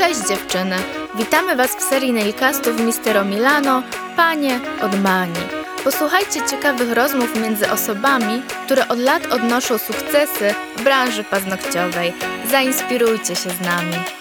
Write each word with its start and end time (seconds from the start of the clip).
Cześć 0.00 0.28
dziewczyny! 0.28 0.76
Witamy 1.14 1.56
Was 1.56 1.76
w 1.76 1.82
serii 1.82 2.12
nailcastów 2.12 2.80
Mistero 2.80 3.24
Milano 3.24 3.82
Panie 4.16 4.60
od 4.82 5.00
Mani. 5.00 5.40
Posłuchajcie 5.84 6.40
ciekawych 6.50 6.92
rozmów 6.92 7.36
między 7.42 7.70
osobami, 7.70 8.42
które 8.64 8.88
od 8.88 8.98
lat 8.98 9.32
odnoszą 9.32 9.78
sukcesy 9.78 10.54
w 10.76 10.82
branży 10.82 11.24
paznokciowej. 11.24 12.12
Zainspirujcie 12.50 13.36
się 13.36 13.50
z 13.50 13.60
nami. 13.60 14.19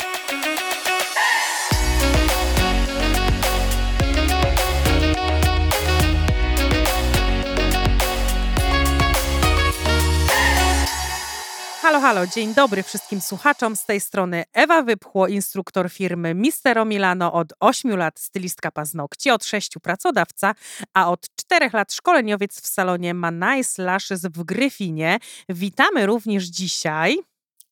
Halo, 11.90 12.02
halo, 12.02 12.28
dzień 12.28 12.54
dobry 12.54 12.84
wszystkim 12.84 13.22
słuchaczom. 13.22 13.76
Z 13.76 13.86
tej 13.86 14.00
strony 14.00 14.44
Ewa 14.54 14.84
Wypchło, 14.84 15.28
instruktor 15.28 15.92
firmy 15.92 16.34
Mistero 16.34 16.86
Milano 16.86 17.34
od 17.34 17.54
8 17.60 17.98
lat, 17.98 18.20
stylistka 18.20 18.72
paznokci, 18.72 19.32
od 19.32 19.46
6 19.46 19.74
pracodawca, 19.82 20.56
a 20.94 21.12
od 21.12 21.28
4 21.36 21.70
lat 21.74 21.94
szkoleniowiec 21.94 22.62
w 22.62 22.68
salonie 22.68 23.14
Manais 23.14 23.78
Lashes 23.78 24.22
w 24.22 24.44
Gryfinie. 24.44 25.20
Witamy 25.50 26.06
również 26.06 26.44
dzisiaj 26.44 27.18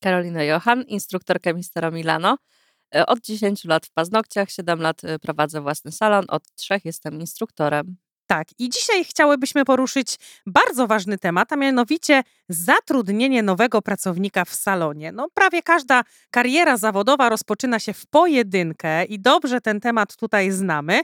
Karolina 0.03 0.43
Johan, 0.43 0.81
instruktorka 0.81 1.53
Mistero 1.53 1.91
Milano. 1.91 2.37
E, 2.95 3.05
Od 3.05 3.19
10 3.19 3.65
lat 3.65 3.85
w 3.85 3.91
paznokciach, 3.91 4.49
7 4.49 4.81
lat 4.81 5.03
e, 5.03 5.19
prowadzę 5.19 5.61
własny 5.61 5.91
salon, 5.91 6.25
od 6.27 6.43
3 6.55 6.81
jestem 6.85 7.19
instruktorem. 7.19 7.97
Tak, 8.27 8.47
i 8.59 8.69
dzisiaj 8.69 9.05
chciałybyśmy 9.05 9.65
poruszyć 9.65 10.15
bardzo 10.45 10.87
ważny 10.87 11.17
temat, 11.17 11.53
a 11.53 11.55
mianowicie 11.55 12.23
zatrudnienie 12.49 13.43
nowego 13.43 13.81
pracownika 13.81 14.45
w 14.45 14.53
salonie. 14.53 15.11
No, 15.11 15.27
prawie 15.33 15.61
każda 15.61 16.03
kariera 16.31 16.77
zawodowa 16.77 17.29
rozpoczyna 17.29 17.79
się 17.79 17.93
w 17.93 18.05
pojedynkę 18.05 19.05
i 19.05 19.19
dobrze 19.19 19.61
ten 19.61 19.79
temat 19.79 20.15
tutaj 20.15 20.51
znamy. 20.51 21.01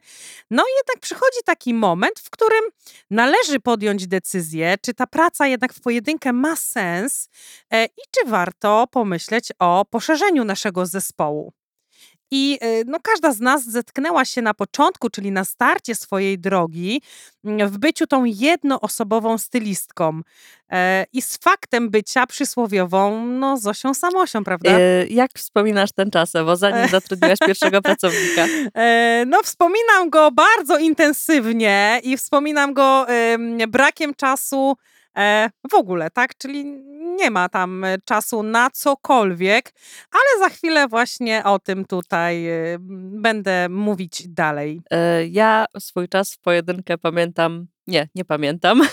No 0.52 0.64
jednak 0.78 1.02
przychodzi 1.02 1.38
taki 1.46 1.74
moment, 1.74 2.20
w 2.20 2.30
którym 2.30 2.64
należy 3.10 3.60
podjąć 3.60 4.08
decyzję, 4.08 4.76
czy 4.82 4.94
ta 4.94 5.08
praca 5.08 5.48
jednak 5.48 5.74
w 5.74 5.82
pojedynkę 5.82 6.34
ma 6.34 6.56
sens 6.56 7.30
e, 7.72 7.86
i 7.86 8.02
czy 8.12 8.30
warto 8.30 8.88
pomyśleć 8.92 9.52
o 9.60 9.86
poszerzeniu 9.86 10.44
naszego 10.44 10.86
zespołu. 10.86 11.54
I 12.36 12.60
y, 12.64 12.84
no, 12.88 12.98
każda 13.04 13.32
z 13.34 13.40
nas 13.40 13.64
zetknęła 13.66 14.26
się 14.26 14.42
na 14.42 14.54
początku, 14.54 15.10
czyli 15.10 15.32
na 15.32 15.46
starcie 15.46 15.96
swojej 15.96 16.40
drogi, 16.40 17.02
mm, 17.46 17.70
w 17.70 17.78
byciu 17.78 18.08
tą 18.08 18.26
jednoosobową 18.26 19.38
stylistką 19.38 20.22
e, 20.72 21.06
i 21.14 21.22
z 21.22 21.38
faktem 21.38 21.90
bycia 21.90 22.28
przysłowiową 22.28 23.26
no, 23.26 23.58
Zosią 23.58 23.94
Samosią, 23.94 24.44
prawda? 24.44 24.72
E, 24.72 25.08
Jak 25.08 25.32
wspominasz 25.36 25.92
ten 25.92 26.12
czas, 26.12 26.36
Ewo, 26.36 26.56
zanim 26.56 26.88
zatrudniłaś 26.98 27.40
pierwszego 27.40 27.82
pracownika? 27.82 28.46
E, 28.76 29.24
No, 29.28 29.42
wspominam 29.44 30.10
go 30.10 30.32
bardzo 30.32 30.78
intensywnie 30.78 32.00
i 32.04 32.18
wspominam 32.18 32.74
go 32.74 33.08
em, 33.08 33.58
brakiem 33.68 34.14
czasu 34.14 34.76
e, 35.18 35.50
w 35.72 35.74
ogóle, 35.74 36.10
tak? 36.12 36.38
Czyli 36.38 36.66
nie 37.16 37.32
ma 37.32 37.50
tam 37.50 37.84
e, 37.84 37.98
czasu 38.06 38.44
na 38.44 38.70
cokolwiek, 38.70 39.74
ale 40.12 40.40
za 40.40 40.50
chwilę 40.56 40.88
właśnie 40.88 41.44
o 41.44 41.60
tym 41.60 41.86
tutaj 41.86 42.48
e, 42.48 42.78
będę 43.22 43.70
mówić 43.70 44.28
dalej. 44.28 44.82
E, 44.92 45.28
Ja 45.28 45.66
swój 45.80 46.10
czas 46.10 46.34
w 46.34 46.40
pojedynkę 46.40 46.98
pamiętam. 46.98 47.68
Nie, 47.88 48.10
nie 48.16 48.26
pamiętam. 48.26 48.82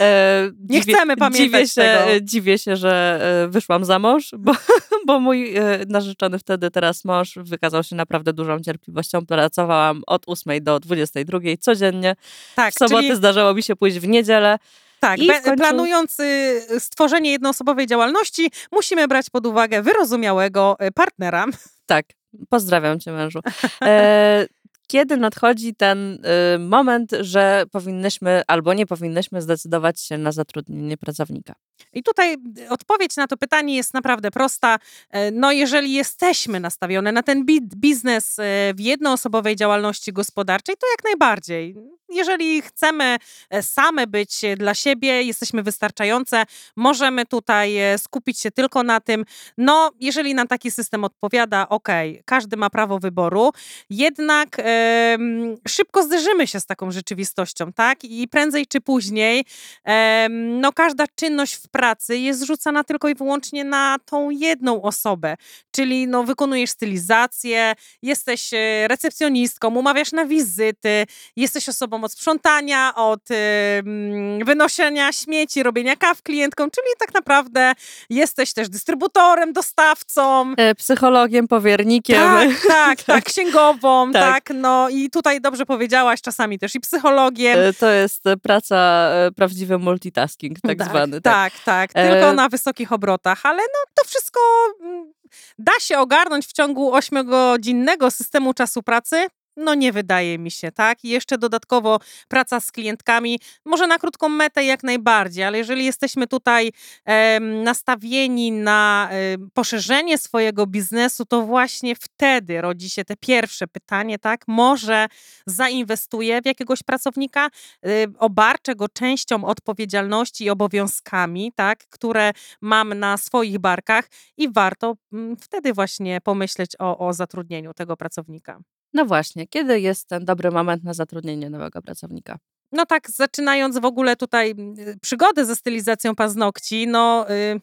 E, 0.00 0.50
Nie 0.68 0.80
chcemy 0.80 1.16
pamiętać 1.16 1.44
dziwię 1.44 1.68
się, 1.68 1.74
tego. 1.82 2.20
Dziwię 2.22 2.58
się, 2.58 2.76
że 2.76 3.20
e, 3.44 3.48
wyszłam 3.48 3.84
za 3.84 3.98
mąż, 3.98 4.30
bo, 4.38 4.52
bo 5.06 5.20
mój 5.20 5.54
narzeczony 5.88 6.38
wtedy, 6.38 6.70
teraz 6.70 7.04
mąż, 7.04 7.34
wykazał 7.36 7.82
się 7.84 7.96
naprawdę 7.96 8.32
dużą 8.32 8.60
cierpliwością. 8.60 9.26
Pracowałam 9.26 10.02
od 10.06 10.22
8 10.26 10.64
do 10.64 10.80
22 10.80 11.38
codziennie. 11.60 12.16
Tak, 12.54 12.74
W 12.74 12.78
soboty 12.78 13.02
czyli, 13.02 13.16
zdarzało 13.16 13.54
mi 13.54 13.62
się 13.62 13.76
pójść 13.76 13.98
w 13.98 14.08
niedzielę. 14.08 14.58
Tak 15.00 15.20
końcu- 15.44 15.56
planując 15.56 16.20
y, 16.20 16.60
stworzenie 16.80 17.30
jednoosobowej 17.30 17.86
działalności, 17.86 18.50
musimy 18.72 19.08
brać 19.08 19.30
pod 19.30 19.46
uwagę 19.46 19.82
wyrozumiałego 19.82 20.76
y, 20.82 20.92
partnera. 20.92 21.46
Tak, 21.86 22.06
pozdrawiam 22.48 23.00
cię 23.00 23.12
mężu. 23.12 23.40
E, 23.82 24.46
kiedy 24.92 25.16
nadchodzi 25.16 25.74
ten 25.74 26.24
y, 26.54 26.58
moment, 26.58 27.10
że 27.20 27.64
powinnyśmy 27.72 28.42
albo 28.46 28.74
nie 28.74 28.86
powinnyśmy 28.86 29.42
zdecydować 29.42 30.00
się 30.00 30.18
na 30.18 30.32
zatrudnienie 30.32 30.96
pracownika? 30.96 31.54
I 31.92 32.02
tutaj 32.02 32.36
odpowiedź 32.70 33.16
na 33.16 33.26
to 33.26 33.36
pytanie 33.36 33.76
jest 33.76 33.94
naprawdę 33.94 34.30
prosta. 34.30 34.78
E, 35.10 35.30
No, 35.30 35.52
jeżeli 35.52 35.92
jesteśmy 35.92 36.60
nastawione 36.60 37.12
na 37.12 37.22
ten 37.22 37.44
bi- 37.44 37.60
biznes 37.76 38.36
w 38.74 38.80
jednoosobowej 38.80 39.56
działalności 39.56 40.12
gospodarczej, 40.12 40.74
to 40.76 40.86
jak 40.90 41.04
najbardziej. 41.04 41.76
Jeżeli 42.08 42.62
chcemy 42.62 43.16
e, 43.50 43.62
same 43.62 44.06
być 44.06 44.44
e, 44.44 44.56
dla 44.56 44.74
siebie, 44.74 45.22
jesteśmy 45.22 45.62
wystarczające, 45.62 46.44
możemy 46.76 47.26
tutaj 47.26 47.76
e, 47.76 47.98
skupić 47.98 48.40
się 48.40 48.50
tylko 48.50 48.82
na 48.82 49.00
tym. 49.00 49.24
No, 49.58 49.90
jeżeli 50.00 50.34
nam 50.34 50.48
taki 50.48 50.70
system 50.70 51.04
odpowiada, 51.04 51.68
okej, 51.68 52.22
każdy 52.24 52.56
ma 52.56 52.70
prawo 52.70 52.98
wyboru, 52.98 53.52
jednak 53.90 54.56
em, 54.58 55.56
szybko 55.68 56.02
zderzymy 56.02 56.46
się 56.46 56.60
z 56.60 56.66
taką 56.66 56.90
rzeczywistością, 56.90 57.72
tak? 57.72 58.04
I 58.04 58.28
prędzej 58.28 58.66
czy 58.66 58.80
później 58.80 59.44
em, 59.84 60.60
no 60.60 60.72
każda 60.72 61.04
czynność 61.14 61.54
w 61.54 61.68
pracy 61.68 62.18
jest 62.18 62.42
rzucana 62.42 62.84
tylko 62.84 63.08
i 63.08 63.14
wyłącznie 63.14 63.64
na 63.64 63.96
tą 64.04 64.30
jedną 64.30 64.82
osobę, 64.82 65.36
czyli 65.70 66.06
no 66.06 66.24
wykonujesz 66.24 66.70
stylizację, 66.70 67.74
jesteś 68.02 68.52
e, 68.52 68.88
recepcjonistką, 68.88 69.74
umawiasz 69.74 70.12
na 70.12 70.24
wizyty, 70.24 71.06
jesteś 71.36 71.68
osobą 71.68 71.97
od 72.04 72.12
sprzątania, 72.12 72.94
od 72.94 73.20
em, 73.30 74.44
wynoszenia 74.44 75.12
śmieci, 75.12 75.62
robienia 75.62 75.96
kaw 75.96 76.22
klientkom, 76.22 76.70
czyli 76.70 76.86
tak 76.98 77.14
naprawdę 77.14 77.72
jesteś 78.10 78.52
też 78.52 78.68
dystrybutorem, 78.68 79.52
dostawcą, 79.52 80.54
E, 80.56 80.74
psychologiem, 80.74 81.48
powiernikiem. 81.48 82.22
tak, 82.40 82.66
tak, 82.68 83.02
tak, 83.02 83.24
księgową, 83.24 84.12
Tak. 84.12 84.44
tak. 84.44 84.56
no 84.56 84.88
i 84.88 85.10
tutaj 85.10 85.40
dobrze 85.40 85.66
powiedziałaś, 85.66 86.22
czasami 86.22 86.58
też 86.58 86.74
i 86.74 86.80
psychologiem. 86.80 87.58
E, 87.58 87.72
To 87.72 87.90
jest 87.90 88.26
e, 88.26 88.36
praca, 88.36 88.76
e, 89.12 89.30
prawdziwy 89.36 89.78
multitasking, 89.78 90.60
tak, 90.60 90.84
zwany. 90.84 91.20
Tak, 91.20 91.52
tak, 91.64 91.90
E, 91.94 92.10
tylko 92.12 92.32
na 92.32 92.48
wysokich 92.48 92.92
obrotach, 92.92 93.40
ale 93.46 93.62
no 93.62 93.92
to 93.94 94.08
wszystko 94.08 94.40
mm, 94.80 95.12
da 95.58 95.72
się 95.80 95.98
ogarnąć 95.98 96.46
w 96.46 96.52
ciągu 96.52 96.94
ośmiogodzinnego 96.94 98.10
systemu 98.10 98.54
czasu 98.54 98.82
pracy. 98.82 99.26
No 99.60 99.74
nie 99.74 99.92
wydaje 99.92 100.38
mi 100.38 100.50
się, 100.50 100.72
tak? 100.72 101.04
I 101.04 101.08
jeszcze 101.08 101.38
dodatkowo 101.38 101.98
praca 102.28 102.60
z 102.60 102.72
klientkami, 102.72 103.40
może 103.64 103.86
na 103.86 103.98
krótką 103.98 104.28
metę 104.28 104.64
jak 104.64 104.82
najbardziej, 104.82 105.44
ale 105.44 105.58
jeżeli 105.58 105.84
jesteśmy 105.84 106.26
tutaj 106.26 106.72
em, 107.04 107.62
nastawieni 107.62 108.52
na 108.52 109.08
em, 109.10 109.50
poszerzenie 109.54 110.18
swojego 110.18 110.66
biznesu, 110.66 111.24
to 111.24 111.42
właśnie 111.42 111.96
wtedy 111.96 112.60
rodzi 112.60 112.90
się 112.90 113.04
te 113.04 113.16
pierwsze 113.16 113.66
pytanie, 113.66 114.18
tak? 114.18 114.44
Może 114.48 115.06
zainwestuję 115.46 116.42
w 116.42 116.46
jakiegoś 116.46 116.82
pracownika, 116.82 117.48
y, 117.86 118.06
obarczę 118.18 118.74
go 118.74 118.88
częścią 118.88 119.44
odpowiedzialności 119.44 120.44
i 120.44 120.50
obowiązkami, 120.50 121.52
tak, 121.56 121.78
które 121.88 122.32
mam 122.60 122.94
na 122.94 123.16
swoich 123.16 123.58
barkach 123.58 124.08
i 124.36 124.52
warto 124.52 124.94
mm, 125.12 125.36
wtedy 125.36 125.72
właśnie 125.72 126.20
pomyśleć 126.20 126.70
o, 126.78 126.98
o 126.98 127.12
zatrudnieniu 127.12 127.74
tego 127.74 127.96
pracownika. 127.96 128.60
No 128.94 129.04
właśnie, 129.04 129.46
kiedy 129.46 129.80
jest 129.80 130.08
ten 130.08 130.24
dobry 130.24 130.50
moment 130.50 130.84
na 130.84 130.94
zatrudnienie 130.94 131.50
nowego 131.50 131.82
pracownika? 131.82 132.38
No 132.72 132.86
tak, 132.86 133.10
zaczynając 133.10 133.78
w 133.78 133.84
ogóle 133.84 134.16
tutaj 134.16 134.54
przygodę 135.02 135.46
ze 135.46 135.56
stylizacją 135.56 136.14
paznokci, 136.14 136.86
no 136.86 137.30
y, 137.30 137.60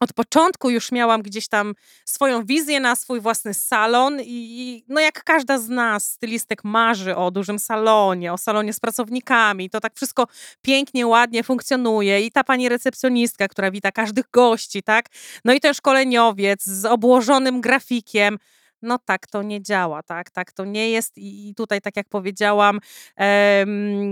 od 0.00 0.12
początku 0.12 0.70
już 0.70 0.92
miałam 0.92 1.22
gdzieś 1.22 1.48
tam 1.48 1.74
swoją 2.04 2.46
wizję 2.46 2.80
na 2.80 2.96
swój 2.96 3.20
własny 3.20 3.54
salon 3.54 4.20
i 4.20 4.84
no 4.88 5.00
jak 5.00 5.24
każda 5.24 5.58
z 5.58 5.68
nas, 5.68 6.10
stylistek 6.10 6.64
marzy 6.64 7.16
o 7.16 7.30
dużym 7.30 7.58
salonie, 7.58 8.32
o 8.32 8.38
salonie 8.38 8.72
z 8.72 8.80
pracownikami, 8.80 9.70
to 9.70 9.80
tak 9.80 9.94
wszystko 9.96 10.26
pięknie, 10.62 11.06
ładnie 11.06 11.42
funkcjonuje 11.42 12.20
i 12.26 12.32
ta 12.32 12.44
pani 12.44 12.68
recepcjonistka, 12.68 13.48
która 13.48 13.70
wita 13.70 13.92
każdych 13.92 14.30
gości, 14.32 14.82
tak? 14.82 15.06
No 15.44 15.52
i 15.52 15.60
ten 15.60 15.74
szkoleniowiec 15.74 16.64
z 16.64 16.84
obłożonym 16.84 17.60
grafikiem, 17.60 18.38
No 18.82 18.98
tak 19.04 19.26
to 19.26 19.42
nie 19.42 19.62
działa, 19.62 20.02
tak, 20.02 20.30
tak 20.30 20.52
to 20.52 20.64
nie 20.64 20.90
jest 20.90 21.12
i 21.16 21.54
tutaj, 21.56 21.80
tak 21.80 21.96
jak 21.96 22.08
powiedziałam, 22.08 22.80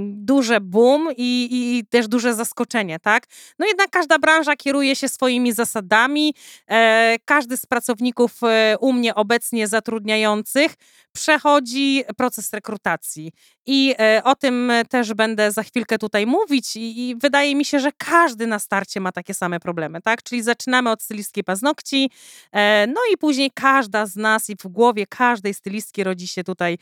duże 0.08 0.60
boom 0.60 1.08
i, 1.16 1.44
i, 1.44 1.78
i 1.78 1.86
też 1.86 2.08
duże 2.08 2.34
zaskoczenie, 2.34 2.98
tak. 2.98 3.26
No 3.58 3.66
jednak 3.66 3.90
każda 3.90 4.18
branża 4.18 4.56
kieruje 4.56 4.96
się 4.96 5.08
swoimi 5.08 5.52
zasadami. 5.52 6.34
E, 6.70 7.16
każdy 7.24 7.56
z 7.56 7.66
pracowników 7.66 8.32
e, 8.42 8.76
u 8.80 8.92
mnie 8.92 9.14
obecnie 9.14 9.68
zatrudniających 9.68 10.74
przechodzi 11.12 12.04
proces 12.16 12.52
rekrutacji. 12.52 13.32
I 13.66 13.94
e, 13.98 14.22
o 14.24 14.34
tym 14.34 14.72
też 14.88 15.14
będę 15.14 15.52
za 15.52 15.62
chwilkę 15.62 15.98
tutaj 15.98 16.26
mówić 16.26 16.76
i, 16.76 17.08
i 17.08 17.16
wydaje 17.16 17.56
mi 17.56 17.64
się, 17.64 17.80
że 17.80 17.90
każdy 17.98 18.46
na 18.46 18.58
starcie 18.58 19.00
ma 19.00 19.12
takie 19.12 19.34
same 19.34 19.60
problemy, 19.60 20.00
tak? 20.00 20.22
Czyli 20.22 20.42
zaczynamy 20.42 20.90
od 20.90 21.02
stylistki 21.02 21.44
paznokci, 21.44 22.10
e, 22.52 22.86
no 22.86 23.00
i 23.12 23.16
później 23.16 23.50
każda 23.54 24.06
z 24.06 24.16
nas 24.16 24.50
i 24.50 24.56
w 24.62 24.68
głowie 24.68 25.06
każdej 25.06 25.54
stylistki 25.54 26.04
rodzi 26.04 26.28
się 26.28 26.44
tutaj 26.44 26.78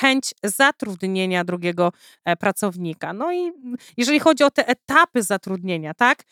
chęć 0.00 0.34
zatrudnienia 0.44 1.44
drugiego 1.44 1.92
e, 2.24 2.36
pracownika. 2.36 3.12
No 3.12 3.32
i 3.32 3.52
jeżeli 3.96 4.20
chodzi 4.20 4.44
o 4.44 4.50
te 4.50 4.68
etapy 4.68 5.22
zatrudnienia, 5.22 5.94
tak? 5.94 6.22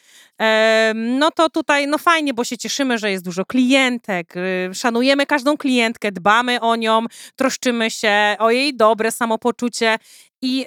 No 0.94 1.30
to 1.30 1.50
tutaj, 1.50 1.86
no 1.86 1.98
fajnie, 1.98 2.34
bo 2.34 2.44
się 2.44 2.58
cieszymy, 2.58 2.98
że 2.98 3.10
jest 3.10 3.24
dużo 3.24 3.44
klientek, 3.44 4.36
y, 4.36 4.74
szanujemy 4.74 5.26
każdą 5.26 5.56
klientkę, 5.56 6.12
dbamy 6.12 6.60
o 6.60 6.76
nią, 6.76 7.06
troszczymy 7.36 7.90
się 7.90 8.36
o 8.38 8.50
jej 8.50 8.76
dobre 8.76 9.12
samopoczucie 9.12 9.98
i 10.42 10.66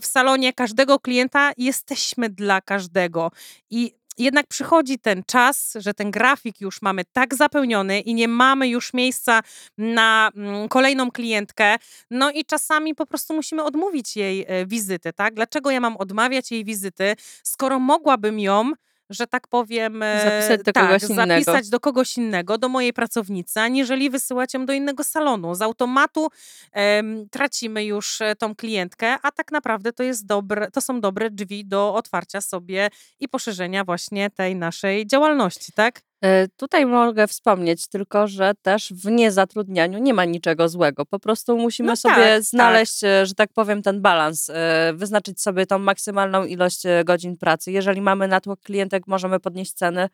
w 0.00 0.06
salonie 0.06 0.52
każdego 0.52 1.00
klienta 1.00 1.52
jesteśmy 1.58 2.28
dla 2.28 2.60
każdego. 2.60 3.30
I 3.70 3.94
jednak 4.18 4.46
przychodzi 4.46 4.98
ten 4.98 5.22
czas, 5.26 5.72
że 5.76 5.94
ten 5.94 6.10
grafik 6.10 6.60
już 6.60 6.82
mamy 6.82 7.04
tak 7.12 7.34
zapełniony 7.34 8.00
i 8.00 8.14
nie 8.14 8.28
mamy 8.28 8.68
już 8.68 8.94
miejsca 8.94 9.40
na 9.78 10.30
mm, 10.36 10.68
kolejną 10.68 11.10
klientkę. 11.10 11.76
No 12.10 12.30
i 12.30 12.44
czasami 12.44 12.94
po 12.94 13.06
prostu 13.06 13.34
musimy 13.34 13.64
odmówić 13.64 14.16
jej 14.16 14.44
e, 14.48 14.66
wizyty, 14.66 15.12
tak? 15.12 15.34
Dlaczego 15.34 15.70
ja 15.70 15.80
mam 15.80 15.96
odmawiać 15.96 16.50
jej 16.50 16.64
wizyty, 16.64 17.16
skoro 17.42 17.78
mogłabym 17.78 18.40
ją 18.40 18.72
że 19.10 19.26
tak 19.26 19.48
powiem, 19.48 20.02
e, 20.02 20.20
Zapisać 20.24 20.62
do 20.62 20.72
tak, 20.72 20.86
kogoś 20.86 21.10
innego. 21.10 21.44
zapisać 21.44 21.68
do 21.68 21.80
kogoś 21.80 22.16
innego, 22.16 22.58
do 22.58 22.68
mojej 22.68 22.92
pracownicy, 22.92 23.60
aniżeli 23.60 24.10
wysyłać 24.10 24.54
ją 24.54 24.66
do 24.66 24.72
innego 24.72 25.04
salonu. 25.04 25.54
Z 25.54 25.62
automatu 25.62 26.28
em, 26.72 27.28
tracimy 27.30 27.84
już 27.84 28.20
e, 28.20 28.36
tą 28.36 28.54
klientkę, 28.54 29.16
a 29.22 29.30
tak 29.30 29.52
naprawdę 29.52 29.92
to, 29.92 30.02
jest 30.02 30.26
dobre, 30.26 30.70
to 30.70 30.80
są 30.80 31.00
dobre 31.00 31.30
drzwi 31.30 31.64
do 31.64 31.94
otwarcia 31.94 32.40
sobie 32.40 32.90
i 33.20 33.28
poszerzenia 33.28 33.84
właśnie 33.84 34.30
tej 34.30 34.56
naszej 34.56 35.06
działalności, 35.06 35.72
tak? 35.72 36.00
E, 36.22 36.48
Tutaj 36.56 36.86
mogę 36.86 37.26
wspomnieć 37.26 37.88
tylko, 37.88 38.28
że 38.28 38.52
też 38.62 38.92
w 38.92 39.10
niezatrudnianiu 39.10 39.98
nie 39.98 40.14
ma 40.14 40.24
niczego 40.24 40.68
złego. 40.68 41.06
Po 41.06 41.18
prostu 41.18 41.56
musimy 41.58 41.86
No 41.88 41.96
sobie 41.96 42.14
tak, 42.14 42.24
tak. 42.24 42.42
znaleźć, 42.42 43.04
e, 43.04 43.26
że 43.26 43.34
tak 43.34 43.52
powiem, 43.52 43.82
ten 43.82 44.02
balans, 44.02 44.50
e, 44.50 44.92
wyznaczyć 44.94 45.40
sobie 45.40 45.66
tą 45.66 45.78
maksymalną 45.78 46.44
ilość 46.44 46.82
godzin 47.04 47.36
pracy. 47.36 47.72
Jeżeli 47.72 48.00
mamy 48.00 48.28
natłok 48.28 48.60
klientek, 48.60 49.06
możemy 49.06 49.40
podnieść 49.40 49.72
ceny, 49.72 50.08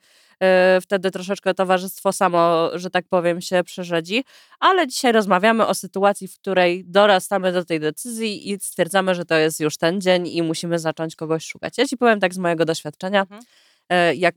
wtedy 0.82 1.10
troszeczkę 1.10 1.54
towarzystwo 1.54 2.12
samo, 2.12 2.70
że 2.74 2.90
tak 2.90 3.04
powiem, 3.08 3.40
się 3.40 3.64
przerzedzi. 3.64 4.24
Ale 4.60 4.86
dzisiaj 4.86 5.12
rozmawiamy 5.12 5.66
o 5.66 5.74
sytuacji, 5.74 6.28
w 6.28 6.34
której 6.34 6.84
dorastamy 6.86 7.52
do 7.52 7.64
tej 7.64 7.80
decyzji 7.80 8.50
i 8.50 8.60
stwierdzamy, 8.60 9.14
że 9.14 9.24
to 9.24 9.34
jest 9.34 9.60
już 9.60 9.76
ten 9.76 10.00
dzień 10.00 10.28
i 10.28 10.42
musimy 10.42 10.78
zacząć 10.78 11.16
kogoś 11.16 11.44
szukać. 11.44 11.78
Ja 11.78 11.86
ci 11.86 11.96
powiem 11.96 12.20
tak 12.20 12.34
z 12.34 12.38
mojego 12.38 12.64
doświadczenia. 12.64 13.20
Mhm. 13.20 13.42
Jak 14.16 14.34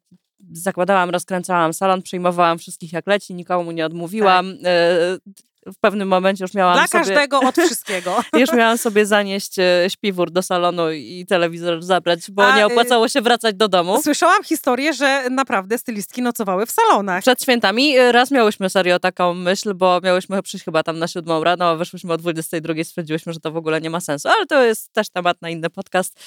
zakładałam, 0.51 1.09
rozkręcałam 1.09 1.73
salon, 1.73 2.01
przyjmowałam 2.01 2.59
wszystkich 2.59 2.93
jak 2.93 3.07
leci, 3.07 3.33
nikomu 3.33 3.71
nie 3.71 3.85
odmówiłam. 3.85 4.49
E, 4.51 5.17
W 5.65 5.79
pewnym 5.81 6.07
momencie 6.07 6.43
już 6.43 6.53
miałam 6.53 6.73
Dla 6.73 6.87
sobie... 6.87 7.03
każdego 7.03 7.39
od 7.39 7.55
wszystkiego. 7.65 8.23
Już 8.33 8.53
miałam 8.53 8.77
sobie 8.77 9.05
zanieść 9.05 9.59
e, 9.59 9.89
śpiwór 9.89 10.31
do 10.31 10.41
salonu 10.41 10.91
i 10.91 11.25
telewizor 11.29 11.83
zabrać, 11.83 12.31
bo 12.31 12.45
A, 12.45 12.55
nie 12.55 12.63
y, 12.63 12.65
opłacało 12.65 13.07
się 13.07 13.21
wracać 13.21 13.55
do 13.55 13.67
domu. 13.67 14.01
Słyszałam 14.01 14.43
historię, 14.43 14.93
że 14.93 15.29
naprawdę 15.29 15.77
stylistki 15.77 16.21
nocowały 16.21 16.65
w 16.65 16.71
salonach. 16.71 17.21
Przed 17.21 17.41
świętami 17.41 17.97
e, 17.97 18.11
raz 18.11 18.31
miałyśmy 18.31 18.69
serio 18.69 18.99
taką 18.99 19.33
myśl, 19.33 19.73
bo 19.73 19.99
miałyśmy 20.03 20.41
przyjść 20.41 20.65
chyba 20.65 20.83
tam 20.83 20.99
na 20.99 21.07
siódmą 21.07 21.43
rano, 21.43 21.65
a 21.65 21.75
wyszłyśmy 21.75 22.13
o 22.13 22.17
22, 22.17 22.73
stwierdziłyśmy, 22.83 23.33
że 23.33 23.39
to 23.39 23.51
w 23.51 23.57
ogóle 23.57 23.81
nie 23.81 23.89
ma 23.89 23.99
sensu. 23.99 24.29
Ale 24.29 24.45
to 24.45 24.63
jest 24.63 24.93
też 24.93 25.09
temat 25.09 25.41
na 25.41 25.49
inny 25.49 25.69
podcast, 25.69 26.19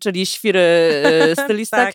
czyli 0.00 0.26
świry 0.26 0.60
e, 0.60 1.36
stylistek. 1.44 1.94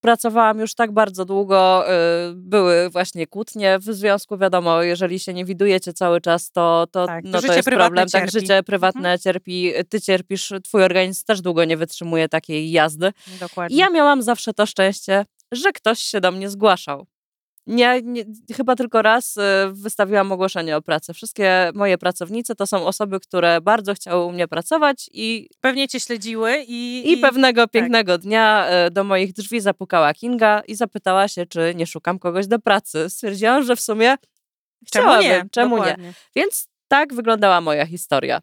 Pracowałam 0.00 0.58
już 0.58 0.74
tak 0.74 0.92
bardzo 0.92 1.24
długo, 1.24 1.88
e, 1.88 2.32
były 2.34 2.90
właśnie 2.90 3.26
kłótnie 3.26 3.78
w 3.78 3.84
związku, 3.84 4.38
wiadomo, 4.38 4.82
jeżeli 4.82 5.18
się 5.18 5.34
nie 5.34 5.44
widujecie 5.44 5.92
cały 5.92 6.20
czas, 6.20 6.50
to, 6.50 6.86
to, 6.92 7.06
Tak, 7.06 7.24
no, 7.24 7.32
to 7.32 7.40
życie 7.40 7.54
jest 7.54 7.64
prywatne 7.64 7.86
problem. 7.86 8.08
Tak, 8.08 8.12
cierpi. 8.12 8.28
Mhm. 8.28 8.40
życie 8.40 8.62
prywatne 8.62 9.18
cierpi, 9.18 9.72
ty 9.88 10.00
cierpisz, 10.00 10.52
twój 10.64 10.82
organizm 10.82 11.24
też 11.26 11.40
długo 11.40 11.64
nie 11.64 11.76
wytrzymuje 11.76 12.28
takiej 12.28 12.70
jazdy. 12.70 13.12
Dokładnie. 13.40 13.76
I 13.76 13.78
ja 13.78 13.90
miałam 13.90 14.22
zawsze 14.22 14.54
to 14.54 14.66
szczęście, 14.66 15.24
że 15.52 15.72
ktoś 15.72 15.98
się 15.98 16.20
do 16.20 16.32
mnie 16.32 16.50
zgłaszał. 16.50 17.06
Nie, 17.68 18.02
nie, 18.02 18.24
chyba 18.56 18.76
tylko 18.76 19.02
raz 19.02 19.36
y, 19.36 19.40
wystawiłam 19.72 20.32
ogłoszenie 20.32 20.76
o 20.76 20.82
pracę. 20.82 21.14
Wszystkie 21.14 21.70
moje 21.74 21.98
pracownice 21.98 22.54
to 22.54 22.66
są 22.66 22.86
osoby, 22.86 23.20
które 23.20 23.60
bardzo 23.60 23.94
chciały 23.94 24.24
u 24.24 24.32
mnie 24.32 24.48
pracować 24.48 25.10
i, 25.12 25.48
Pewnie 25.60 25.88
cię 25.88 26.00
śledziły 26.00 26.64
i... 26.68 27.12
i 27.12 27.16
pewnego 27.16 27.68
pięknego 27.68 28.18
dnia 28.18 28.68
y, 28.86 28.90
do 28.90 29.04
moich 29.04 29.32
drzwi 29.32 29.60
zapukała 29.60 30.14
Kinga 30.14 30.60
i 30.60 30.74
zapytała 30.74 31.28
się, 31.28 31.46
czy 31.46 31.72
nie 31.74 31.86
szukam 31.86 32.18
kogoś 32.18 32.46
do 32.46 32.58
pracy. 32.58 33.10
Stwierdziłam, 33.10 33.62
że 33.62 33.76
w 33.76 33.80
sumie 33.80 34.16
Czemu 34.90 35.08
chciałabym, 35.08 35.30
nie? 35.30 35.44
czemu 35.50 35.84
nie. 35.84 35.96
Więc 36.36 36.68
tak 36.88 37.14
wyglądała 37.14 37.60
moja 37.60 37.86
historia. 37.86 38.40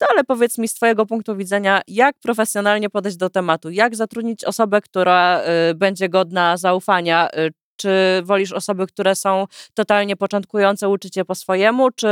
No 0.00 0.06
ale 0.10 0.24
powiedz 0.24 0.58
mi 0.58 0.68
z 0.68 0.74
Twojego 0.74 1.06
punktu 1.06 1.36
widzenia, 1.36 1.82
jak 1.88 2.16
profesjonalnie 2.22 2.90
podejść 2.90 3.16
do 3.16 3.30
tematu? 3.30 3.70
Jak 3.70 3.96
zatrudnić 3.96 4.44
osobę, 4.44 4.80
która 4.80 5.42
y, 5.70 5.74
będzie 5.74 6.08
godna 6.08 6.56
zaufania? 6.56 7.28
Y, 7.38 7.52
czy 7.78 8.22
wolisz 8.24 8.52
osoby, 8.52 8.86
które 8.86 9.14
są 9.14 9.46
totalnie 9.74 10.16
początkujące, 10.16 10.88
uczyć 10.88 11.16
je 11.16 11.24
po 11.24 11.34
swojemu, 11.34 11.90
czy 11.90 12.08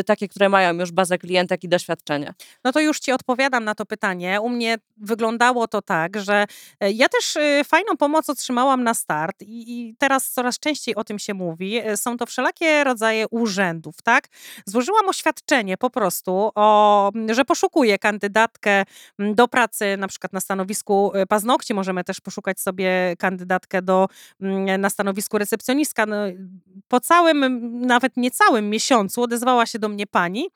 y, 0.00 0.04
takie, 0.04 0.28
które 0.28 0.48
mają 0.48 0.74
już 0.74 0.92
bazę 0.92 1.18
klientek 1.18 1.64
i 1.64 1.68
doświadczenie? 1.68 2.34
No 2.64 2.72
to 2.72 2.80
już 2.80 3.00
ci 3.00 3.12
odpowiadam 3.12 3.64
na 3.64 3.74
to 3.74 3.86
pytanie. 3.86 4.40
U 4.40 4.48
mnie 4.48 4.78
wyglądało 4.96 5.68
to 5.68 5.82
tak, 5.82 6.20
że 6.20 6.46
e, 6.80 6.92
ja 6.92 7.08
też 7.08 7.36
e, 7.36 7.64
fajną 7.64 7.96
pomoc 7.96 8.30
otrzymałam 8.30 8.84
na 8.84 8.94
start 8.94 9.36
i, 9.42 9.94
teraz 9.98 10.30
coraz 10.30 10.58
częściej 10.58 10.94
o 10.94 11.04
tym 11.04 11.18
się 11.18 11.34
mówi. 11.34 11.76
E, 11.76 11.96
Są 11.96 12.16
to 12.16 12.26
wszelakie 12.26 12.84
rodzaje 12.84 13.28
urzędów, 13.30 14.02
tak? 14.02 14.28
Złożyłam 14.66 15.08
oświadczenie 15.08 15.76
po 15.76 15.90
prostu, 15.90 16.50
o, 16.54 17.12
że 17.30 17.44
poszukuję 17.44 17.98
kandydatkę 17.98 18.84
m, 19.18 19.34
do 19.34 19.48
pracy 19.48 19.96
na 19.96 20.08
przykład 20.08 20.32
na 20.32 20.40
stanowisku 20.40 21.12
e, 21.14 21.26
paznokci. 21.26 21.74
Możemy 21.74 22.04
też 22.04 22.20
poszukać 22.20 22.60
sobie 22.60 23.14
kandydatkę 23.18 23.82
do, 23.82 24.08
m, 24.40 24.80
na 24.80 24.90
stanowisku 24.98 25.38
recepcjonistka. 25.38 26.06
No, 26.06 26.16
po 26.88 27.00
całym, 27.00 27.40
nawet 27.80 28.16
niecałym 28.16 28.70
miesiącu 28.70 29.22
odezwała 29.22 29.66
się 29.66 29.78
do 29.78 29.88
mnie 29.88 30.06
pani 30.06 30.50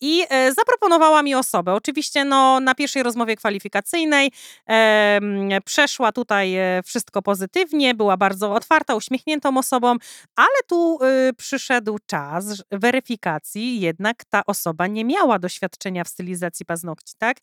i 0.00 0.24
e, 0.28 0.52
zaproponowała 0.52 1.22
mi 1.22 1.34
osobę. 1.34 1.74
Oczywiście 1.74 2.24
no, 2.24 2.60
na 2.60 2.74
pierwszej 2.74 3.02
rozmowie 3.02 3.36
kwalifikacyjnej 3.36 4.32
em, 4.66 5.48
przeszła 5.64 6.12
tutaj 6.12 6.54
e, 6.54 6.82
wszystko 6.84 7.22
pozytywnie, 7.22 7.94
była 7.94 8.16
bardzo 8.16 8.54
otwarta, 8.54 8.94
uśmiechniętą 8.94 9.58
osobą, 9.58 9.96
ale 10.36 10.56
tu 10.68 10.98
y, 11.28 11.32
przyszedł 11.34 11.98
czas 12.06 12.62
weryfikacji, 12.70 13.80
jednak 13.80 14.24
ta 14.24 14.42
osoba 14.46 14.86
nie 14.86 15.04
miała 15.04 15.38
doświadczenia 15.38 16.04
w 16.04 16.08
stylizacji 16.08 16.66
paznokci, 16.66 17.14
tak? 17.18 17.36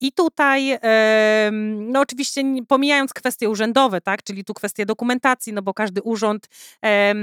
I 0.00 0.12
tutaj, 0.12 0.78
no 1.62 2.00
oczywiście 2.00 2.42
pomijając 2.68 3.12
kwestie 3.12 3.50
urzędowe, 3.50 4.00
tak, 4.00 4.22
czyli 4.22 4.44
tu 4.44 4.54
kwestie 4.54 4.86
dokumentacji, 4.86 5.52
no 5.52 5.62
bo 5.62 5.74
każdy 5.74 5.85
urząd 6.04 6.48
em, 6.82 7.16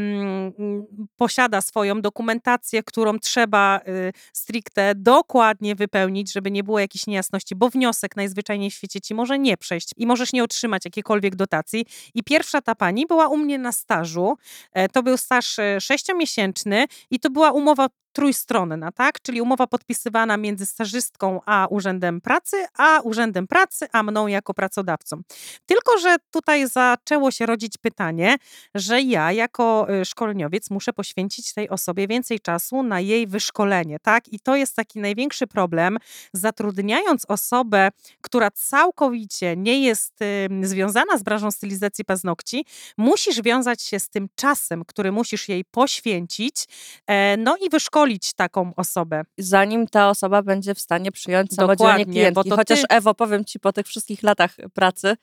m, 0.60 0.86
posiada 1.18 1.62
swoją 1.62 2.02
dokumentację, 2.02 2.84
którą 2.84 3.20
trzeba 3.20 3.80
y, 3.88 4.14
stricte 4.34 4.94
dokładnie 4.96 5.76
wypełnić, 5.76 6.34
żeby 6.34 6.52
nie 6.52 6.64
było 6.64 6.80
jakichś 6.80 7.08
niejasności, 7.08 7.56
bo 7.56 7.70
wniosek 7.70 8.16
najzwyczajniej 8.16 8.72
w 8.72 8.74
świecie 8.74 9.02
ci 9.02 9.14
może 9.16 9.40
nie 9.40 9.58
przejść 9.58 9.90
i 9.98 10.08
możesz 10.08 10.34
nie 10.34 10.44
otrzymać 10.44 10.86
jakiejkolwiek 10.86 11.36
dotacji. 11.36 11.86
I 12.14 12.24
pierwsza 12.24 12.62
ta 12.62 12.76
pani 12.76 13.06
była 13.08 13.28
u 13.28 13.38
mnie 13.38 13.58
na 13.60 13.72
stażu. 13.72 14.38
E, 14.74 14.90
To 14.90 15.04
był 15.04 15.18
staż 15.18 15.60
e, 15.60 15.82
sześciomiesięczny 15.82 16.86
i 17.12 17.20
to 17.20 17.30
była 17.30 17.52
umowa 17.52 17.88
trójstronna, 18.14 18.92
tak? 18.92 19.22
Czyli 19.22 19.42
umowa 19.42 19.68
podpisywana 19.68 20.38
między 20.38 20.66
stażystką 20.66 21.40
a 21.46 21.68
Urzędem 21.70 22.22
Pracy, 22.22 22.66
a 22.78 23.00
Urzędem 23.00 23.48
Pracy, 23.48 23.88
a 23.92 24.04
mną 24.04 24.28
jako 24.28 24.54
pracodawcą. 24.54 25.22
Tylko, 25.66 25.98
że 25.98 26.16
tutaj 26.32 26.68
zaczęło 26.68 27.32
się 27.32 27.46
rodzić 27.46 27.78
pytanie, 27.78 28.38
że 28.76 29.02
ja 29.02 29.32
jako 29.32 29.88
y, 30.02 30.06
szkoleniowiec 30.06 30.70
muszę 30.70 30.94
poświęcić 30.94 31.54
tej 31.54 31.70
osobie 31.70 32.08
więcej 32.08 32.40
czasu 32.40 32.84
na 32.84 33.00
jej 33.00 33.28
wyszkolenie, 33.28 34.00
tak? 34.00 34.28
I 34.28 34.40
to 34.40 34.56
jest 34.56 34.76
taki 34.76 35.00
największy 35.00 35.48
problem, 35.48 35.98
zatrudniając 36.34 37.26
osobę, 37.28 37.90
która 38.22 38.52
całkowicie 38.52 39.58
nie 39.58 39.84
jest 39.84 40.22
y, 40.22 40.68
związana 40.68 41.18
z 41.18 41.24
branżą 41.24 41.52
stylizacji 41.52 42.06
paznokci, 42.06 42.66
musisz 42.98 43.42
wiązać 43.42 43.82
się 43.82 44.00
z 44.00 44.10
tym 44.10 44.28
czasem, 44.36 44.86
który 44.86 45.12
musisz 45.12 45.50
jej 45.50 45.66
poświęcić, 45.66 46.66
e, 47.08 47.38
no 47.38 47.58
i 47.58 47.70
wyszkolić 47.70 48.03
taką 48.36 48.76
osobę. 48.76 49.22
Zanim 49.38 49.88
ta 49.88 50.10
osoba 50.10 50.42
będzie 50.42 50.76
w 50.76 50.80
stanie 50.80 51.12
przyjąć 51.12 51.54
samodzielnie 51.54 51.78
Dokładnie, 51.94 52.06
klientki. 52.14 52.34
bo 52.36 52.44
to 52.44 52.56
Chociaż 52.56 52.80
ty- 52.82 52.88
Ewo, 52.90 53.14
powiem 53.14 53.46
ci 53.46 53.60
po 53.60 53.74
tych 53.74 53.88
wszystkich 53.88 54.24
latach 54.24 54.56
pracy, 54.74 55.16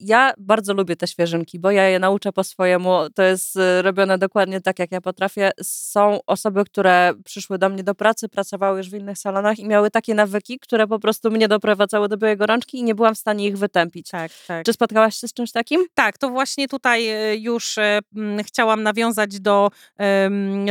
ja 0.00 0.32
bardzo 0.38 0.74
lubię 0.74 0.96
te 0.96 1.06
świeżynki, 1.06 1.58
bo 1.58 1.70
ja 1.70 1.88
je 1.88 1.98
nauczę 1.98 2.32
po 2.32 2.44
swojemu. 2.44 3.10
To 3.14 3.22
jest 3.22 3.56
e, 3.56 3.82
robione 3.82 4.18
dokładnie 4.18 4.60
tak, 4.60 4.78
jak 4.78 4.92
ja 4.92 5.00
potrafię. 5.00 5.50
Są 5.62 6.18
osoby, 6.26 6.64
które 6.64 7.12
przyszły 7.24 7.58
do 7.58 7.68
mnie 7.68 7.84
do 7.84 7.94
pracy, 7.94 8.28
pracowały 8.28 8.78
już 8.78 8.90
w 8.90 8.94
innych 8.94 9.18
salonach 9.18 9.58
i 9.58 9.64
miały 9.68 9.90
takie 9.90 10.14
nawyki, 10.14 10.58
które 10.58 10.86
po 10.86 10.98
prostu 10.98 11.30
mnie 11.30 11.48
doprowadzały 11.48 12.08
do 12.08 12.16
białej 12.16 12.36
gorączki 12.36 12.78
i 12.78 12.82
nie 12.82 12.94
byłam 12.94 13.14
w 13.14 13.18
stanie 13.18 13.46
ich 13.46 13.58
wytępić. 13.58 14.10
Tak, 14.10 14.32
tak. 14.46 14.66
Czy 14.66 14.72
spotkałaś 14.72 15.16
się 15.16 15.28
z 15.28 15.32
czymś 15.32 15.52
takim? 15.52 15.86
Tak, 15.94 16.18
to 16.18 16.30
właśnie 16.30 16.68
tutaj 16.68 17.08
e, 17.08 17.36
już 17.36 17.78
e, 17.78 18.00
chciałam 18.42 18.82
nawiązać 18.82 19.40
do, 19.40 19.70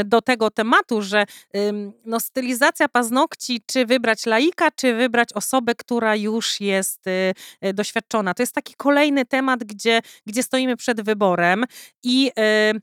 do 0.06 0.22
tego 0.22 0.52
tematu, 0.52 1.02
że 1.02 1.26
no, 2.06 2.20
stylizacja 2.20 2.88
paznokci, 2.90 3.62
czy 3.66 3.86
wybrać 3.86 4.26
laika, 4.26 4.72
czy 4.72 4.94
wybrać 4.94 5.34
osobę, 5.34 5.76
która 5.76 6.16
już 6.16 6.62
jest 6.62 7.08
e, 7.08 7.34
e, 7.62 7.74
doświadczona. 7.74 8.34
To 8.34 8.44
jest 8.44 8.56
taki 8.56 8.67
kolejny 8.76 9.26
temat, 9.26 9.64
gdzie, 9.64 10.02
gdzie 10.26 10.44
stoimy 10.44 10.78
przed 10.78 11.02
wyborem 11.02 11.66
i 12.04 12.32
e, 12.40 12.74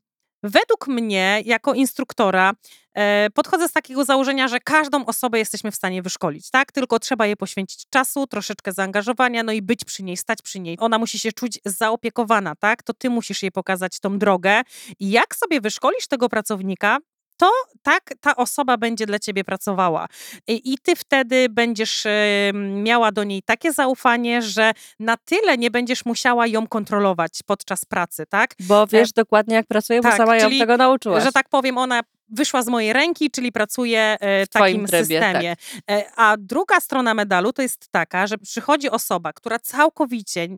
według 0.45 0.89
mnie, 0.89 1.43
jako 1.45 1.75
instruktora, 1.75 2.53
e, 2.95 3.31
podchodzę 3.31 3.69
z 3.69 3.73
takiego 3.73 4.05
założenia, 4.05 4.49
że 4.49 4.61
każdą 4.61 5.07
osobę 5.07 5.39
jesteśmy 5.39 5.71
w 5.71 5.75
stanie 5.75 6.03
wyszkolić, 6.03 6.51
tak? 6.51 6.73
Tylko 6.73 6.99
trzeba 6.99 7.27
jej 7.27 7.37
poświęcić 7.37 7.85
czasu, 7.91 8.27
troszeczkę 8.27 8.73
zaangażowania, 8.73 9.43
no 9.43 9.53
i 9.53 9.63
być 9.63 9.85
przy 9.85 10.03
niej, 10.03 10.17
stać 10.17 10.43
przy 10.43 10.61
niej. 10.61 10.77
Ona 10.81 10.99
musi 10.99 11.19
się 11.19 11.33
czuć 11.33 11.59
zaopiekowana, 11.65 12.55
tak? 12.57 12.83
To 12.83 12.95
ty 12.95 13.11
musisz 13.11 13.43
jej 13.43 13.53
pokazać 13.53 14.01
tą 14.01 14.19
drogę. 14.19 14.63
I 15.01 15.11
jak 15.11 15.37
sobie 15.37 15.61
wyszkolisz 15.61 16.07
tego 16.07 16.29
pracownika, 16.29 16.99
to 17.37 17.51
tak 17.83 18.11
ta 18.21 18.37
osoba 18.37 18.77
będzie 18.77 19.07
dla 19.07 19.19
ciebie 19.19 19.45
pracowała. 19.45 20.07
I, 20.49 20.79
ty 20.83 20.97
wtedy 20.97 21.49
będziesz 21.51 22.07
e, 22.07 22.53
miała 22.55 23.13
do 23.13 23.25
niej 23.25 23.43
takie 23.43 23.73
zaufanie, 23.73 24.43
że 24.43 24.73
na 25.01 25.17
tyle 25.17 25.59
nie 25.59 25.71
będziesz 25.71 26.05
musiała 26.05 26.47
ją 26.47 26.67
kontrolować 26.67 27.41
podczas 27.47 27.85
pracy, 27.85 28.27
tak? 28.29 28.55
Bo 28.61 28.87
wiesz 28.87 29.13
dokładnie, 29.13 29.55
jak 29.55 29.67
pracuje, 29.67 30.01
bo 30.01 30.09
tak, 30.09 30.17
sama 30.17 30.37
ją 30.37 30.47
czyli, 30.47 30.59
tego 30.59 30.77
nauczyłaś. 30.77 31.25
Że 31.25 31.33
tak 31.33 31.49
powiem, 31.49 31.79
ona 31.79 32.01
wyszła 32.29 32.63
z 32.63 32.69
mojej 32.69 32.93
ręki, 32.93 33.31
czyli 33.31 33.53
pracuje 33.53 34.17
e, 34.21 34.47
w 34.47 34.49
takim 34.49 34.87
trybie, 34.87 35.21
tak. 35.21 35.29
systemie. 35.33 35.57
E, 35.91 36.05
A 36.17 36.37
druga 36.39 36.81
strona 36.81 37.15
medalu 37.15 37.53
to 37.53 37.63
jest 37.63 37.89
taka, 37.91 38.27
że 38.27 38.39
przychodzi 38.39 38.91
osoba, 38.91 39.33
która 39.33 39.59
całkowicie 39.59 40.49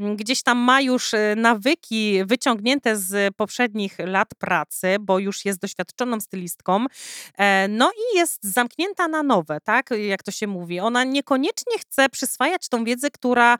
e, 0.00 0.14
gdzieś 0.14 0.42
tam 0.42 0.58
ma 0.58 0.80
już 0.80 1.10
nawyki 1.36 2.24
wyciągnięte 2.24 2.96
z 2.96 3.34
poprzednich 3.36 3.98
lat 3.98 4.28
pracy, 4.38 4.96
bo 5.00 5.18
już 5.18 5.44
jest 5.44 5.60
doświadczoną 5.60 6.20
stylistką, 6.20 6.86
no 7.68 7.90
i 7.90 8.16
jest 8.18 8.44
zamknięta 8.44 9.08
na 9.08 9.22
nowe, 9.22 9.58
tak, 9.60 9.90
jak 10.08 10.22
to 10.22 10.30
się 10.30 10.46
mówi. 10.46 10.80
Ona 10.80 11.04
niekoniecznie 11.04 11.78
chce 11.78 12.08
przyswajać 12.08 12.68
tą 12.68 12.84
wiedzę, 12.84 13.10
która 13.10 13.58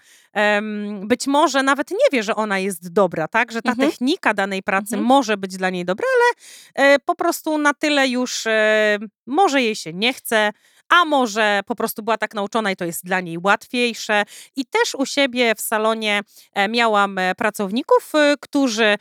być 1.03 1.27
może 1.27 1.63
nawet 1.63 1.91
nie 1.91 1.97
wie, 2.13 2.23
że 2.23 2.35
ona 2.37 2.59
jest 2.59 2.93
dobra, 2.93 3.29
tak, 3.29 3.53
że 3.53 3.63
ta 3.63 3.71
Mhm. 3.71 3.91
technika 3.91 4.35
danej 4.35 4.63
pracy 4.63 4.95
Mhm. 4.95 5.03
może 5.05 5.37
być 5.37 5.57
dla 5.57 5.71
niej 5.71 5.85
dobra, 5.85 6.07
ale 6.17 6.99
po 7.05 7.15
prostu 7.15 7.44
na 7.59 7.75
tyle 7.75 8.09
już 8.09 8.47
e, 8.47 8.99
może 9.27 9.63
jej 9.63 9.77
się 9.77 9.93
nie 9.93 10.13
chce, 10.13 10.51
a 10.95 11.05
może 11.05 11.61
po 11.67 11.75
prostu 11.75 12.03
była 12.03 12.19
tak 12.19 12.35
nauczona 12.35 12.71
i 12.71 12.77
to 12.77 12.85
jest 12.85 13.05
dla 13.05 13.21
niej 13.21 13.39
łatwiejsze. 13.45 14.23
I 14.57 14.65
też 14.67 14.95
u 14.95 15.07
siebie 15.07 15.55
w 15.55 15.61
salonie 15.61 16.21
e, 16.53 16.69
miałam 16.69 17.19
e, 17.19 17.35
pracowników, 17.35 18.15
e, 18.15 18.35
którzy 18.41 18.97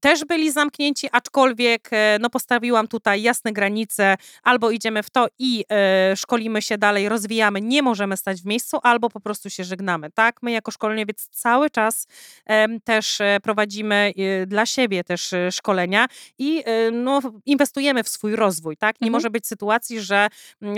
też 0.00 0.24
byli 0.24 0.52
zamknięci, 0.52 1.08
aczkolwiek 1.12 1.90
no, 2.20 2.30
postawiłam 2.30 2.88
tutaj 2.88 3.22
jasne 3.22 3.52
granice, 3.52 4.16
albo 4.42 4.70
idziemy 4.70 5.02
w 5.02 5.10
to 5.10 5.26
i 5.38 5.64
e, 5.72 6.16
szkolimy 6.16 6.62
się 6.62 6.78
dalej, 6.78 7.08
rozwijamy, 7.08 7.60
nie 7.60 7.82
możemy 7.82 8.16
stać 8.16 8.42
w 8.42 8.46
miejscu, 8.46 8.78
albo 8.82 9.10
po 9.10 9.20
prostu 9.20 9.50
się 9.50 9.64
żegnamy. 9.64 10.10
Tak, 10.10 10.42
my 10.42 10.50
jako 10.52 10.70
szkoleniowiec 10.70 11.28
cały 11.28 11.70
czas 11.70 12.06
em, 12.46 12.80
też 12.80 13.18
prowadzimy 13.42 14.12
e, 14.16 14.46
dla 14.46 14.66
siebie 14.66 15.04
też 15.04 15.34
szkolenia 15.50 16.06
i 16.38 16.64
no, 16.92 17.20
inwestujemy 17.46 18.02
w 18.04 18.08
swój 18.08 18.36
rozwój, 18.36 18.76
tak? 18.76 19.00
Nie 19.00 19.06
Mhm. 19.08 19.12
może 19.12 19.30
być 19.30 19.46
sytuacji, 19.46 20.00
że 20.00 20.28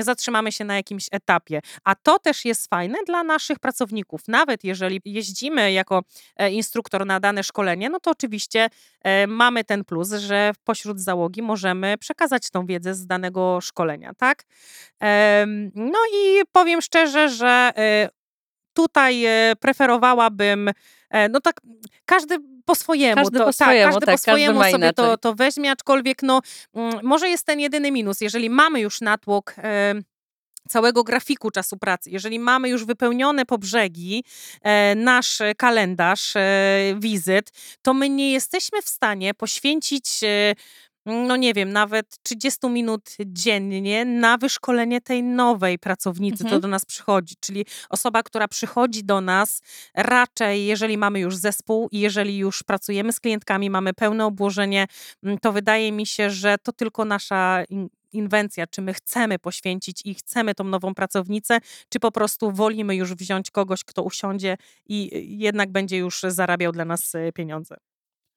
zatrzymamy 0.01 0.53
się 0.53 0.56
na 0.65 0.77
jakimś 0.77 1.09
etapie. 1.11 1.61
A 1.85 1.95
to 1.95 2.19
też 2.19 2.45
jest 2.45 2.71
fajne 2.71 2.99
dla 3.07 3.25
naszych 3.25 3.59
pracowników. 3.59 4.21
Nawet 4.29 4.65
jeżeli 4.65 5.01
jeździmy 5.05 5.73
jako 5.73 6.03
e, 6.37 6.51
instruktor 6.51 7.07
na 7.07 7.21
dane 7.21 7.45
szkolenie, 7.45 7.91
no 7.91 8.01
to 8.01 8.11
oczywiście 8.11 8.69
e, 9.03 9.27
mamy 9.27 9.65
ten 9.65 9.85
plus, 9.85 10.13
że 10.13 10.53
pośród 10.65 11.01
załogi 11.01 11.43
możemy 11.43 11.99
przekazać 11.99 12.51
tą 12.51 12.67
wiedzę 12.67 12.95
z 12.95 13.07
danego 13.07 13.61
szkolenia, 13.61 14.13
tak? 14.15 14.45
No 15.75 15.99
i 16.15 16.41
powiem 16.53 16.83
szczerze, 16.83 17.29
że 17.29 17.73
e, 17.77 18.09
tutaj 18.73 19.25
preferowałabym, 19.61 20.71
no 21.31 21.41
tak, 21.41 21.61
każdy 22.05 22.39
po 22.67 22.75
swojemu. 22.75 23.15
Każdy 23.15 23.39
to, 23.39 23.45
po 23.45 23.53
swojemu, 23.53 23.85
tak, 23.85 23.93
każdy 23.93 24.07
tak, 24.07 24.15
po 24.15 24.19
swojemu 24.19 24.61
każdy 24.61 24.73
sobie 24.73 24.93
to, 24.93 25.19
to 25.19 25.35
weźmie, 25.35 25.71
aczkolwiek 25.71 26.23
no, 26.23 26.41
mm, 26.75 27.01
może 27.03 27.29
jest 27.29 27.47
ten 27.47 27.61
jedyny 27.61 27.93
minus, 27.93 28.21
jeżeli 28.21 28.51
mamy 28.51 28.81
już 28.81 29.01
natłok 29.01 29.55
całego 30.69 31.05
grafiku 31.05 31.51
czasu 31.51 31.77
pracy, 31.77 32.11
jeżeli 32.11 32.39
mamy 32.39 32.69
już 32.69 32.85
wypełnione 32.85 33.47
po 33.47 33.59
brzegi 33.59 34.25
e, 34.63 34.95
nasz 34.95 35.39
kalendarz 35.57 36.37
e, 36.37 36.95
wizyt, 36.99 37.51
to 37.83 37.95
my 37.95 38.09
nie 38.09 38.33
jesteśmy 38.33 38.83
w 38.83 38.89
stanie 38.89 39.35
poświęcić 39.35 40.21
e, 40.23 40.55
no 41.07 41.37
nie 41.37 41.55
wiem, 41.55 41.73
nawet 41.73 42.23
30 42.23 42.69
minut 42.69 43.11
dziennie 43.27 44.05
na 44.05 44.39
wyszkolenie 44.39 45.01
tej 45.01 45.23
nowej 45.23 45.79
pracownicy, 45.79 46.39
co 46.39 46.45
Mhm. 46.45 46.63
do 46.63 46.69
nas 46.69 46.85
przychodzi. 46.85 47.35
Czyli 47.41 47.67
osoba, 47.91 48.23
która 48.23 48.49
przychodzi 48.49 49.05
do 49.05 49.21
nas, 49.21 49.63
raczej, 49.95 50.67
jeżeli 50.67 50.99
mamy 50.99 51.21
już 51.21 51.37
zespół 51.37 51.89
i 51.93 52.01
jeżeli 52.01 52.39
już 52.39 52.63
pracujemy 52.63 53.13
z 53.13 53.21
klientkami, 53.21 53.71
mamy 53.71 53.95
pełne 53.95 54.27
obłożenie, 54.27 54.87
to 55.43 55.53
wydaje 55.53 55.93
mi 55.93 56.07
się, 56.07 56.31
że 56.31 56.57
to 56.63 56.73
tylko 56.73 57.05
nasza 57.05 57.65
inwencja, 58.13 58.67
czy 58.67 58.83
my 58.83 58.95
chcemy 58.95 59.39
poświęcić 59.39 60.03
i 60.05 60.15
chcemy 60.15 60.55
tą 60.55 60.65
nową 60.65 60.95
pracownicę, 60.95 61.59
czy 61.89 62.01
po 62.01 62.13
prostu 62.13 62.53
wolimy 62.53 62.97
już 62.97 63.15
wziąć 63.15 63.51
kogoś, 63.51 63.85
kto 63.85 64.03
usiądzie 64.03 64.57
i 64.87 65.11
y, 65.15 65.21
jednak 65.23 65.73
będzie 65.73 65.97
już 65.97 66.21
zarabiał 66.29 66.73
dla 66.73 66.85
nas 66.85 67.15
y, 67.15 67.33
pieniądze. 67.35 67.77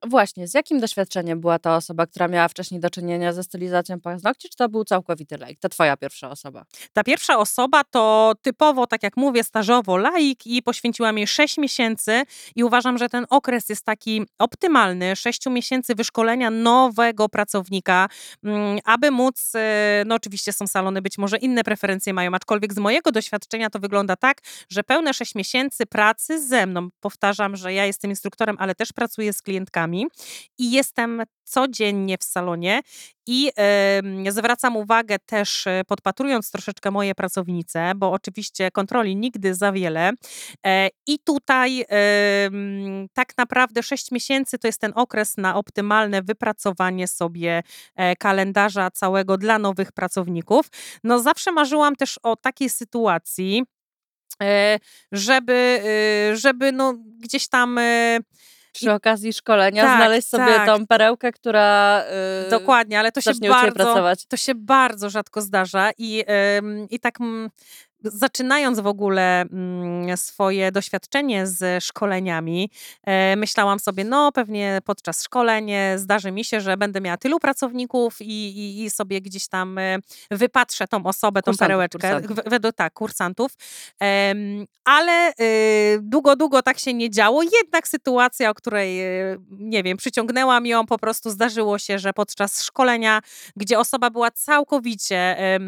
Właśnie, 0.07 0.47
z 0.47 0.53
jakim 0.53 0.79
doświadczeniem 0.79 1.41
była 1.41 1.59
ta 1.59 1.75
osoba, 1.75 2.07
która 2.07 2.27
miała 2.27 2.47
wcześniej 2.47 2.79
do 2.79 2.89
czynienia 2.89 3.33
ze 3.33 3.43
stylizacją 3.43 4.01
paznokci, 4.01 4.49
czy 4.49 4.55
to 4.55 4.69
był 4.69 4.83
całkowity 4.83 5.37
laik? 5.37 5.59
To 5.59 5.69
twoja 5.69 5.97
pierwsza 5.97 6.29
osoba. 6.29 6.65
Ta 6.93 7.03
pierwsza 7.03 7.37
osoba 7.37 7.83
to 7.83 8.33
typowo, 8.41 8.87
tak 8.87 9.03
jak 9.03 9.17
mówię, 9.17 9.43
stażowo 9.43 9.97
laik 9.97 10.47
i 10.47 10.63
poświęciłam 10.63 11.17
jej 11.17 11.27
6 11.27 11.57
miesięcy 11.57 12.23
i 12.55 12.63
uważam, 12.63 12.97
że 12.97 13.09
ten 13.09 13.25
okres 13.29 13.69
jest 13.69 13.85
taki 13.85 14.21
optymalny, 14.37 15.15
6 15.15 15.49
miesięcy 15.49 15.95
wyszkolenia 15.95 16.49
nowego 16.49 17.29
pracownika, 17.29 18.09
mm, 18.43 18.79
aby 18.85 19.11
móc, 19.11 19.51
e, 19.55 20.03
no 20.05 20.15
oczywiście 20.15 20.53
są 20.53 20.67
salony, 20.67 21.01
być 21.01 21.17
może 21.17 21.37
inne 21.37 21.63
preferencje 21.63 22.13
mają, 22.13 22.31
aczkolwiek 22.33 22.73
z 22.73 22.77
mojego 22.77 23.11
doświadczenia 23.11 23.69
to 23.69 23.79
wygląda 23.79 24.15
tak, 24.15 24.37
że 24.69 24.83
pełne 24.83 25.13
6 25.13 25.35
miesięcy 25.35 25.85
pracy 25.85 26.47
ze 26.47 26.65
mną, 26.65 26.89
powtarzam, 26.99 27.55
że 27.55 27.73
ja 27.73 27.85
jestem 27.85 28.11
instruktorem, 28.11 28.55
ale 28.59 28.75
też 28.75 28.93
pracuję 28.93 29.33
z 29.33 29.41
klientkami 29.41 29.88
i 30.57 30.71
jestem 30.71 31.23
codziennie 31.49 32.17
w 32.17 32.23
salonie 32.23 32.81
i 33.27 33.51
em, 33.55 34.31
zwracam 34.31 34.77
uwagę 34.77 35.19
też, 35.19 35.67
e, 35.67 35.81
podpatrując 35.87 36.51
troszeczkę 36.51 36.91
moje 36.91 37.15
pracownice, 37.15 37.91
bo 37.95 38.11
oczywiście 38.11 38.71
kontroli 38.71 39.15
nigdy 39.15 39.55
za 39.55 39.71
wiele. 39.71 40.11
E, 40.65 40.89
I 41.07 41.19
tutaj 41.19 41.85
em, 41.87 43.07
tak 43.13 43.37
naprawdę 43.37 43.83
6 43.83 44.11
miesięcy 44.11 44.57
to 44.57 44.67
jest 44.67 44.81
ten 44.81 44.91
okres 44.95 45.37
na 45.37 45.55
optymalne 45.55 46.21
wypracowanie 46.21 47.07
sobie 47.07 47.63
e, 47.95 48.15
kalendarza 48.15 48.91
całego 48.91 49.37
dla 49.37 49.59
nowych 49.59 49.91
pracowników. 49.91 50.65
No 51.03 51.19
zawsze 51.19 51.51
marzyłam 51.51 51.95
też 51.95 52.19
o 52.23 52.35
takiej 52.35 52.69
sytuacji, 52.69 53.63
żeby, 55.11 55.81
żeby 56.33 56.71
no 56.71 56.93
gdzieś 57.19 57.47
tam 57.47 57.79
Przy 58.73 58.91
okazji 58.91 59.33
szkolenia 59.33 59.83
Tak, 59.83 59.97
znaleźć 59.97 60.27
sobie 60.27 60.45
tak. 60.45 60.65
tą 60.67 60.87
perełkę, 60.87 61.31
która 61.31 62.03
y, 62.47 62.49
Dokładnie, 62.49 62.99
ale 62.99 63.11
to 63.11 63.21
się 63.21 63.31
bardzo, 63.49 63.75
pracować. 63.75 64.25
to 64.25 64.37
się 64.37 64.55
bardzo 64.55 65.09
rzadko 65.09 65.41
zdarza 65.41 65.91
i, 65.97 66.23
ym, 66.57 66.87
i 66.89 66.99
tak 66.99 67.19
zaczynając 68.03 68.79
w 68.79 68.87
ogóle 68.87 69.41
mm, 69.41 70.17
swoje 70.17 70.71
doświadczenie 70.71 71.47
z 71.47 71.83
szkoleniami, 71.83 72.69
e, 73.03 73.35
myślałam 73.35 73.79
sobie, 73.79 74.03
no 74.03 74.31
pewnie 74.31 74.79
podczas 74.85 75.23
szkoleń 75.23 75.71
e, 75.71 75.99
zdarzy 75.99 76.31
mi 76.31 76.45
się, 76.45 76.61
że 76.61 76.77
będę 76.77 77.01
miała 77.01 77.17
tylu 77.17 77.39
pracowników 77.39 78.21
i, 78.21 78.25
i, 78.57 78.83
i 78.83 78.89
sobie 78.89 79.21
gdzieś 79.21 79.47
tam 79.47 79.77
e, 79.77 79.97
wypatrzę 80.31 80.87
tą 80.87 81.05
osobę, 81.05 81.41
tą 81.41 81.51
Kursantów, 81.51 81.67
perełeczkę, 81.67 81.99
kursantów. 82.19 82.45
w- 82.45 82.49
według 82.49 82.75
tak, 82.75 82.93
kursantów, 82.93 83.51
ale 84.85 85.31
y, 85.41 85.99
długo, 86.01 86.35
długo 86.35 86.61
tak 86.61 86.79
się 86.79 86.93
nie 86.93 87.09
działo. 87.09 87.43
Jednak 87.43 87.87
sytuacja, 87.87 88.49
o 88.49 88.53
której, 88.53 89.01
y, 89.33 89.39
nie 89.49 89.83
wiem, 89.83 89.97
przyciągnęłam 89.97 90.65
ją, 90.65 90.85
po 90.85 90.97
prostu 90.99 91.29
zdarzyło 91.29 91.79
się, 91.79 91.99
że 91.99 92.13
podczas 92.13 92.63
szkolenia, 92.63 93.21
gdzie 93.55 93.79
osoba 93.79 94.09
była 94.09 94.31
całkowicie 94.31 95.17
e, 95.39 95.59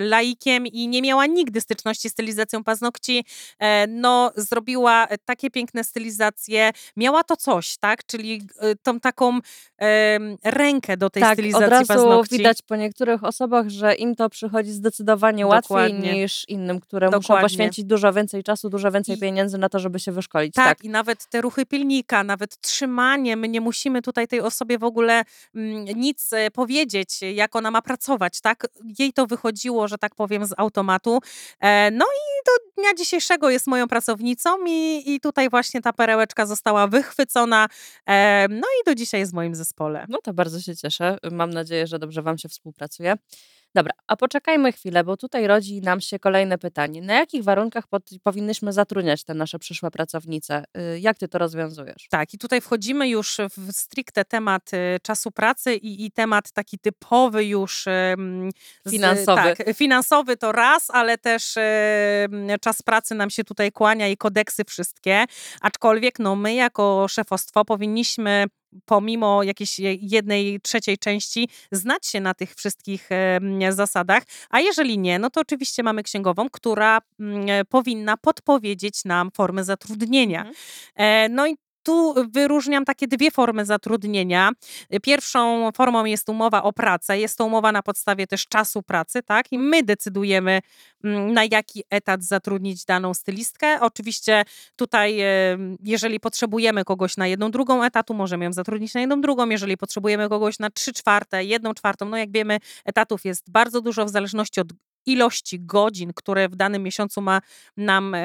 laikiem 0.00 0.66
i 0.66 0.88
nie 0.88 1.02
miała 1.02 1.26
nigdy 1.26 1.55
styczności 1.60 2.10
z 2.10 2.12
stylizacją 2.12 2.64
paznokci, 2.64 3.24
e, 3.58 3.86
no 3.86 4.32
zrobiła 4.36 5.06
takie 5.24 5.50
piękne 5.50 5.84
stylizacje, 5.84 6.70
miała 6.96 7.24
to 7.24 7.36
coś, 7.36 7.76
tak, 7.76 8.06
czyli 8.06 8.42
y, 8.64 8.76
tą 8.82 9.00
taką 9.00 9.38
rękę 10.44 10.96
do 10.96 11.10
tej 11.10 11.22
tak, 11.22 11.32
stylizacji 11.32 11.64
od 11.64 11.70
razu 11.70 11.86
paznokci. 11.88 12.38
widać 12.38 12.62
po 12.62 12.76
niektórych 12.76 13.24
osobach, 13.24 13.68
że 13.68 13.94
im 13.94 14.16
to 14.16 14.30
przychodzi 14.30 14.72
zdecydowanie 14.72 15.46
łatwiej 15.46 15.62
Dokładnie. 15.62 16.12
niż 16.12 16.44
innym, 16.48 16.80
które 16.80 17.06
muszą 17.06 17.18
Dokładnie. 17.20 17.44
poświęcić 17.48 17.84
dużo 17.84 18.12
więcej 18.12 18.42
czasu, 18.42 18.70
dużo 18.70 18.90
więcej 18.90 19.16
I- 19.16 19.20
pieniędzy 19.20 19.58
na 19.58 19.68
to, 19.68 19.78
żeby 19.78 20.00
się 20.00 20.12
wyszkolić. 20.12 20.54
Tak, 20.54 20.66
Tak, 20.66 20.84
i 20.84 20.88
nawet 20.88 21.26
te 21.26 21.40
ruchy 21.40 21.66
pilnika, 21.66 22.24
nawet 22.24 22.60
trzymanie, 22.60 23.36
my 23.36 23.48
nie 23.48 23.60
musimy 23.60 24.02
tutaj 24.02 24.28
tej 24.28 24.40
osobie 24.40 24.78
w 24.78 24.84
ogóle 24.84 25.24
mm, 25.54 25.84
nic 25.84 26.32
e, 26.32 26.50
powiedzieć, 26.50 27.20
jak 27.34 27.56
ona 27.56 27.70
ma 27.70 27.82
pracować, 27.82 28.40
tak? 28.40 28.66
Jej 28.98 29.12
to 29.12 29.26
wychodziło, 29.26 29.88
że 29.88 29.98
tak 29.98 30.14
powiem, 30.14 30.46
z 30.46 30.52
automatu. 30.56 31.18
E, 31.60 31.90
no 31.90 32.04
i 32.04 32.44
do 32.46 32.82
dnia 32.82 32.94
dzisiejszego 32.94 33.50
jest 33.50 33.66
moją 33.66 33.88
pracownicą 33.88 34.66
i, 34.66 35.02
i 35.14 35.20
tutaj 35.20 35.50
właśnie 35.50 35.82
ta 35.82 35.92
perełeczka 35.92 36.46
została 36.46 36.86
wychwycona, 36.86 37.68
e, 38.06 38.46
no 38.48 38.66
i 38.82 38.84
do 38.86 38.94
dzisiaj 38.94 39.20
jest 39.20 39.32
w 39.32 39.34
moim 39.34 39.54
zespole. 39.54 40.06
No 40.08 40.18
to 40.22 40.34
bardzo 40.34 40.60
się 40.60 40.76
cieszę. 40.76 41.18
Mam 41.32 41.50
nadzieję, 41.50 41.86
że 41.86 41.98
dobrze 41.98 42.22
Wam 42.22 42.38
się 42.38 42.48
współpracuje. 42.48 43.16
Dobra, 43.76 43.92
a 44.06 44.16
poczekajmy 44.16 44.72
chwilę, 44.72 45.04
bo 45.04 45.16
tutaj 45.16 45.46
rodzi 45.46 45.80
nam 45.80 46.00
się 46.00 46.18
kolejne 46.18 46.58
pytanie. 46.58 47.02
Na 47.02 47.14
jakich 47.14 47.44
warunkach 47.44 47.86
pod, 47.86 48.02
powinnyśmy 48.22 48.72
zatrudniać 48.72 49.24
te 49.24 49.34
nasze 49.34 49.58
przyszłe 49.58 49.90
pracownice? 49.90 50.64
Y, 50.94 51.00
Jak 51.00 51.18
Ty 51.18 51.28
to 51.28 51.38
rozwiązujesz? 51.38 52.06
Tak, 52.10 52.34
i 52.34 52.38
tutaj 52.38 52.60
wchodzimy 52.60 53.08
już 53.08 53.36
w 53.56 53.72
stricte 53.72 54.24
temat 54.24 54.70
e, 54.74 55.00
czasu 55.02 55.30
pracy 55.30 55.74
i, 55.74 56.04
i 56.06 56.10
temat 56.10 56.52
taki 56.52 56.78
typowy 56.78 57.44
już 57.44 57.84
z- 58.84 58.90
Finansowy. 58.90 59.42
tak, 59.56 59.76
finansowy 59.76 60.36
to 60.36 60.52
raz, 60.52 60.90
ale 60.90 61.18
też 61.18 61.54
em, 61.56 62.46
czas 62.60 62.82
pracy 62.82 63.14
nam 63.14 63.30
się 63.30 63.44
tutaj 63.44 63.72
kłania 63.72 64.08
i 64.08 64.16
kodeksy 64.16 64.64
wszystkie. 64.64 65.24
Aczkolwiek 65.60 66.18
no, 66.18 66.36
my 66.36 66.54
jako 66.54 67.06
szefostwo 67.08 67.64
powinniśmy 67.64 68.44
pomimo 68.84 69.42
jakiejś 69.42 69.78
je- 69.78 69.94
jednej 69.94 70.60
trzeciej 70.60 70.98
części 70.98 71.48
znać 71.72 72.06
się 72.06 72.20
na 72.20 72.34
tych 72.34 72.54
wszystkich 72.54 73.08
zasadach, 73.70 74.22
a 74.50 74.60
jeżeli 74.60 74.98
nie, 74.98 75.18
no 75.18 75.30
to 75.30 75.40
oczywiście 75.40 75.82
mamy 75.82 76.02
księgową, 76.02 76.50
która 76.50 76.98
mm, 77.20 77.46
e, 77.50 77.64
powinna 77.64 78.16
podpowiedzieć 78.16 79.04
nam 79.04 79.30
formy 79.30 79.64
zatrudnienia. 79.64 80.38
Mhm. 80.40 80.54
E, 80.96 81.28
No 81.28 81.46
i 81.46 81.56
tu 81.86 82.14
wyróżniam 82.32 82.84
takie 82.84 83.06
dwie 83.08 83.30
formy 83.30 83.64
zatrudnienia. 83.64 84.50
Pierwszą 85.02 85.70
formą 85.72 86.04
jest 86.04 86.28
umowa 86.28 86.62
o 86.62 86.72
pracę. 86.72 87.18
Jest 87.18 87.38
to 87.38 87.44
umowa 87.44 87.72
na 87.72 87.82
podstawie 87.82 88.26
też 88.26 88.46
czasu 88.46 88.82
pracy, 88.82 89.22
tak? 89.22 89.52
I 89.52 89.58
my 89.58 89.82
decydujemy, 89.82 90.60
mm, 91.04 91.32
na 91.32 91.44
jaki 91.44 91.84
etat 91.90 92.24
zatrudnić 92.24 92.84
daną 92.84 93.14
stylistkę. 93.14 93.80
Oczywiście 93.80 94.44
tutaj, 94.76 95.20
e, 95.20 95.26
jeżeli 95.82 96.20
potrzebujemy 96.20 96.84
kogoś 96.84 97.16
na 97.16 97.26
jedną 97.26 97.50
drugą 97.50 97.84
etatu, 97.84 98.14
możemy 98.14 98.44
ją 98.44 98.52
zatrudnić 98.52 98.94
na 98.94 99.00
jedną 99.00 99.20
drugą. 99.20 99.48
Jeżeli 99.48 99.76
potrzebujemy 99.76 100.28
kogoś 100.28 100.58
na 100.58 100.70
trzy 100.70 100.92
czwarte, 100.92 101.44
jedną 101.44 101.74
czwartą, 101.74 102.08
no 102.08 102.16
jak 102.16 102.32
wiemy, 102.32 102.58
etatów 102.84 103.24
jest 103.24 103.50
bardzo 103.50 103.80
dużo 103.80 104.04
w 104.04 104.08
zależności 104.08 104.60
od 104.60 104.68
ilości 105.06 105.60
godzin, 105.60 106.12
które 106.12 106.48
w 106.48 106.56
danym 106.56 106.82
miesiącu 106.82 107.20
ma 107.20 107.40
nam 107.76 108.16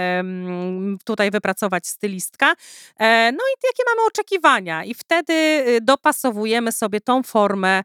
tutaj 1.06 1.32
wypracować 1.32 1.88
stylistka. 1.88 2.54
E, 3.00 3.32
No 3.32 3.38
i 3.38 3.68
jakie 3.68 3.84
mamy 3.96 4.08
oczekiwania? 4.08 4.84
I 4.84 4.94
wtedy 4.94 5.34
y, 5.34 5.82
dopasowujemy 5.82 6.72
sobie 6.72 7.02
tą 7.02 7.24
formę, 7.24 7.82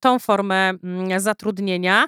tą 0.00 0.18
formę 0.18 0.72
mm, 0.84 1.20
zatrudnienia. 1.20 2.06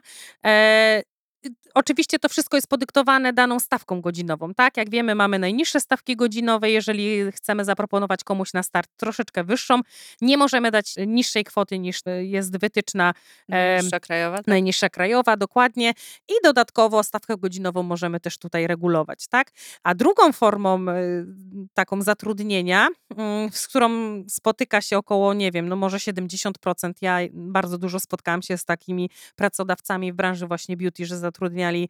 Y, 1.46 1.50
Oczywiście 1.74 2.18
to 2.18 2.28
wszystko 2.28 2.56
jest 2.56 2.68
podyktowane 2.68 3.32
daną 3.32 3.60
stawką 3.60 4.00
godzinową, 4.00 4.54
tak? 4.54 4.76
Jak 4.76 4.90
wiemy, 4.90 5.14
mamy 5.14 5.38
najniższe 5.38 5.80
stawki 5.80 6.16
godzinowe. 6.16 6.70
Jeżeli 6.70 7.32
chcemy 7.32 7.64
zaproponować 7.64 8.24
komuś 8.24 8.52
na 8.52 8.62
start 8.62 8.90
troszeczkę 8.96 9.44
wyższą, 9.44 9.80
nie 10.20 10.38
możemy 10.38 10.70
dać 10.70 10.94
niższej 11.06 11.44
kwoty 11.44 11.78
niż 11.78 12.00
y, 12.06 12.24
jest 12.24 12.58
wytyczna 12.58 13.14
Najniższa 13.48 14.00
krajowa? 14.00 14.36
Tak? 14.36 14.46
Najniższa 14.46 14.88
krajowa, 14.88 15.36
dokładnie. 15.36 15.92
I 16.28 16.32
dodatkowo 16.44 17.02
stawkę 17.02 17.36
godzinową 17.36 17.82
możemy 17.82 18.20
też 18.20 18.38
tutaj 18.38 18.66
regulować, 18.66 19.26
tak? 19.28 19.50
A 19.82 19.94
drugą 19.94 20.32
formą 20.32 20.88
y, 20.88 21.26
taką 21.74 22.02
zatrudnienia, 22.02 22.88
mm, 23.16 23.50
z 23.52 23.68
którą 23.68 23.90
spotyka 24.28 24.80
się 24.80 24.98
około, 24.98 25.34
nie 25.34 25.50
wiem, 25.50 25.68
no 25.68 25.76
może 25.76 26.00
70%. 26.00 26.92
Ja 27.00 27.18
bardzo 27.32 27.78
dużo 27.78 28.00
spotkałam 28.00 28.42
się 28.42 28.58
z 28.58 28.64
takimi 28.64 29.10
pracodawcami 29.36 30.12
w 30.12 30.16
branży 30.16 30.46
właśnie 30.46 30.76
beauty, 30.76 31.06
że 31.06 31.16
zatrudniali 31.32 31.88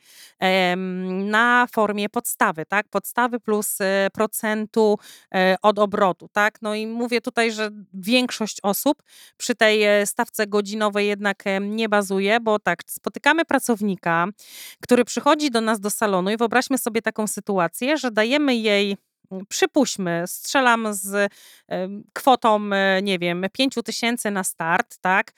na 1.25 1.67
formie 1.73 2.09
podstawy, 2.09 2.67
tak? 2.67 2.89
Podstawy 2.89 3.41
plus 3.41 3.81
e, 3.81 4.09
procentu 4.13 4.99
e, 5.35 5.57
od 5.63 5.79
obrotu, 5.79 6.29
tak? 6.33 6.63
No 6.63 6.75
i 6.75 6.87
mówię 6.87 7.21
tutaj, 7.21 7.53
że 7.53 7.71
większość 7.95 8.59
osób 8.63 9.03
przy 9.37 9.55
tej 9.55 9.83
e, 9.83 10.07
stawce 10.07 10.47
godzinowej 10.47 11.09
jednak 11.09 11.45
nie 11.61 11.89
bazuje, 11.89 12.41
bo 12.41 12.59
tak, 12.59 12.79
spotykamy 12.87 13.45
pracownika, 13.45 14.27
który 14.81 15.05
przychodzi 15.05 15.51
do 15.51 15.61
nas 15.61 15.81
do 15.81 15.91
salonu 15.91 16.31
i 16.31 16.37
wyobraźmy 16.37 16.79
sobie 16.79 17.03
taką 17.03 17.27
sytuację, 17.27 17.97
że 17.97 18.11
dajemy 18.11 18.57
jej 18.57 18.97
Przypuśćmy, 19.49 20.25
strzelam 20.27 20.95
z 20.95 21.33
kwotą, 22.13 22.61
e, 22.73 23.03
nie 23.03 23.19
wiem, 23.19 23.47
5 23.53 23.83
tysięcy 23.83 24.31
na 24.31 24.45
start, 24.45 24.99
tak? 25.01 25.33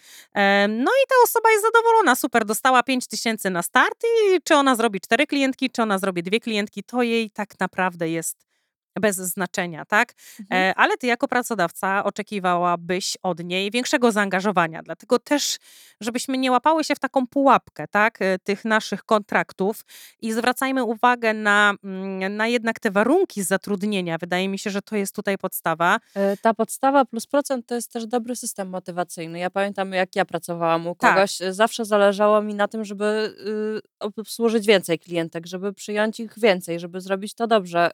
No 0.68 0.90
i 0.90 1.04
ta 1.08 1.14
osoba 1.24 1.50
jest 1.50 1.64
zadowolona, 1.64 2.14
super, 2.14 2.44
dostała 2.44 2.82
5 2.82 3.06
tysięcy 3.06 3.50
na 3.50 3.62
start 3.62 4.04
i 4.04 4.42
czy 4.42 4.54
ona 4.54 4.76
zrobi 4.76 5.00
cztery 5.00 5.26
klientki, 5.26 5.70
czy 5.70 5.82
ona 5.82 5.98
zrobi 5.98 6.22
dwie 6.22 6.40
klientki, 6.40 6.82
to 6.84 7.02
jej 7.02 7.30
tak 7.30 7.60
naprawdę 7.60 8.08
jest 8.08 8.53
bez 9.00 9.16
znaczenia, 9.16 9.84
tak? 9.84 10.12
Mhm. 10.40 10.62
E, 10.70 10.74
ale 10.74 10.96
ty 10.96 11.06
jako 11.06 11.28
pracodawca 11.28 12.04
oczekiwałabyś 12.04 13.16
od 13.22 13.44
niej 13.44 13.70
większego 13.70 14.12
zaangażowania. 14.12 14.82
Dlatego 14.82 15.18
też, 15.18 15.58
żebyśmy 16.00 16.38
nie 16.38 16.50
łapały 16.52 16.84
się 16.84 16.94
w 16.94 16.98
taką 16.98 17.26
pułapkę, 17.26 17.88
tak? 17.88 18.22
e, 18.22 18.38
Tych 18.38 18.64
naszych 18.64 19.04
kontraktów 19.04 19.84
i 20.20 20.32
zwracajmy 20.32 20.84
uwagę 20.84 21.34
na, 21.34 21.74
mm, 21.84 22.36
na 22.36 22.46
jednak 22.46 22.80
te 22.80 22.90
warunki 22.90 23.42
zatrudnienia. 23.42 24.18
Wydaje 24.18 24.48
mi 24.48 24.58
się, 24.58 24.70
że 24.70 24.82
to 24.82 24.96
jest 24.96 25.14
tutaj 25.14 25.38
podstawa. 25.38 25.98
E, 26.14 26.36
Ta 26.36 26.54
podstawa 26.54 27.04
plus 27.04 27.26
procent 27.26 27.66
to 27.66 27.74
jest 27.74 27.92
też 27.92 28.06
dobry 28.06 28.36
system 28.36 28.68
motywacyjny. 28.68 29.38
Ja 29.38 29.50
pamiętam, 29.50 29.92
jak 29.92 30.16
ja 30.16 30.24
pracowałam 30.24 30.86
u 30.86 30.94
Tak. 30.94 31.14
kogoś, 31.14 31.42
e, 31.42 31.52
zawsze 31.52 31.84
zależało 31.84 32.42
mi 32.42 32.54
na 32.54 32.68
tym, 32.68 32.84
żeby 32.84 33.34
y, 33.84 34.06
obsłużyć 34.06 34.66
więcej 34.66 34.98
klientek, 34.98 35.46
żeby 35.46 35.72
przyjąć 35.72 36.20
ich 36.20 36.38
więcej, 36.38 36.80
żeby 36.80 37.00
zrobić 37.00 37.34
to 37.34 37.46
dobrze. 37.46 37.90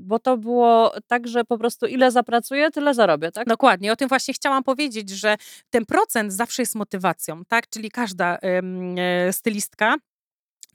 Bo 0.00 0.18
to 0.18 0.36
było 0.36 0.92
tak, 1.06 1.28
że 1.28 1.44
po 1.44 1.58
prostu 1.58 1.86
ile 1.86 2.10
zapracuję, 2.10 2.70
tyle 2.70 2.94
zarobię, 2.94 3.32
tak? 3.32 3.48
Dokładnie, 3.48 3.92
o 3.92 3.96
tym 3.96 4.08
właśnie 4.08 4.34
chciałam 4.34 4.64
powiedzieć, 4.64 5.10
że 5.10 5.36
ten 5.70 5.86
procent 5.86 6.32
zawsze 6.32 6.62
jest 6.62 6.74
motywacją, 6.74 7.44
tak? 7.44 7.70
Czyli 7.70 7.90
każda 7.90 8.38
e, 8.38 9.32
stylistka 9.32 9.96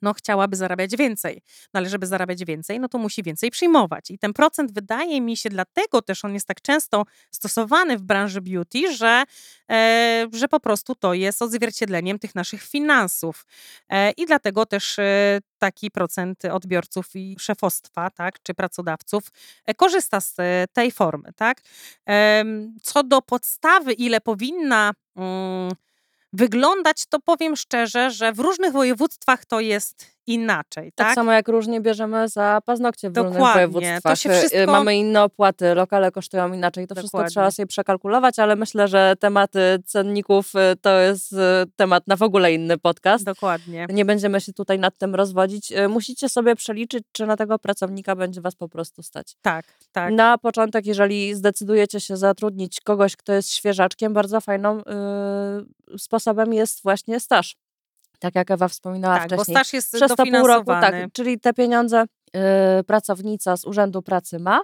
no, 0.05 0.13
chciałaby 0.13 0.55
zarabiać 0.55 0.95
więcej. 0.95 1.41
No 1.73 1.77
ale 1.77 1.89
żeby 1.89 2.07
zarabiać 2.07 2.45
więcej, 2.45 2.79
no 2.79 2.87
to 2.87 2.97
musi 2.97 3.23
więcej 3.23 3.51
przyjmować. 3.51 4.11
I 4.11 4.17
ten 4.17 4.33
procent 4.33 4.71
wydaje 4.71 5.21
mi 5.21 5.37
się, 5.37 5.49
dlatego 5.49 6.01
też 6.01 6.25
on 6.25 6.33
jest 6.33 6.47
tak 6.47 6.61
często 6.61 7.03
stosowany 7.31 7.97
w 7.97 8.01
branży 8.01 8.41
beauty, 8.41 8.95
że, 8.95 9.23
e, 9.71 10.27
że 10.33 10.47
po 10.47 10.59
prostu 10.59 10.95
to 10.95 11.13
jest 11.13 11.41
odzwierciedleniem 11.41 12.19
tych 12.19 12.35
naszych 12.35 12.63
finansów. 12.63 13.45
E, 13.89 14.11
I 14.11 14.25
dlatego 14.25 14.65
też 14.65 14.99
e, 14.99 15.39
taki 15.57 15.91
procent 15.91 16.45
odbiorców 16.45 17.15
i 17.15 17.35
szefostwa, 17.39 18.09
tak, 18.09 18.43
czy 18.43 18.53
pracodawców 18.53 19.23
e, 19.65 19.73
korzysta 19.73 20.21
z 20.21 20.33
e, 20.39 20.65
tej 20.73 20.91
formy, 20.91 21.29
tak. 21.35 21.61
Co 22.81 23.03
do 23.03 23.21
podstawy, 23.21 23.93
ile 23.93 24.21
powinna 24.21 24.91
mm, 25.15 25.71
wyglądać, 26.35 27.05
to 27.09 27.19
powiem 27.19 27.55
szczerze, 27.55 28.11
że 28.11 28.33
w 28.33 28.39
różnych 28.39 28.71
województwach 28.71 29.45
to 29.45 29.59
jest 29.59 30.14
inaczej, 30.27 30.91
Tak, 30.95 31.07
tak? 31.07 31.15
samo 31.15 31.31
jak 31.31 31.47
różnie 31.47 31.81
bierzemy 31.81 32.29
za 32.29 32.59
paznokcie 32.65 33.09
w 33.09 33.17
różnych 33.17 33.33
Dokładnie, 33.33 33.67
to 33.67 33.71
województwach. 33.71 34.19
się 34.19 34.29
Y, 34.31 34.33
wszystko- 34.39 34.71
Mamy 34.71 34.97
inne 34.97 35.23
opłaty, 35.23 35.75
lokale 35.75 36.11
kosztują 36.11 36.53
inaczej. 36.53 36.87
To 36.87 36.95
wszystko 36.95 37.17
Dokładnie. 37.17 37.31
trzeba 37.31 37.51
sobie 37.51 37.67
przekalkulować, 37.67 38.39
ale 38.39 38.55
myślę, 38.55 38.87
że 38.87 39.13
tematy 39.19 39.59
cenników 39.85 40.55
y, 40.55 40.75
to 40.81 40.99
jest 40.99 41.33
y, 41.33 41.35
temat 41.75 42.07
na 42.07 42.15
w 42.15 42.21
ogóle 42.21 42.53
inny 42.53 42.77
podcast. 42.77 43.25
Dokładnie. 43.25 43.85
Nie 43.89 44.05
będziemy 44.05 44.41
się 44.41 44.53
tutaj 44.53 44.79
nad 44.79 44.97
tym 44.97 45.15
rozwodzić. 45.15 45.73
Musicie 45.89 46.29
sobie 46.29 46.55
przeliczyć, 46.55 47.03
czy 47.11 47.25
na 47.25 47.37
tego 47.37 47.59
pracownika 47.59 48.15
będzie 48.15 48.41
was 48.41 48.55
po 48.55 48.69
prostu 48.69 49.03
stać. 49.03 49.35
Tak, 49.41 49.65
tak. 49.91 50.13
Na 50.13 50.37
początek, 50.37 50.85
jeżeli 50.85 51.35
zdecydujecie 51.35 51.99
się 51.99 52.17
zatrudnić 52.17 52.81
kogoś, 52.81 53.15
kto 53.15 53.33
jest 53.33 53.49
świeżaczkiem, 53.53 54.13
bardzo 54.13 54.41
fajną 54.41 54.79
y, 54.79 55.97
sposobem 55.99 56.53
jest 56.53 56.83
właśnie 56.83 57.19
staż. 57.19 57.55
Tak 58.19 58.35
jak 58.35 58.51
Ewa 58.51 58.67
wspominała 58.67 59.19
tak, 59.19 59.29
bo 59.29 59.35
wcześniej. 59.35 59.55
staż 59.55 59.73
jest 59.73 59.93
Przez 59.93 60.15
to 60.15 60.23
pół 60.25 60.47
roku, 60.47 60.65
tak, 60.65 60.95
czyli 61.13 61.39
te 61.39 61.53
pieniądze 61.53 62.03
y, 62.79 62.83
pracownica 62.83 63.57
z 63.57 63.65
Urzędu 63.65 64.01
Pracy 64.01 64.39
ma. 64.39 64.61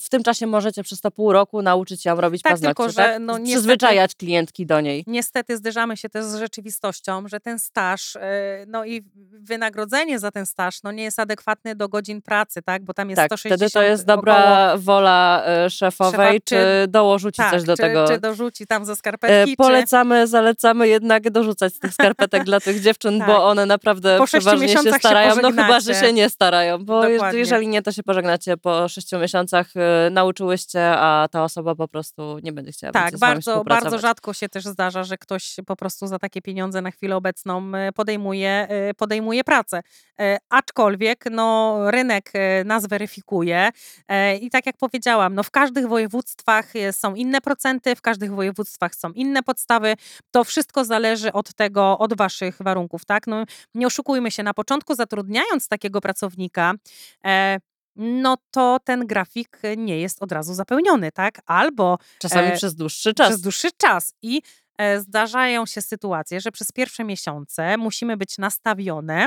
W 0.00 0.08
tym 0.08 0.22
czasie 0.22 0.46
możecie 0.46 0.82
przez 0.82 1.00
to 1.00 1.10
pół 1.10 1.32
roku 1.32 1.62
nauczyć 1.62 2.04
ją 2.04 2.20
robić 2.20 2.42
Tak, 2.42 2.52
paznokcie, 2.52 2.74
tylko 2.74 2.88
że, 2.92 2.96
tak? 2.96 3.16
no, 3.20 3.38
niestety- 3.38 3.52
Przyzwyczajać 3.56 4.14
klientki 4.14 4.66
do 4.66 4.80
niej. 4.80 5.04
Niestety 5.06 5.56
zderzamy 5.56 5.96
się 5.96 6.08
też 6.08 6.24
z 6.24 6.34
rzeczywistością, 6.36 7.28
że 7.28 7.40
ten 7.40 7.58
staż, 7.58 8.16
e, 8.16 8.20
no 8.68 8.84
i 8.84 9.02
wynagrodzenie 9.46 10.18
za 10.18 10.30
ten 10.30 10.46
staż, 10.46 10.82
no 10.82 10.92
nie 10.92 11.02
jest 11.02 11.18
adekwatne 11.18 11.74
do 11.74 11.88
godzin 11.88 12.22
pracy, 12.22 12.62
tak? 12.62 12.84
Bo 12.84 12.94
tam 12.94 13.10
jest 13.10 13.16
Tak, 13.16 13.26
160 13.28 13.58
wtedy 13.60 13.70
to 13.72 13.82
jest 13.82 14.02
około- 14.04 14.16
dobra 14.16 14.74
wola 14.76 15.44
y, 15.66 15.70
szefowej, 15.70 16.12
Szefa, 16.12 16.32
czy, 16.32 16.40
czy- 16.84 16.88
dołożyć 16.88 17.36
tak, 17.36 17.50
coś 17.50 17.62
do 17.62 17.76
czy, 17.76 17.82
tego. 17.82 18.08
Czy 18.08 18.18
dorzuci 18.20 18.66
tam 18.66 18.84
ze 18.84 18.92
E, 18.92 18.96
skarpetki, 18.96 19.50
czy... 19.50 19.56
Polecamy, 19.56 20.26
zalecamy 20.26 20.88
jednak 20.88 21.30
dorzucać 21.30 21.78
tych 21.78 21.94
skarpetek 21.94 22.44
dla 22.44 22.60
tych 22.60 22.80
dziewczyn, 22.80 23.18
Tak. 23.18 23.28
bo 23.28 23.46
one 23.48 23.66
naprawdę 23.66 24.18
Po 24.18 24.24
przeważnie 24.26 24.68
się 24.68 24.74
miesiącach 24.74 24.92
się 24.92 24.98
starają. 24.98 25.34
no 25.42 25.50
chyba, 25.50 25.80
że 25.80 25.94
się 25.94 26.12
nie 26.12 26.30
starają, 26.30 26.84
bo 26.84 27.02
Dokładnie. 27.02 27.38
jeżeli 27.38 27.68
nie, 27.68 27.82
to 27.82 27.92
się 27.92 28.02
pożegnacie 28.02 28.56
po 28.56 28.88
sześciu 28.88 29.18
miesiącach, 29.18 29.75
nauczyłyście, 30.10 30.90
a 30.90 31.28
ta 31.30 31.44
osoba 31.44 31.74
po 31.74 31.88
prostu 31.88 32.38
nie 32.42 32.52
będzie 32.52 32.72
chciała 32.72 32.92
Tak, 32.92 33.18
bardzo, 33.18 33.64
bardzo 33.64 33.98
rzadko 33.98 34.32
się 34.32 34.48
też 34.48 34.64
zdarza, 34.64 35.04
że 35.04 35.18
ktoś 35.18 35.56
po 35.66 35.76
prostu 35.76 36.06
za 36.06 36.18
takie 36.18 36.42
pieniądze 36.42 36.82
na 36.82 36.90
chwilę 36.90 37.16
obecną 37.16 37.74
e, 37.74 37.92
podejmuje, 37.92 38.66
e, 38.68 38.94
podejmuje 38.94 39.44
pracę. 39.44 39.80
Aczkolwiek 40.50 41.24
no, 41.30 41.78
rynek 41.90 42.32
nas 42.64 42.86
weryfikuje 42.86 43.70
i 44.40 44.50
tak 44.50 44.66
jak 44.66 44.76
powiedziałam, 44.76 45.34
no, 45.34 45.42
w 45.42 45.50
każdych 45.50 45.88
województwach 45.88 46.72
są 46.92 47.14
inne 47.14 47.40
procenty, 47.40 47.96
w 47.96 48.00
każdych 48.00 48.34
województwach 48.34 48.94
są 48.94 49.12
inne 49.12 49.42
podstawy. 49.42 49.94
To 50.30 50.44
wszystko 50.44 50.84
zależy 50.84 51.32
od 51.32 51.54
tego, 51.54 51.98
od 51.98 52.16
waszych 52.16 52.56
warunków. 52.60 53.04
Tak? 53.04 53.26
No, 53.26 53.44
nie 53.74 53.86
oszukujmy 53.86 54.30
się, 54.30 54.42
na 54.42 54.54
początku 54.54 54.94
zatrudniając 54.94 55.68
takiego 55.68 56.00
pracownika, 56.00 56.72
e, 57.26 57.58
no 57.96 58.36
to 58.50 58.78
ten 58.84 59.06
grafik 59.06 59.60
nie 59.76 59.98
jest 60.00 60.22
od 60.22 60.32
razu 60.32 60.54
zapełniony, 60.54 61.12
tak? 61.12 61.40
Albo 61.46 61.98
Czasami 62.18 62.48
e, 62.48 62.52
przez 62.56 62.74
dłuższy 62.74 63.14
czas. 63.14 63.28
przez 63.28 63.40
dłuższy 63.40 63.68
czas. 63.76 64.14
I 64.22 64.42
e, 64.78 65.00
zdarzają 65.00 65.66
się 65.66 65.82
sytuacje, 65.82 66.40
że 66.40 66.52
przez 66.52 66.72
pierwsze 66.72 67.04
miesiące 67.04 67.76
musimy 67.76 68.16
być 68.16 68.38
nastawione 68.38 69.26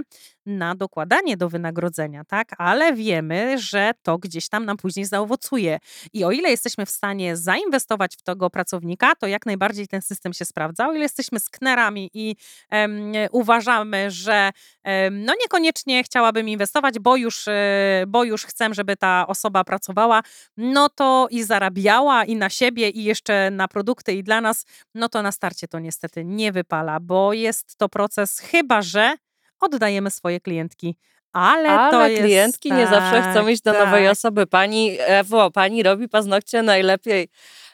na 0.50 0.76
dokładanie 0.76 1.38
do 1.38 1.50
wynagrodzenia, 1.50 2.24
tak? 2.26 2.56
Ale 2.58 2.94
wiemy, 2.94 3.60
że 3.60 3.92
to 4.04 4.18
gdzieś 4.18 4.50
tam 4.50 4.66
nam 4.66 4.78
później 4.78 5.06
zaowocuje. 5.06 5.80
I 6.14 6.24
o 6.24 6.32
ile 6.32 6.50
jesteśmy 6.50 6.86
w 6.86 6.90
stanie 6.90 7.38
zainwestować 7.38 8.16
w 8.16 8.22
tego 8.22 8.50
pracownika, 8.50 9.16
to 9.16 9.28
jak 9.28 9.46
najbardziej 9.46 9.88
ten 9.88 10.02
system 10.02 10.34
się 10.34 10.46
sprawdza. 10.46 10.88
O 10.88 10.94
ile 10.94 11.02
jesteśmy 11.02 11.40
sknerami 11.40 12.10
i 12.14 12.36
em, 12.70 13.12
uważamy, 13.32 14.12
że 14.12 14.52
em, 14.84 15.26
no 15.26 15.34
niekoniecznie 15.42 16.04
chciałabym 16.04 16.50
inwestować, 16.50 17.00
bo 17.00 17.16
już, 17.16 17.48
e, 17.48 18.04
bo 18.08 18.24
już 18.24 18.46
chcę, 18.46 18.68
żeby 18.72 18.96
ta 18.96 19.28
osoba 19.28 19.64
pracowała, 19.64 20.22
no 20.58 20.90
to 20.90 21.28
i 21.32 21.44
zarabiała 21.44 22.26
i 22.26 22.36
na 22.36 22.50
siebie, 22.50 22.90
i 22.90 23.04
jeszcze 23.04 23.52
na 23.52 23.68
produkty, 23.68 24.14
i 24.14 24.24
dla 24.24 24.42
nas, 24.42 24.66
no 24.96 25.10
to 25.10 25.22
na 25.22 25.32
starcie 25.32 25.68
to 25.68 25.80
niestety 25.80 26.26
nie 26.26 26.52
wypala, 26.52 27.00
bo 27.00 27.34
jest 27.34 27.78
to 27.78 27.90
proces, 27.90 28.40
chyba 28.40 28.82
że 28.82 29.16
oddajemy 29.60 30.12
swoje 30.12 30.40
klientki. 30.40 30.96
Ale, 31.34 31.70
Ale 31.70 31.92
to 31.92 32.08
jest, 32.08 32.24
klientki 32.24 32.72
nie 32.72 32.88
zawsze 32.88 33.22
chcą 33.22 33.34
tak, 33.34 33.50
iść 33.50 33.62
do 33.62 33.74
nowej 33.74 34.04
tak. 34.04 34.12
osoby. 34.12 34.48
Pani 34.48 34.98
Ewo, 35.00 35.52
pani 35.52 35.84
robi 35.84 36.10
paznokcie 36.10 36.64
najlepiej. 36.64 37.30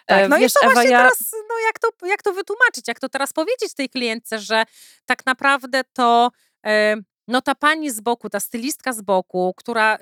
Tak, 0.06 0.20
E, 0.20 0.28
no 0.28 0.38
wiesz, 0.38 0.52
i 0.52 0.54
to 0.54 0.66
Ewa, 0.66 0.74
właśnie 0.74 0.92
ja... 0.92 0.98
teraz, 0.98 1.32
no 1.50 1.56
jak 1.66 1.80
to, 1.80 2.08
jak 2.08 2.24
to 2.24 2.34
wytłumaczyć, 2.34 2.88
jak 2.88 3.00
to 3.00 3.10
teraz 3.10 3.34
powiedzieć 3.34 3.74
tej 3.74 3.90
klientce, 3.90 4.40
że 4.40 4.64
tak 5.06 5.26
naprawdę 5.26 5.82
to 5.94 6.32
no 7.28 7.42
ta 7.42 7.56
pani 7.56 7.92
z 7.92 8.02
boku, 8.02 8.30
ta 8.30 8.40
stylistka 8.40 8.94
z 8.94 9.02
boku, 9.02 9.54
która, 9.58 9.98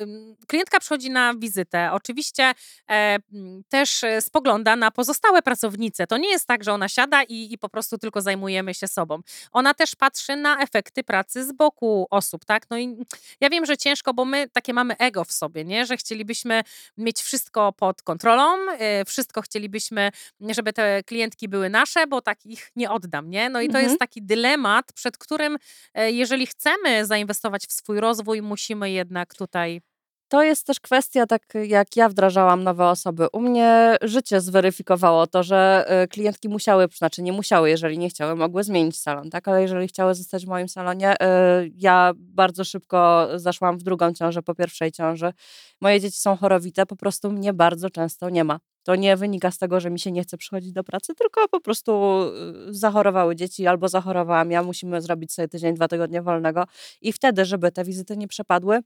klientka 0.47 0.79
przychodzi 0.79 1.09
na 1.09 1.33
wizytę, 1.33 1.89
oczywiście 1.91 2.43
e, 2.43 2.53
m, 2.89 3.63
też 3.69 4.03
e, 4.03 4.21
spogląda 4.21 4.75
na 4.75 4.91
pozostałe 4.91 5.41
pracownice. 5.41 6.07
To 6.07 6.17
nie 6.17 6.29
jest 6.29 6.47
tak, 6.47 6.63
że 6.63 6.73
ona 6.73 6.89
siada 6.89 7.23
i, 7.23 7.53
i 7.53 7.57
po 7.57 7.69
prostu 7.69 7.97
tylko 7.97 8.21
zajmujemy 8.21 8.73
się 8.73 8.87
sobą. 8.87 9.19
Ona 9.51 9.73
też 9.73 9.95
patrzy 9.95 10.35
na 10.35 10.59
efekty 10.61 11.03
pracy 11.03 11.45
z 11.45 11.51
boku 11.51 12.07
osób, 12.09 12.45
tak? 12.45 12.69
No 12.69 12.77
i 12.77 12.97
ja 13.41 13.49
wiem, 13.49 13.65
że 13.65 13.77
ciężko, 13.77 14.13
bo 14.13 14.25
my 14.25 14.49
takie 14.49 14.73
mamy 14.73 14.97
ego 14.97 15.23
w 15.23 15.31
sobie, 15.31 15.65
nie? 15.65 15.85
Że 15.85 15.97
chcielibyśmy 15.97 16.61
mieć 16.97 17.21
wszystko 17.21 17.71
pod 17.73 18.01
kontrolą, 18.01 18.55
e, 18.71 19.05
wszystko 19.05 19.41
chcielibyśmy, 19.41 20.11
żeby 20.41 20.73
te 20.73 21.03
klientki 21.03 21.49
były 21.49 21.69
nasze, 21.69 22.07
bo 22.07 22.21
tak 22.21 22.45
ich 22.45 22.71
nie 22.75 22.91
oddam, 22.91 23.29
nie? 23.29 23.49
No 23.49 23.61
i 23.61 23.67
to 23.67 23.73
Mhm. 23.73 23.85
jest 23.85 23.99
taki 23.99 24.21
dylemat, 24.21 24.93
przed 24.93 25.17
którym 25.17 25.57
e, 25.93 26.11
jeżeli 26.11 26.47
chcemy 26.47 27.05
zainwestować 27.13 27.65
w 27.67 27.73
swój 27.73 27.99
rozwój, 27.99 28.41
musimy 28.41 28.91
jednak 28.91 29.35
tutaj 29.35 29.81
To 30.29 30.43
jest 30.43 30.67
też 30.67 30.79
kwestia, 30.79 31.25
tak 31.27 31.41
jak 31.67 31.95
ja 31.95 32.09
wdrażałam 32.09 32.63
nowe 32.63 32.87
osoby. 32.87 33.27
U 33.33 33.39
mnie 33.39 33.97
życie 34.01 34.41
zweryfikowało 34.41 35.27
to, 35.27 35.43
że 35.43 35.85
y, 36.03 36.07
klientki 36.07 36.49
musiały, 36.49 36.87
znaczy 36.97 37.21
nie 37.21 37.31
musiały, 37.31 37.69
jeżeli 37.69 37.97
nie 37.97 38.09
chciały, 38.09 38.35
mogły 38.35 38.63
zmienić 38.63 38.99
salon, 38.99 39.29
tak? 39.29 39.47
Ale 39.47 39.61
jeżeli 39.61 39.87
chciały 39.87 40.15
zostać 40.15 40.45
w 40.45 40.49
moim 40.49 40.69
salonie, 40.69 41.13
y, 41.13 41.71
ja 41.77 42.13
bardzo 42.17 42.63
szybko 42.63 43.27
zaszłam 43.35 43.77
w 43.77 43.83
drugą 43.83 44.13
ciążę 44.13 44.41
po 44.41 44.55
pierwszej 44.55 44.91
ciąży. 44.91 45.33
Moje 45.81 45.99
dzieci 45.99 46.17
są 46.17 46.37
chorowite, 46.37 46.85
po 46.85 46.95
prostu 46.95 47.31
mnie 47.31 47.53
bardzo 47.53 47.89
często 47.89 48.29
nie 48.29 48.43
ma. 48.43 48.59
To 48.83 48.95
nie 48.95 49.17
wynika 49.17 49.51
z 49.51 49.57
tego, 49.57 49.79
że 49.79 49.89
mi 49.89 49.99
się 49.99 50.11
nie 50.11 50.23
chce 50.23 50.37
przychodzić 50.37 50.71
do 50.71 50.83
pracy, 50.83 51.13
tylko 51.15 51.47
po 51.47 51.61
prostu 51.61 52.21
y, 52.69 52.73
zachorowały 52.73 53.35
dzieci 53.35 53.67
albo 53.67 53.89
zachorowałam 53.89 54.51
ja, 54.51 54.63
musimy 54.63 55.01
zrobić 55.01 55.33
sobie 55.33 55.47
tydzień, 55.47 55.75
dwa 55.75 55.87
tygodnie 55.87 56.21
wolnego 56.21 56.65
i 57.01 57.13
wtedy, 57.13 57.45
żeby 57.45 57.71
te 57.71 57.83
wizyty 57.83 58.17
nie 58.17 58.27
przepadły, 58.27 58.79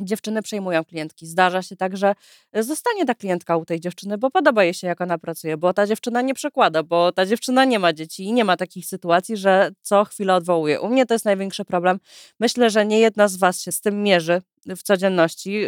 dziewczyny 0.00 0.42
przejmują 0.42 0.84
klientki. 0.84 1.26
Zdarza 1.26 1.62
się 1.62 1.76
tak, 1.76 1.96
że 1.96 2.14
zostanie 2.54 3.04
ta 3.04 3.14
klientka 3.14 3.56
u 3.56 3.64
tej 3.64 3.80
dziewczyny, 3.80 4.18
bo 4.18 4.30
podoba 4.30 4.64
jej 4.64 4.74
się, 4.74 4.86
jak 4.86 5.00
ona 5.00 5.18
pracuje, 5.18 5.56
bo 5.56 5.72
ta 5.72 5.86
dziewczyna 5.86 6.22
nie 6.22 6.34
przekłada, 6.34 6.82
bo 6.82 7.12
ta 7.12 7.26
dziewczyna 7.26 7.64
nie 7.64 7.78
ma 7.78 7.92
dzieci 7.92 8.24
i 8.24 8.32
nie 8.32 8.44
ma 8.44 8.56
takich 8.56 8.86
sytuacji, 8.86 9.36
że 9.36 9.70
co 9.82 10.04
chwilę 10.04 10.34
odwołuje. 10.34 10.80
U 10.80 10.88
mnie 10.88 11.06
to 11.06 11.14
jest 11.14 11.24
największy 11.24 11.64
problem. 11.64 11.98
Myślę, 12.40 12.70
że 12.70 12.86
nie 12.86 13.00
jedna 13.00 13.28
z 13.28 13.36
Was 13.36 13.60
się 13.60 13.72
z 13.72 13.80
tym 13.80 14.02
mierzy 14.02 14.42
w 14.66 14.82
codzienności. 14.82 15.66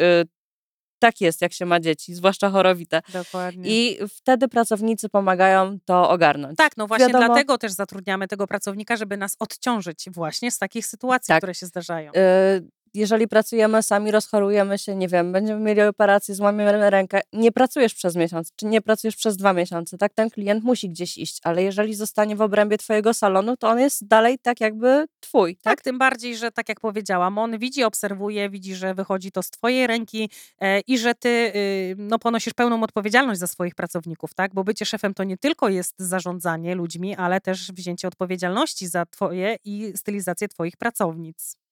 Tak 0.99 1.21
jest, 1.21 1.43
jak 1.43 1.53
się 1.53 1.67
ma 1.67 1.81
dzieci, 1.81 2.15
zwłaszcza 2.15 2.51
chorowite. 2.51 3.03
dokładnie. 3.13 3.71
I 3.71 3.99
wtedy 4.09 4.49
pracownicy 4.49 5.09
pomagają 5.09 5.79
to 5.85 6.11
ogarnąć. 6.11 6.57
tak, 6.57 6.77
no 6.77 6.87
właśnie 6.87 7.07
wiadomo- 7.07 7.27
dlatego 7.27 7.59
też 7.59 7.73
zatrudniamy 7.73 8.29
tego 8.29 8.47
pracownika, 8.47 8.97
żeby 8.97 9.17
nas 9.17 9.37
odciążyć 9.39 10.05
właśnie 10.11 10.51
z 10.51 10.59
takich 10.59 10.87
sytuacji, 10.87 11.29
Tak. 11.29 11.39
które 11.39 11.55
się 11.55 11.67
zdarzają. 11.67 12.13
Y, 12.13 12.15
jeżeli 12.97 13.29
pracujemy 13.29 13.83
sami, 13.83 14.11
rozchorujemy 14.11 14.79
się, 14.79 14.97
nie 14.97 15.09
wiem, 15.09 15.33
będziemy 15.33 15.61
mieli 15.61 15.83
operację, 15.83 16.35
złamiemy 16.35 16.91
rękę, 16.91 17.21
nie 17.33 17.53
pracujesz 17.53 17.95
przez 17.95 18.17
miesiąc, 18.17 18.53
czy 18.57 18.67
nie 18.67 18.81
pracujesz 18.81 19.17
przez 19.17 19.37
dwa 19.37 19.53
miesiące, 19.53 19.99
tak? 19.99 20.15
Ten 20.15 20.31
klient 20.31 20.65
musi 20.65 20.91
gdzieś 20.91 21.19
iść, 21.19 21.41
ale 21.43 21.63
jeżeli 21.63 21.95
zostanie 21.95 22.37
w 22.37 22.41
obrębie 22.41 22.79
twojego 22.79 23.15
salonu, 23.15 23.57
to 23.57 23.69
on 23.69 23.79
jest 23.79 24.07
dalej 24.07 24.39
tak 24.39 24.61
jakby 24.61 25.07
twój, 25.21 25.57
tak? 25.57 25.77
Tak, 25.77 25.85
tym 25.85 25.99
bardziej, 25.99 26.37
że 26.37 26.51
tak 26.51 26.69
jak 26.69 26.81
powiedziałam, 26.81 27.39
on 27.39 27.59
widzi, 27.59 27.85
obserwuje, 27.85 28.51
widzi, 28.51 28.75
że 28.75 28.95
wychodzi 28.95 29.33
to 29.33 29.43
z 29.43 29.51
twojej 29.51 29.87
ręki 29.87 30.31
e, 30.61 30.81
i 30.81 30.99
że 30.99 31.15
ty 31.15 31.29
y, 31.29 31.95
no, 31.99 32.19
ponosisz 32.19 32.55
pełną 32.55 32.83
odpowiedzialność 32.83 33.41
za 33.41 33.47
swoich 33.47 33.75
pracowników, 33.75 34.35
tak? 34.35 34.55
Bo 34.55 34.65
bycie 34.65 34.87
szefem 34.87 35.15
to 35.15 35.25
nie 35.25 35.37
tylko 35.37 35.69
jest 35.69 35.95
zarządzanie 35.99 36.75
ludźmi, 36.75 37.17
ale 37.17 37.41
też 37.41 37.73
wzięcie 37.73 38.09
odpowiedzialności 38.09 38.89
za 38.89 39.07
twoje 39.07 39.57
i 39.65 39.93
stylizację 39.97 40.49
twoich 40.49 40.77
pracownic. 40.77 41.66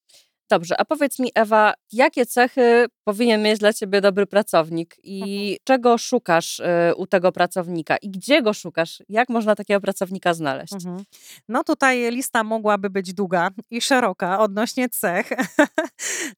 Dobrze, 0.51 0.81
a 0.81 0.85
powiedz 0.85 1.19
mi 1.19 1.31
Ewa, 1.35 1.75
jakie 1.93 2.27
cechy 2.27 2.87
powinien 3.05 3.43
mieć 3.43 3.59
dla 3.59 3.73
ciebie 3.73 4.01
dobry 4.01 4.27
pracownik 4.27 4.97
i 5.03 5.59
czego 5.65 5.99
szukasz 5.99 6.61
y, 6.61 6.65
u 6.97 7.07
tego 7.07 7.33
pracownika 7.33 7.97
i 7.97 8.11
gdzie 8.11 8.43
go 8.43 8.53
szukasz? 8.53 9.03
Jak 9.09 9.29
można 9.29 9.55
takiego 9.55 9.81
pracownika 9.81 10.35
znaleźć? 10.35 10.73
Mhm. 10.73 11.05
No 11.49 11.65
tutaj 11.65 12.11
lista 12.11 12.45
mogłaby 12.45 12.91
być 12.91 13.15
długa 13.15 13.51
i 13.71 13.81
szeroka 13.81 14.39
odnośnie 14.41 14.89
cech. 14.89 15.31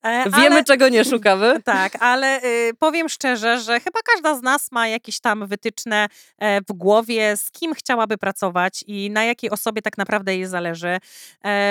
E, 0.03 0.31
Wiemy, 0.31 0.47
ale- 0.47 0.65
czego 0.65 0.89
nie 0.89 1.05
szukamy. 1.05 1.61
Tak, 1.65 2.03
ale 2.03 2.43
y, 2.45 2.75
powiem 2.79 3.09
szczerze, 3.09 3.61
że 3.61 3.81
chyba 3.81 4.01
każda 4.15 4.35
z 4.35 4.43
nas 4.43 4.73
ma 4.73 4.89
jakieś 4.89 5.21
tam 5.21 5.47
wytyczne 5.47 6.07
e, 6.39 6.61
w 6.61 6.73
głowie, 6.73 7.37
z 7.37 7.51
kim 7.51 7.75
chciałaby 7.75 8.19
pracować 8.19 8.85
i 8.87 9.11
na 9.11 9.25
jakiej 9.25 9.51
osobie 9.51 9.83
tak 9.83 9.99
naprawdę 9.99 10.37
jej 10.37 10.47
zależy. 10.47 10.99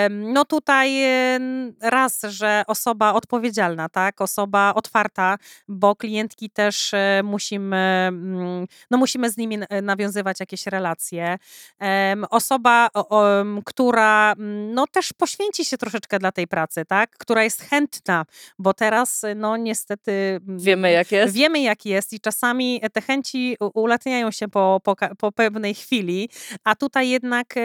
No 0.09 0.45
tutaj 0.45 1.03
e, 1.03 1.39
raz, 1.81 2.21
że 2.29 2.63
osoba 2.67 3.13
odpowiedzialna, 3.13 3.89
tak, 3.89 4.21
osoba 4.21 4.73
otwarta, 4.75 5.37
bo 5.67 5.95
klientki 5.95 6.49
też 6.49 6.93
e, 6.93 7.21
musimy, 7.23 8.05
mm, 8.07 8.67
no 8.91 8.97
musimy 8.97 9.31
z 9.31 9.37
nimi 9.37 9.55
n- 9.55 9.85
nawiązywać 9.85 10.39
jakieś 10.39 10.67
relacje. 10.67 11.37
Osoba, 12.29 12.89
która 13.65 14.35
no 14.73 14.87
też 14.87 15.13
poświęci 15.13 15.65
się 15.65 15.77
troszeczkę 15.77 16.19
dla 16.19 16.31
tej 16.31 16.47
pracy, 16.47 16.85
tak, 16.85 17.11
która 17.17 17.43
jest 17.43 17.61
chętna, 17.61 18.25
bo 18.59 18.73
teraz 18.73 19.21
no 19.35 19.57
niestety 19.57 20.39
Wiemy 20.47 20.91
jak 20.91 21.11
jest. 21.11 21.35
Wiemy, 21.35 21.59
jak 21.61 21.85
jest, 21.85 22.13
i 22.13 22.19
czasami 22.19 22.81
te 22.93 23.01
chęci 23.01 23.57
ulatniają 23.73 24.31
się 24.31 24.47
po, 24.47 24.81
po, 24.83 24.95
po 25.17 25.31
pewnej 25.31 25.75
chwili, 25.75 26.29
a 26.63 26.75
tutaj 26.75 27.09
jednak 27.09 27.55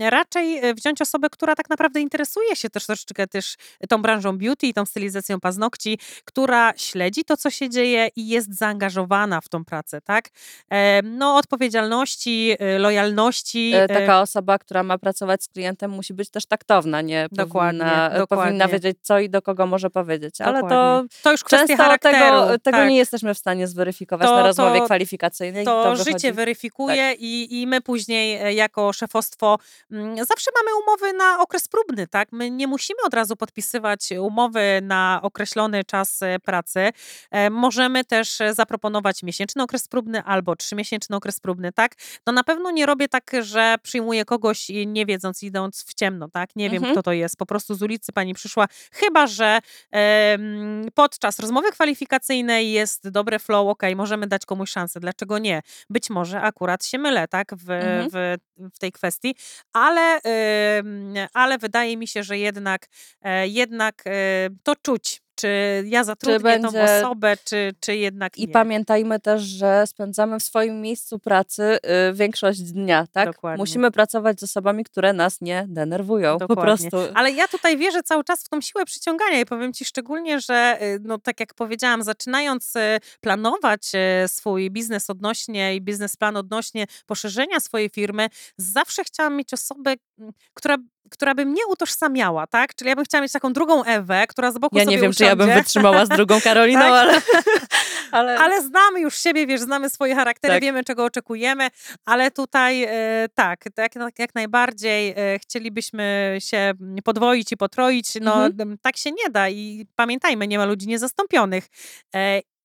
raczej 0.00 0.58
e, 0.58 0.74
wziąć 0.74 1.00
osobę, 1.00 1.30
która 1.30 1.54
tak 1.54 1.70
naprawdę 1.70 2.00
interesuje 2.00 2.56
się 2.56 2.70
też 2.70 2.86
troszeczkę 2.86 3.26
też 3.26 3.56
tą 3.88 4.02
branżą 4.04 4.38
beauty, 4.38 4.72
tą 4.72 4.84
stylizacją 4.86 5.40
paznokci, 5.40 5.98
która 6.24 6.72
śledzi 6.76 7.24
to, 7.24 7.36
co 7.36 7.50
się 7.50 7.70
dzieje 7.70 8.08
i 8.16 8.28
jest 8.28 8.58
zaangażowana 8.58 9.40
w 9.40 9.48
tą 9.48 9.64
pracę, 9.64 10.00
tak? 10.00 10.28
Em, 10.70 11.18
No, 11.18 11.36
odpowiedzialności, 11.36 12.56
e, 12.58 12.78
lojalności. 12.78 13.72
E, 13.74 13.82
e, 13.84 13.88
Taka 13.88 14.20
osoba, 14.20 14.58
która 14.58 14.82
ma 14.82 14.98
pracować 14.98 15.44
z 15.44 15.48
klientem, 15.48 15.90
musi 15.90 16.14
być 16.14 16.30
też 16.30 16.46
taktowna, 16.46 17.00
nie 17.00 17.28
Dokładnie, 17.32 17.80
powinna, 17.80 18.06
e, 18.06 18.26
powinna 18.26 18.26
dokładnie. 18.58 18.68
wiedzieć, 18.68 18.96
co 19.02 19.18
i 19.18 19.30
do 19.30 19.42
kogo 19.42 19.66
może 19.66 19.90
powiedzieć. 19.90 20.40
Ale 20.40 20.60
to 20.60 20.68
dokładnie. 20.68 21.08
to 21.22 21.30
już 21.32 21.44
kwestia 21.44 21.76
charakteru. 21.76 22.14
tego, 22.18 22.58
tego 22.58 22.78
tak. 22.78 22.88
nie 22.90 22.96
jesteśmy 22.96 23.34
w 23.34 23.38
stanie 23.38 23.68
zweryfikować 23.68 24.28
To- 24.28 24.36
na 24.36 24.42
rozmowie 24.42 24.78
to- 24.78 24.84
kwalifikacyjnej. 24.84 25.64
to, 25.64 25.84
to 25.84 25.96
życie 25.96 26.10
wychodzi- 26.12 26.32
weryfikuje 26.32 27.12
i, 27.18 27.62
i 27.62 27.66
my 27.66 27.80
później 27.80 28.36
e, 28.42 28.54
jako 28.54 28.92
szefostwo 28.92 29.58
mm, 29.92 30.16
zawsze 30.24 30.50
mamy 30.62 30.70
umowy 30.82 31.12
na 31.18 31.40
okres 31.42 31.68
próbny, 31.68 32.06
tak? 32.06 32.28
My 32.32 32.50
nie 32.50 32.66
musimy 32.66 32.98
od 33.06 33.14
razu 33.14 33.36
podpisywać 33.36 33.93
umowy 34.20 34.80
na 34.82 35.20
określony 35.22 35.84
czas 35.84 36.22
e, 36.22 36.38
pracy. 36.38 36.90
E, 37.30 37.50
Możemy 37.50 38.04
też 38.04 38.40
e, 38.40 38.54
zaproponować 38.54 39.22
miesięczny 39.22 39.62
okres 39.62 39.88
próbny 39.88 40.22
albo 40.22 40.56
trzymiesięczny 40.56 41.16
okres 41.16 41.40
próbny, 41.40 41.72
tak? 41.72 41.94
No 42.26 42.32
na 42.32 42.44
pewno 42.44 42.70
nie 42.70 42.86
robię 42.86 43.08
tak, 43.08 43.30
że 43.40 43.76
przyjmuję 43.82 44.24
kogoś 44.24 44.68
nie 44.86 45.06
wiedząc, 45.06 45.42
idąc 45.42 45.84
w 45.88 45.94
ciemno, 45.94 46.28
tak? 46.28 46.50
Nie 46.56 46.70
wiem, 46.70 46.76
Mhm. 46.76 46.94
kto 46.94 47.02
to 47.02 47.12
jest. 47.12 47.36
Po 47.36 47.46
prostu 47.46 47.74
z 47.74 47.82
ulicy 47.82 48.12
pani 48.12 48.34
przyszła, 48.34 48.66
chyba 48.92 49.26
że 49.26 49.58
em, 49.90 50.84
podczas 50.94 51.38
rozmowy 51.38 51.72
kwalifikacyjnej 51.72 52.72
jest 52.72 53.08
dobre 53.08 53.38
flow, 53.38 53.68
ok, 53.68 53.82
możemy 53.96 54.26
dać 54.26 54.46
komuś 54.46 54.70
szansę, 54.70 55.00
dlaczego 55.00 55.38
nie? 55.38 55.62
Być 55.90 56.10
może 56.10 56.40
akurat 56.40 56.84
się 56.86 56.98
mylę, 56.98 57.28
tak, 57.28 57.54
w, 57.56 57.70
Mhm. 57.70 58.08
w, 58.12 58.36
w 58.74 58.78
tej 58.78 58.92
kwestii, 58.92 59.34
ale, 59.72 60.20
em, 60.22 61.14
ale 61.32 61.58
wydaje 61.58 61.96
mi 61.96 62.08
się, 62.08 62.22
że 62.22 62.38
jednak, 62.38 62.86
e, 63.22 63.48
jednak 63.48 63.83
e, 64.06 64.48
to 64.62 64.76
czuć, 64.82 65.22
czy 65.36 65.48
ja 65.86 66.04
zatrudnię 66.04 66.60
tą 66.60 66.62
będzie- 66.62 66.98
osobę, 66.98 67.36
czy, 67.44 67.74
czy 67.80 67.96
jednak 67.96 68.38
I 68.38 68.46
nie. 68.46 68.52
pamiętajmy 68.52 69.20
też, 69.20 69.42
że 69.42 69.86
spędzamy 69.86 70.40
w 70.40 70.42
swoim 70.42 70.80
miejscu 70.80 71.18
pracy 71.18 71.62
y, 72.10 72.14
większość 72.14 72.60
dnia, 72.60 73.06
tak? 73.12 73.26
Dokładnie. 73.32 73.62
Musimy 73.62 73.90
pracować 73.90 74.40
z 74.40 74.42
osobami, 74.42 74.84
które 74.84 75.12
nas 75.12 75.40
nie 75.40 75.64
denerwują. 75.68 76.38
Po 76.38 76.46
Dokładnie. 76.46 76.90
prostu. 76.90 77.12
Ale 77.14 77.32
ja 77.32 77.48
tutaj 77.48 77.76
wierzę 77.78 78.02
cały 78.02 78.24
czas 78.24 78.44
w 78.44 78.48
tą 78.48 78.60
siłę 78.60 78.84
przyciągania 78.84 79.40
i 79.40 79.46
powiem 79.46 79.72
Ci 79.72 79.84
szczególnie, 79.84 80.40
że 80.40 80.78
y, 80.82 80.98
no 81.02 81.18
tak 81.18 81.40
jak 81.40 81.54
powiedziałam, 81.54 82.02
zaczynając 82.02 82.76
y, 82.76 82.80
planować 83.20 83.92
y, 84.24 84.28
swój 84.28 84.70
biznes 84.70 85.10
odnośnie 85.10 85.76
i 85.76 85.80
biznesplan 85.80 86.36
odnośnie 86.36 86.86
poszerzenia 87.06 87.60
swojej 87.60 87.88
firmy, 87.90 88.28
zawsze 88.56 89.04
chciałam 89.04 89.36
mieć 89.36 89.52
osobę, 89.54 89.94
mm, 90.18 90.32
która, 90.54 90.76
która 91.10 91.34
by 91.34 91.44
mnie 91.44 91.66
utożsamiała, 91.68 92.46
tak? 92.46 92.74
Czyli 92.74 92.88
ja 92.88 92.96
bym 92.96 93.04
chciała 93.04 93.22
mieć 93.22 93.32
taką 93.32 93.52
drugą 93.52 93.84
Ewę, 93.84 94.26
która 94.26 94.52
z 94.52 94.58
boku 94.58 94.78
Ja 94.78 94.84
nie 94.84 94.98
wiem, 94.98 95.12
czy 95.12 95.24
ja 95.24 95.36
bym 95.36 95.46
usiądzie. 95.46 95.62
wytrzymała 95.62 96.06
z 96.06 96.08
drugą 96.08 96.40
Karoliną, 96.44 96.80
Tak. 96.80 96.90
ale, 96.92 97.20
ale, 98.10 98.38
Ale 98.38 98.62
znamy 98.62 99.00
już 99.00 99.18
siebie, 99.18 99.46
wiesz, 99.46 99.60
znamy 99.60 99.90
swoje 99.90 100.14
charaktery, 100.14 100.54
Tak. 100.54 100.62
wiemy, 100.62 100.84
czego 100.84 101.04
oczekujemy, 101.04 101.68
ale 102.04 102.30
tutaj 102.30 102.82
e, 102.82 102.88
tak, 103.34 103.64
tak, 103.74 103.92
jak, 104.18 104.34
najbardziej 104.34 105.14
e, 105.16 105.38
chcielibyśmy 105.38 106.36
się 106.40 106.72
podwoić 107.04 107.52
i 107.52 107.56
potroić, 107.56 108.14
no 108.20 108.46
Mhm. 108.46 108.78
tak 108.82 108.96
się 108.96 109.10
nie 109.12 109.30
da 109.30 109.48
i 109.48 109.86
pamiętajmy, 109.96 110.46
nie 110.48 110.58
ma 110.58 110.64
ludzi 110.64 110.86
niezastąpionych. 110.88 111.64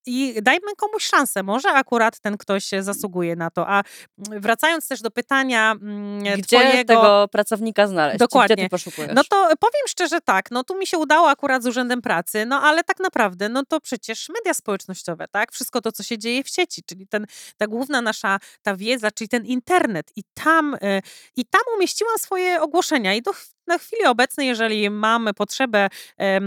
I 0.09 0.41
dajmy 0.41 0.75
komuś 0.77 1.05
szansę, 1.05 1.43
może 1.43 1.71
akurat 1.71 2.19
ten 2.19 2.37
ktoś 2.37 2.73
e, 2.73 2.83
zasługuje 2.83 3.35
na 3.35 3.49
to. 3.49 3.67
A 3.67 3.83
mm, 4.27 4.41
wracając 4.41 4.87
też 4.87 5.01
do 5.01 5.11
pytania 5.11 5.71
mm, 5.71 6.23
gdzie 6.23 6.57
twojego... 6.57 6.93
tego 6.93 7.27
pracownika 7.31 7.87
znaleźć? 7.87 8.15
Gdzie 8.15 8.25
Dokładnie. 8.25 8.55
ty 8.55 8.69
poszukujesz? 8.69 9.11
No 9.15 9.23
to 9.23 9.35
powiem 9.59 9.87
szczerze 9.87 10.21
tak, 10.21 10.51
no 10.51 10.63
tu 10.63 10.77
mi 10.77 10.87
się 10.87 10.97
udało 10.97 11.29
akurat 11.29 11.63
z 11.63 11.67
Urzędem 11.67 12.01
Pracy, 12.01 12.45
no 12.45 12.61
ale 12.61 12.83
tak 12.83 12.99
naprawdę, 12.99 13.49
no 13.49 13.63
to 13.65 13.81
przecież 13.81 14.29
media 14.29 14.53
społecznościowe, 14.53 15.25
tak? 15.31 15.51
Wszystko 15.51 15.81
to, 15.81 15.91
co 15.91 16.03
się 16.03 16.17
dzieje 16.17 16.43
w 16.43 16.49
sieci, 16.49 16.83
czyli 16.83 17.07
ten, 17.07 17.25
ta 17.57 17.67
główna 17.67 18.01
nasza, 18.01 18.39
ta 18.61 18.75
wiedza, 18.75 19.11
czyli 19.11 19.29
ten 19.29 19.45
internet 19.45 20.11
i 20.15 20.23
tam, 20.33 20.73
y, 20.73 21.01
i 21.35 21.45
tam 21.45 21.61
umieściłam 21.75 22.17
swoje 22.17 22.61
ogłoszenia 22.61 23.13
i 23.13 23.21
do, 23.21 23.31
na 23.69 23.77
chwili 23.77 24.05
obecnej, 24.05 24.47
jeżeli 24.47 24.89
mamy 24.89 25.33
potrzebę 25.33 25.89
e, 26.17 26.39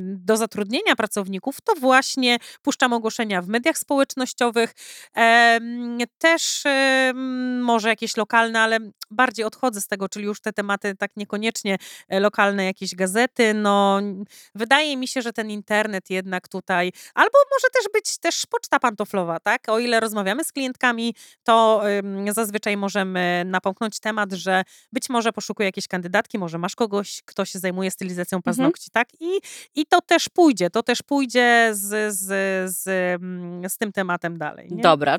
do 0.00 0.36
zatrudnienia 0.36 0.96
pracowników, 0.96 1.60
to 1.60 1.74
właśnie 1.74 2.38
puszczam 2.62 2.92
ogłoszenia 2.92 3.42
w 3.42 3.48
mediach 3.48 3.78
społecznościowych, 3.78 4.74
też 6.18 6.64
może 7.60 7.88
jakieś 7.88 8.16
lokalne, 8.16 8.60
ale 8.60 8.78
bardziej 9.10 9.44
odchodzę 9.44 9.80
z 9.80 9.86
tego, 9.86 10.08
czyli 10.08 10.24
już 10.24 10.40
te 10.40 10.52
tematy 10.52 10.96
tak 10.96 11.16
niekoniecznie 11.16 11.76
e, 12.08 12.20
lokalne 12.20 12.64
jakieś 12.64 12.94
gazety, 12.94 13.54
no 13.54 14.00
wydaje 14.54 14.96
mi 14.96 15.08
się, 15.08 15.22
że 15.22 15.32
ten 15.32 15.50
internet 15.50 16.10
jednak 16.10 16.48
tutaj, 16.48 16.92
albo 17.14 17.38
może 17.54 17.68
też 17.72 17.92
być 17.92 18.18
też 18.18 18.46
poczta 18.46 18.80
pantoflowa, 18.80 19.40
tak? 19.40 19.68
O 19.68 19.78
ile 19.78 20.00
rozmawiamy 20.00 20.44
z 20.44 20.52
klientkami, 20.52 21.14
to 21.44 21.82
ym, 21.98 22.32
zazwyczaj 22.32 22.76
możemy 22.76 23.42
napomknąć 23.46 24.00
temat, 24.00 24.32
że 24.32 24.62
być 24.92 25.08
może 25.08 25.32
poszukuję 25.32 25.66
jakiejś 25.66 25.88
kandydatki, 25.88 26.38
może 26.38 26.58
masz 26.58 26.76
kogoś, 26.76 27.22
kto 27.24 27.44
się 27.44 27.58
zajmuje 27.58 27.90
stylizacją 27.90 28.42
paznokci, 28.42 28.90
tak? 28.90 29.08
I, 29.20 29.40
I 29.74 29.86
to 29.86 30.00
też 30.00 30.28
pójdzie, 30.28 30.70
to 30.70 30.82
też 30.82 31.02
pójdzie 31.02 31.70
z, 31.72 32.14
z, 32.14 32.26
z, 32.76 32.82
z 33.72 33.78
tym 33.78 33.92
tematem 33.92 34.38
dalej. 34.38 34.68
Nie? 34.70 34.82
Dobra. 34.82 35.18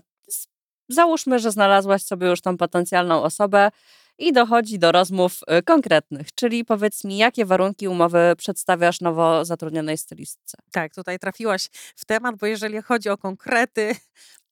Załóżmy, 0.93 1.39
że 1.39 1.51
znalazłaś 1.51 2.03
sobie 2.03 2.27
już 2.27 2.41
tą 2.41 2.57
potencjalną 2.57 3.23
osobę 3.23 3.71
i 4.17 4.33
dochodzi 4.33 4.79
do 4.79 4.91
rozmów 4.91 5.39
y, 5.59 5.63
konkretnych, 5.63 6.27
czyli 6.35 6.65
powiedz 6.65 7.03
mi, 7.03 7.17
jakie 7.17 7.45
warunki 7.45 7.87
umowy 7.87 8.33
przedstawiasz 8.37 9.01
nowo 9.01 9.45
zatrudnionej 9.45 9.97
stylistce? 9.97 10.57
Tak, 10.71 10.95
tutaj 10.95 11.19
trafiłaś 11.19 11.67
w 11.95 12.05
temat, 12.05 12.35
bo 12.35 12.45
jeżeli 12.45 12.81
chodzi 12.81 13.09
o 13.09 13.17
konkrety, 13.17 13.95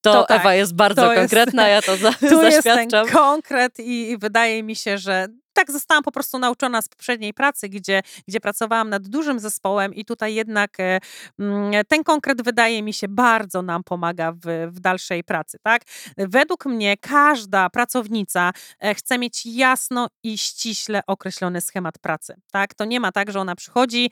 To, 0.01 0.13
To 0.13 0.23
tak, 0.23 0.39
Ewa 0.41 0.53
jest 0.55 0.75
bardzo 0.75 1.01
to 1.01 1.13
jest- 1.13 1.19
konkretna, 1.21 1.67
ja 1.67 1.81
to 1.81 1.97
za, 1.97 2.11
Tu 2.29 2.41
jest 2.41 2.63
ten 2.63 2.75
zaświadczam. 2.75 3.07
konkret 3.09 3.79
i, 3.79 4.09
i 4.11 4.17
wydaje 4.17 4.63
mi 4.63 4.75
się, 4.75 4.97
że 4.97 5.27
tak 5.59 5.71
zostałam 5.71 6.03
po 6.03 6.11
prostu 6.11 6.39
nauczona 6.39 6.81
z 6.81 6.89
poprzedniej 6.89 7.33
pracy, 7.33 7.69
gdzie, 7.69 8.01
gdzie 8.27 8.39
pracowałam 8.39 8.89
nad 8.89 9.07
dużym 9.07 9.39
zespołem 9.39 9.93
i 9.93 10.05
tutaj 10.05 10.35
jednak 10.35 10.79
e, 10.79 10.99
mm, 11.39 11.71
ten 11.87 12.03
konkret 12.03 12.41
wydaje 12.41 12.83
mi 12.83 12.93
się 12.93 13.07
bardzo 13.07 13.61
nam 13.61 13.83
pomaga 13.83 14.31
w, 14.31 14.69
w 14.71 14.79
dalszej 14.79 15.23
pracy, 15.23 15.57
tak? 15.63 15.81
Według 16.17 16.65
mnie 16.65 16.97
każda 16.97 17.69
pracownica 17.69 18.51
e, 18.79 18.95
chce 18.95 19.17
mieć 19.17 19.45
jasno 19.45 20.07
i 20.23 20.37
ściśle 20.37 21.01
określony 21.07 21.61
schemat 21.61 21.99
pracy, 21.99 22.35
tak? 22.51 22.73
To 22.73 22.85
nie 22.85 22.99
ma 22.99 23.11
tak, 23.11 23.31
że 23.31 23.39
ona 23.39 23.55
przychodzi, 23.55 24.11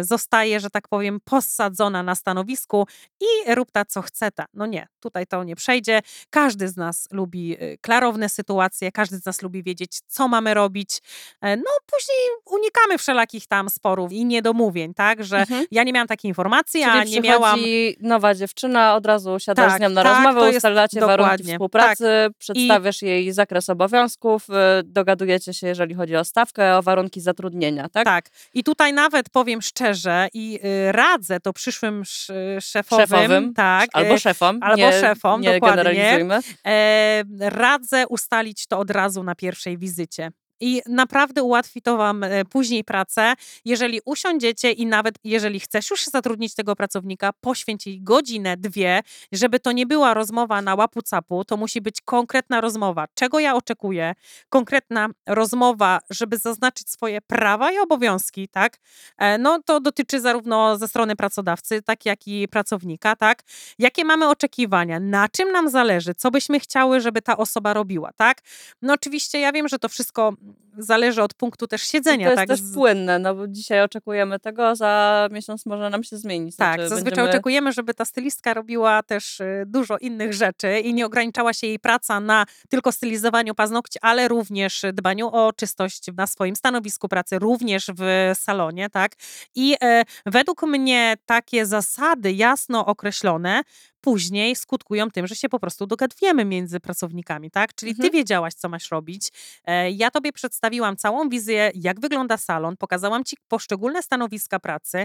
zostaje, 0.00 0.60
że 0.60 0.70
tak 0.70 0.88
powiem, 0.88 1.20
posadzona 1.24 2.02
na 2.02 2.14
stanowisku 2.14 2.86
i 3.20 3.54
rób 3.54 3.70
ta, 3.70 3.84
co 3.84 4.02
chce 4.02 4.30
ta. 4.30 4.46
No 4.54 4.66
nie, 4.66 4.88
tutaj 5.00 5.26
to 5.26 5.44
nie 5.44 5.56
przejdzie. 5.56 6.00
Każdy 6.30 6.68
z 6.68 6.76
nas 6.76 7.08
lubi 7.10 7.62
y, 7.62 7.78
klarowne 7.80 8.28
sytuacje, 8.28 8.92
każdy 8.92 9.16
z 9.16 9.24
nas 9.24 9.42
lubi 9.42 9.62
wiedzieć, 9.62 10.00
co 10.06 10.17
mamy 10.28 10.54
robić. 10.54 10.98
E, 11.40 11.56
No 11.56 11.70
później 11.86 12.18
unikamy 12.44 12.98
wszelakich 12.98 13.46
tam 13.46 13.68
sporów 13.70 14.12
i 14.12 14.24
niedomówień, 14.24 14.94
tak, 14.94 15.24
że 15.24 15.38
Mhm. 15.38 15.66
ja 15.70 15.82
nie 15.82 15.92
miałam 15.92 16.08
takiej 16.08 16.28
informacji, 16.28 16.80
Czyli 16.84 16.98
a 16.98 17.04
nie 17.04 17.20
miałam... 17.20 17.60
nowa 18.00 18.34
dziewczyna, 18.34 18.94
od 18.94 19.06
razu 19.06 19.38
siadasz 19.38 19.68
Tak, 19.72 19.78
z 19.78 19.82
nią 19.82 19.88
na 19.88 20.02
tak, 20.02 20.12
rozmowę, 20.24 20.50
ustalacie 20.56 21.00
warunki 21.00 21.18
dokładnie, 21.22 21.52
współpracy, 21.54 22.04
przedstawiasz 22.38 23.02
jej 23.02 23.32
zakres 23.32 23.68
obowiązków, 23.70 24.46
y, 24.50 24.52
dogadujecie 24.84 25.54
się, 25.54 25.66
jeżeli 25.66 25.94
chodzi 25.94 26.16
o 26.16 26.24
stawkę, 26.24 26.76
o 26.76 26.82
warunki 26.82 27.20
zatrudnienia, 27.20 27.88
tak? 27.88 28.04
Tak. 28.04 28.28
I 28.54 28.64
tutaj 28.64 28.92
nawet 28.92 29.30
powiem 29.30 29.62
szczerze 29.62 30.28
i 30.34 30.60
y, 30.88 30.92
radzę 30.92 31.40
to 31.40 31.52
przyszłym 31.52 32.00
sz, 32.02 32.64
szefowym, 32.64 33.06
Szefowym, 33.06 33.54
tak, 33.54 33.90
Albo 33.92 34.14
e, 34.14 34.18
szefom. 34.18 34.58
albo 34.62 34.76
nie, 34.76 35.00
szefom, 35.00 35.40
nie 35.40 35.52
dokładnie. 35.54 35.84
generalizujmy. 35.84 36.38
E, 36.66 37.22
radzę 37.40 38.06
ustalić 38.08 38.66
to 38.66 38.78
od 38.78 38.90
razu 38.90 39.22
na 39.22 39.34
pierwszej 39.34 39.78
wizycie. 39.78 40.07
wiecie. 40.08 40.32
I 40.60 40.82
naprawdę 40.86 41.42
ułatwi 41.42 41.82
to 41.82 41.96
Wam 41.96 42.24
e, 42.24 42.44
później 42.44 42.84
pracę. 42.84 43.34
Jeżeli 43.64 44.00
usiądziecie 44.04 44.72
i 44.72 44.86
nawet 44.86 45.14
jeżeli 45.24 45.60
chcesz 45.60 45.90
już 45.90 46.04
zatrudnić 46.04 46.54
tego 46.54 46.76
pracownika, 46.76 47.32
poświęć 47.40 47.84
godzinę, 48.00 48.56
dwie, 48.56 49.00
żeby 49.32 49.60
to 49.60 49.72
nie 49.72 49.86
była 49.86 50.14
rozmowa 50.14 50.62
na 50.62 50.74
łapu 50.74 51.02
capu, 51.02 51.44
to 51.44 51.56
musi 51.56 51.80
być 51.80 52.00
konkretna 52.00 52.60
rozmowa. 52.60 53.06
Czego 53.14 53.38
ja 53.40 53.54
oczekuję? 53.54 54.14
Konkretna 54.48 55.08
rozmowa, 55.26 56.00
żeby 56.10 56.38
zaznaczyć 56.38 56.90
swoje 56.90 57.20
prawa 57.20 57.72
i 57.72 57.78
obowiązki, 57.78 58.48
tak? 58.48 58.78
E, 59.18 59.38
No 59.38 59.62
to 59.64 59.80
dotyczy 59.80 60.20
zarówno 60.20 60.78
ze 60.78 60.88
strony 60.88 61.16
pracodawcy, 61.16 61.82
tak 61.82 62.06
jak 62.06 62.26
i 62.26 62.48
pracownika, 62.48 63.16
tak? 63.16 63.42
Jakie 63.78 64.04
mamy 64.04 64.28
oczekiwania? 64.28 65.00
Na 65.00 65.28
czym 65.28 65.52
nam 65.52 65.70
zależy? 65.70 66.14
Co 66.14 66.30
byśmy 66.30 66.60
chciały, 66.60 67.00
żeby 67.00 67.22
ta 67.22 67.36
osoba 67.36 67.74
robiła, 67.74 68.10
tak? 68.16 68.40
No 68.82 68.94
oczywiście 68.94 69.40
ja 69.40 69.52
wiem, 69.52 69.68
że 69.68 69.78
to 69.78 69.88
wszystko 69.88 70.32
zależy 70.80 71.22
od 71.22 71.34
punktu 71.34 71.66
też 71.66 71.84
I 71.84 71.86
siedzenia, 71.86 72.26
to 72.26 72.30
jest 72.30 72.36
tak? 72.36 72.48
też 72.48 72.60
płynne, 72.74 73.18
no 73.18 73.34
bo 73.34 73.48
dzisiaj 73.48 73.82
oczekujemy 73.82 74.38
tego, 74.40 74.76
za 74.76 75.28
miesiąc 75.32 75.66
może 75.66 75.90
nam 75.90 76.04
się 76.04 76.16
zmienić. 76.16 76.56
Tak, 76.56 76.74
Znaczy, 76.74 76.88
zazwyczaj 76.88 77.04
będziemy- 77.16 77.28
oczekujemy, 77.28 77.72
żeby 77.72 77.94
ta 77.94 78.04
stylistka 78.04 78.54
robiła 78.54 79.02
też 79.02 79.40
y, 79.40 79.64
dużo 79.66 79.98
innych 79.98 80.32
rzeczy 80.32 80.78
i 80.80 80.94
nie 80.94 81.06
ograniczała 81.06 81.52
się 81.52 81.66
jej 81.66 81.78
praca 81.78 82.20
na 82.20 82.44
tylko 82.68 82.92
stylizowaniu 82.92 83.54
paznokci, 83.54 83.98
ale 84.02 84.28
również 84.28 84.82
dbaniu 84.92 85.28
o 85.32 85.52
czystość 85.52 86.02
na 86.16 86.26
swoim 86.26 86.56
stanowisku 86.56 87.08
pracy, 87.08 87.38
również 87.38 87.86
w 87.98 88.32
salonie, 88.34 88.90
tak? 88.90 89.12
I 89.54 89.76
e, 89.82 90.04
według 90.26 90.62
mnie 90.62 91.14
takie 91.26 91.66
zasady 91.66 92.32
jasno 92.32 92.86
określone 92.86 93.62
później 94.00 94.56
skutkują 94.56 95.10
tym, 95.10 95.26
że 95.26 95.36
się 95.36 95.48
po 95.48 95.58
prostu 95.60 95.86
dogadujemy 95.86 96.44
między 96.44 96.80
pracownikami, 96.80 97.50
tak? 97.50 97.74
Czyli 97.74 97.92
ty 97.94 98.02
Mhm. 98.02 98.12
wiedziałaś, 98.12 98.54
co 98.54 98.68
masz 98.68 98.90
robić. 98.90 99.28
E, 99.64 99.90
Ja 99.90 100.10
tobie 100.10 100.32
przedstawiłam 100.38 100.96
całą 100.96 101.28
wizję, 101.28 101.70
jak 101.74 102.00
wygląda 102.00 102.36
salon, 102.36 102.76
pokazałam 102.76 103.24
ci 103.24 103.36
poszczególne 103.48 104.02
stanowiska 104.02 104.60
pracy 104.60 105.04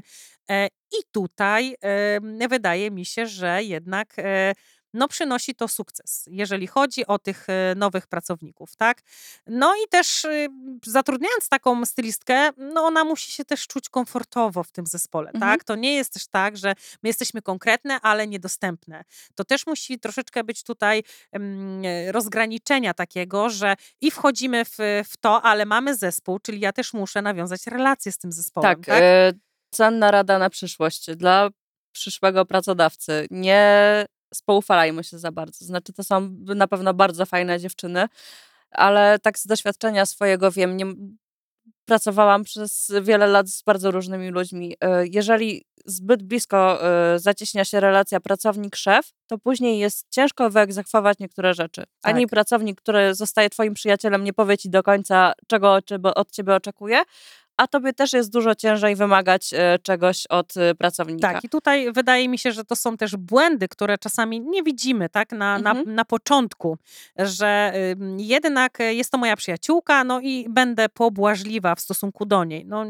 e, 0.50 0.67
i 0.67 1.04
tutaj 1.12 1.76
wydaje 2.50 2.91
mi 2.91 3.06
się, 3.06 3.28
że 3.28 3.63
jednak 3.63 4.13
e, 4.17 4.54
no, 4.93 5.08
przynosi 5.08 5.56
to 5.56 5.67
sukces, 5.67 6.25
jeżeli 6.32 6.67
chodzi 6.67 7.08
o 7.08 7.19
tych 7.19 7.49
e, 7.49 7.75
nowych 7.75 8.08
pracowników, 8.08 8.75
tak? 8.75 9.01
No 9.47 9.73
i 9.75 9.89
też 9.89 10.25
y, 10.25 10.47
zatrudniając 10.86 11.49
taką 11.49 11.86
stylistkę, 11.86 12.49
no 12.58 12.82
ona 12.82 13.03
musi 13.03 13.32
się 13.32 13.45
też 13.45 13.67
czuć 13.67 13.89
komfortowo 13.89 14.63
w 14.63 14.71
tym 14.71 14.86
zespole, 14.86 15.32
Mhm. 15.32 15.51
tak? 15.51 15.63
To 15.63 15.75
nie 15.75 15.95
jest 15.95 16.13
też 16.13 16.27
tak, 16.27 16.58
że 16.58 16.73
my 17.03 17.10
jesteśmy 17.10 17.41
konkretne, 17.41 18.01
ale 18.01 18.27
niedostępne. 18.27 19.03
To 19.36 19.43
też 19.43 19.67
musi 19.67 19.99
troszeczkę 19.99 20.43
być 20.43 20.63
tutaj 20.63 21.03
rozgraniczenia 22.12 22.93
takiego, 22.93 23.49
że 23.49 23.75
i 24.01 24.12
wchodzimy 24.12 24.65
w, 24.65 24.77
w 25.10 25.17
to, 25.17 25.41
ale 25.41 25.65
mamy 25.65 25.95
zespół, 25.95 26.39
czyli 26.39 26.60
ja 26.60 26.73
też 26.73 26.93
muszę 26.93 27.21
nawiązać 27.21 27.67
relacje 27.67 28.12
z 28.12 28.17
tym 28.17 28.32
zespołem, 28.32 28.75
Tak, 28.75 28.86
tak? 28.86 28.99
e, 29.03 29.34
cenna 29.73 30.12
rada 30.12 30.39
na 30.39 30.49
przyszłość 30.49 31.15
dla 31.15 31.49
przyszłego 31.91 32.45
pracodawcy. 32.45 33.27
Nie 33.32 34.06
spoufalajmy 34.34 35.04
się 35.04 35.19
za 35.19 35.32
bardzo. 35.32 35.65
Znaczy, 35.65 35.93
to 35.93 36.04
są 36.04 36.30
na 36.56 36.67
pewno 36.67 36.93
bardzo 36.93 37.26
fajne 37.26 37.60
dziewczyny, 37.60 38.08
ale 38.72 39.19
tak 39.19 39.39
z 39.39 39.48
doświadczenia 39.48 40.06
swojego 40.06 40.52
wiem, 40.52 40.78
nie, 40.78 40.86
pracowałam 41.86 42.43
przez 42.43 42.91
wiele 43.02 43.28
lat 43.28 43.50
z 43.50 43.62
bardzo 43.63 43.91
różnymi 43.91 44.30
ludźmi. 44.30 44.76
E, 44.82 45.08
Jeżeli 45.08 45.65
zbyt 45.86 46.24
blisko 46.24 46.84
e, 46.84 47.19
zacieśnia 47.19 47.65
się 47.65 47.80
relacja 47.80 48.19
pracownik-szef, 48.19 49.13
to 49.28 49.38
później 49.38 49.80
jest 49.80 50.06
ciężko 50.10 50.50
wyegzekwować 50.50 51.19
niektóre 51.19 51.54
rzeczy. 51.54 51.84
Ani 52.04 52.24
Tak. 52.24 52.30
pracownik, 52.30 52.82
który 52.82 53.15
zostaje 53.15 53.50
twoim 53.50 53.74
przyjacielem, 53.74 54.24
nie 54.24 54.34
powie 54.34 54.58
ci 54.58 54.69
do 54.69 54.84
końca, 54.84 55.34
czego 55.48 55.80
od 56.15 56.32
ciebie 56.32 56.56
oczekuje, 56.56 57.04
a 57.57 57.67
tobie 57.67 57.93
też 57.93 58.13
jest 58.13 58.31
dużo 58.31 58.55
ciężej 58.55 58.95
wymagać 58.95 59.53
e, 59.53 59.79
czegoś 59.83 60.27
od 60.27 60.57
e, 60.57 60.75
pracownika. 60.75 61.33
Tak, 61.33 61.43
i 61.43 61.49
tutaj 61.49 61.91
wydaje 61.91 62.29
mi 62.29 62.37
się, 62.37 62.51
że 62.51 62.63
to 62.65 62.75
są 62.75 62.97
też 62.97 63.15
błędy, 63.15 63.67
które 63.67 63.97
czasami 63.97 64.41
nie 64.41 64.63
widzimy 64.63 65.09
tak 65.09 65.31
na, 65.31 65.59
na, 65.59 65.69
Mhm. 65.71 65.95
na 65.95 66.05
początku, 66.05 66.77
że 67.17 67.73
jednak 68.17 68.81
e, 68.81 68.93
jest 68.93 69.11
to 69.11 69.17
moja 69.17 69.35
przyjaciółka, 69.35 70.03
no 70.03 70.19
i 70.21 70.45
będę 70.49 70.89
pobłażliwa 70.89 71.75
w 71.75 71.79
stosunku 71.79 72.25
do 72.25 72.43
niej. 72.43 72.65
No, 72.65 72.85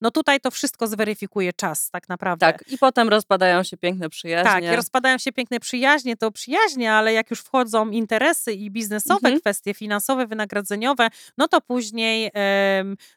no 0.00 0.10
tutaj 0.10 0.40
to 0.40 0.50
wszystko 0.50 0.86
zweryfikuje 0.86 1.52
czas 1.52 1.90
tak 1.90 2.08
naprawdę. 2.08 2.46
Tak, 2.46 2.64
i 2.68 2.78
potem 2.78 3.08
rozpadają 3.08 3.62
się 3.62 3.76
piękne 3.76 4.08
przyjaźnie. 4.08 4.68
Tak, 4.68 4.76
rozpadają 4.76 5.18
się 5.18 5.32
piękne 5.32 5.60
przyjaźnie, 5.60 6.16
to 6.16 6.30
przyjaźnie, 6.30 6.92
ale 6.92 7.12
jak 7.12 7.30
już 7.30 7.40
wchodzą 7.40 7.90
interesy 7.90 8.52
i 8.52 8.70
biznesowe 8.70 9.18
Mhm. 9.28 9.40
kwestie, 9.40 9.74
finansowe, 9.74 10.26
wynagrodzeniowe, 10.26 11.08
no 11.38 11.48
to 11.48 11.60
później 11.60 12.30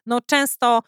no 0.06 0.20
często, 0.20 0.82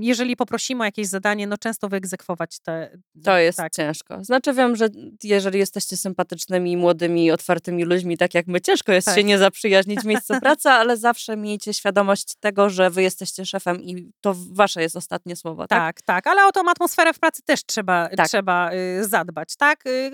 jeżeli 0.00 0.36
poprosimy 0.36 0.82
o 0.82 0.84
jakieś 0.84 1.06
zadanie, 1.06 1.46
no 1.46 1.58
często 1.58 1.88
wyegzekwować 1.88 2.58
te... 2.60 2.98
To 3.24 3.38
jest 3.38 3.58
tak. 3.58 3.72
ciężko. 3.72 4.24
Znaczy 4.24 4.52
wiem, 4.52 4.76
że 4.76 4.88
jeżeli 5.22 5.58
jesteście 5.58 5.96
sympatycznymi, 5.96 6.76
młodymi, 6.76 7.30
otwartymi 7.30 7.84
ludźmi, 7.84 8.16
tak 8.18 8.34
jak 8.34 8.46
my, 8.46 8.60
ciężko 8.60 8.92
jest 8.92 9.06
Tak. 9.06 9.16
się 9.16 9.24
nie 9.24 9.38
zaprzyjaźnić 9.38 10.00
w 10.00 10.04
miejscu 10.04 10.34
pracy, 10.42 10.68
ale 10.70 10.96
zawsze 10.96 11.36
miejcie 11.36 11.74
świadomość 11.74 12.34
tego, 12.40 12.70
że 12.70 12.90
wy 12.90 13.02
jesteście 13.02 13.46
szefem 13.46 13.82
i 13.82 14.12
to 14.20 14.34
wasze 14.52 14.82
jest 14.82 14.96
ostatnie 14.96 15.36
słowo, 15.36 15.66
tak? 15.66 15.78
Tak, 15.78 16.02
tak, 16.02 16.26
ale 16.26 16.46
o 16.46 16.52
tą 16.52 16.70
atmosferę 16.70 17.12
w 17.12 17.18
pracy 17.18 17.42
też 17.44 17.64
trzeba, 17.66 18.08
Tak. 18.16 18.28
trzeba 18.28 18.72
y, 18.72 19.04
zadbać, 19.08 19.56
tak? 19.56 19.86
Y, 19.86 20.10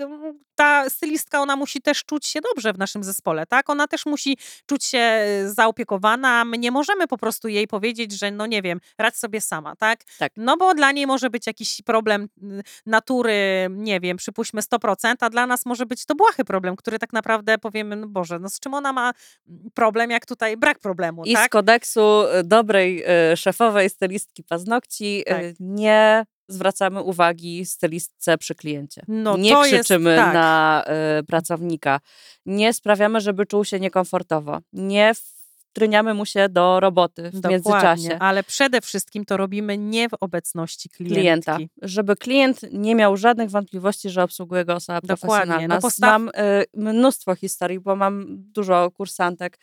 ta 0.55 0.89
stylistka, 0.89 1.41
ona 1.41 1.55
musi 1.55 1.81
też 1.81 2.03
czuć 2.05 2.27
się 2.27 2.39
dobrze 2.41 2.73
w 2.73 2.77
naszym 2.77 3.03
zespole, 3.03 3.45
tak? 3.45 3.69
Ona 3.69 3.87
też 3.87 4.05
musi 4.05 4.37
czuć 4.65 4.85
się 4.85 5.25
y, 5.45 5.53
zaopiekowana. 5.53 6.45
My 6.45 6.57
nie 6.57 6.71
możemy 6.71 7.07
po 7.07 7.17
prostu 7.17 7.47
jej 7.47 7.67
powiedzieć, 7.67 8.11
że 8.11 8.31
no 8.31 8.45
nie 8.45 8.61
wiem, 8.61 8.79
radź 8.97 9.15
sobie 9.15 9.41
sama, 9.61 9.75
tak? 9.75 9.99
Tak. 10.19 10.31
No 10.37 10.57
bo 10.57 10.73
dla 10.73 10.91
niej 10.91 11.07
może 11.07 11.29
być 11.29 11.47
jakiś 11.47 11.81
problem 11.81 12.27
natury, 12.85 13.67
nie 13.69 13.99
wiem, 13.99 14.17
przypuśćmy 14.17 14.61
100%, 14.61 15.15
a 15.19 15.29
dla 15.29 15.47
nas 15.47 15.65
może 15.65 15.85
być 15.85 16.05
to 16.05 16.15
błahy 16.15 16.45
problem, 16.45 16.75
który 16.75 16.99
tak 16.99 17.13
naprawdę 17.13 17.57
powiemy, 17.57 17.95
no 17.95 18.07
Boże, 18.07 18.39
no 18.39 18.49
z 18.49 18.59
czym 18.59 18.73
ona 18.73 18.93
ma 18.93 19.11
problem, 19.73 20.11
jak 20.11 20.25
tutaj 20.25 20.57
brak 20.57 20.79
problemu, 20.79 21.23
I 21.25 21.33
tak? 21.33 21.45
z 21.45 21.49
kodeksu 21.49 22.23
y, 22.39 22.43
dobrej 22.43 23.03
y, 23.33 23.37
szefowej 23.37 23.89
stylistki 23.89 24.43
paznokci 24.43 25.23
Tak. 25.27 25.41
y, 25.41 25.55
nie 25.59 26.25
zwracamy 26.47 27.01
uwagi 27.01 27.65
stylistce 27.65 28.37
przy 28.37 28.55
kliencie. 28.55 29.01
No, 29.07 29.37
nie 29.37 29.51
to 29.51 29.65
jest- 29.65 29.75
krzyczymy 29.85 30.15
tak. 30.15 30.33
na 30.33 30.83
y, 31.19 31.23
pracownika. 31.23 31.99
Nie 32.45 32.73
sprawiamy, 32.73 33.21
żeby 33.21 33.45
czuł 33.45 33.65
się 33.65 33.79
niekomfortowo. 33.79 34.59
Nie 34.73 35.13
wtryniamy 35.71 36.13
mu 36.13 36.25
się 36.25 36.49
do 36.49 36.79
roboty 36.79 37.21
w 37.31 37.39
Dokładnie, 37.39 37.49
międzyczasie. 37.49 38.19
ale 38.19 38.43
przede 38.43 38.81
wszystkim 38.81 39.25
to 39.25 39.37
robimy 39.37 39.77
nie 39.77 40.09
w 40.09 40.13
obecności 40.19 40.89
klientki. 40.89 41.21
klienta, 41.21 41.57
żeby 41.81 42.15
klient 42.15 42.59
nie 42.71 42.95
miał 42.95 43.17
żadnych 43.17 43.49
wątpliwości, 43.49 44.09
że 44.09 44.23
obsługuje 44.23 44.65
go 44.65 44.75
osoba 44.75 45.01
Dokładnie, 45.01 45.17
profesjonalna. 45.27 45.75
no 45.75 45.81
postaw- 45.81 46.09
Mam 46.11 46.27
y, 46.29 46.31
mnóstwo 46.73 47.35
historii, 47.35 47.79
bo 47.79 47.95
mam 47.95 48.25
dużo 48.29 48.91
kursantek. 48.91 49.57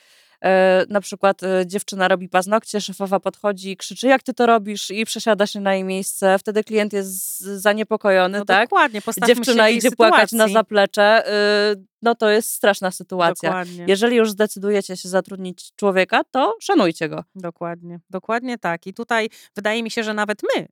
Y, 0.45 0.49
na 0.89 1.01
przykład 1.01 1.43
y, 1.43 1.67
dziewczyna 1.67 2.09
robi 2.09 2.29
paznokcie, 2.29 2.81
szefowa 2.81 3.21
podchodzi, 3.21 3.77
krzyczy, 3.77 4.07
jak 4.07 4.23
ty 4.23 4.35
to 4.35 4.47
robisz 4.47 4.91
i 4.91 5.05
przesiada 5.05 5.47
się 5.47 5.61
na 5.61 5.75
jej 5.75 5.85
miejsce. 5.85 6.39
Wtedy 6.39 6.65
klient 6.65 6.93
jest 6.93 7.39
zaniepokojony, 7.41 8.39
No 8.39 8.45
tak? 8.45 8.69
Dokładnie, 8.69 9.01
Dziewczyna 9.27 9.69
idzie 9.69 9.91
płakać 9.91 10.21
na 10.21 10.27
sytuacji. 10.27 10.53
zaplecze. 10.55 11.25
y, 11.75 11.85
no 12.03 12.15
to 12.15 12.31
jest 12.31 12.51
straszna 12.51 12.91
sytuacja. 12.91 13.49
Dokładnie, 13.49 13.85
Jeżeli 13.89 14.17
już 14.17 14.31
zdecydujecie 14.31 14.97
się 14.97 15.09
zatrudnić 15.09 15.71
człowieka, 15.77 16.21
to 16.31 16.57
szanujcie 16.61 17.09
go. 17.09 17.25
dokładnie, 17.35 18.01
dokładnie 18.11 18.59
tak. 18.59 18.87
I 18.87 18.95
tutaj 18.95 19.29
wydaje 19.57 19.83
mi 19.83 19.91
się, 19.91 20.05
że 20.05 20.15
nawet 20.15 20.43
my, 20.57 20.67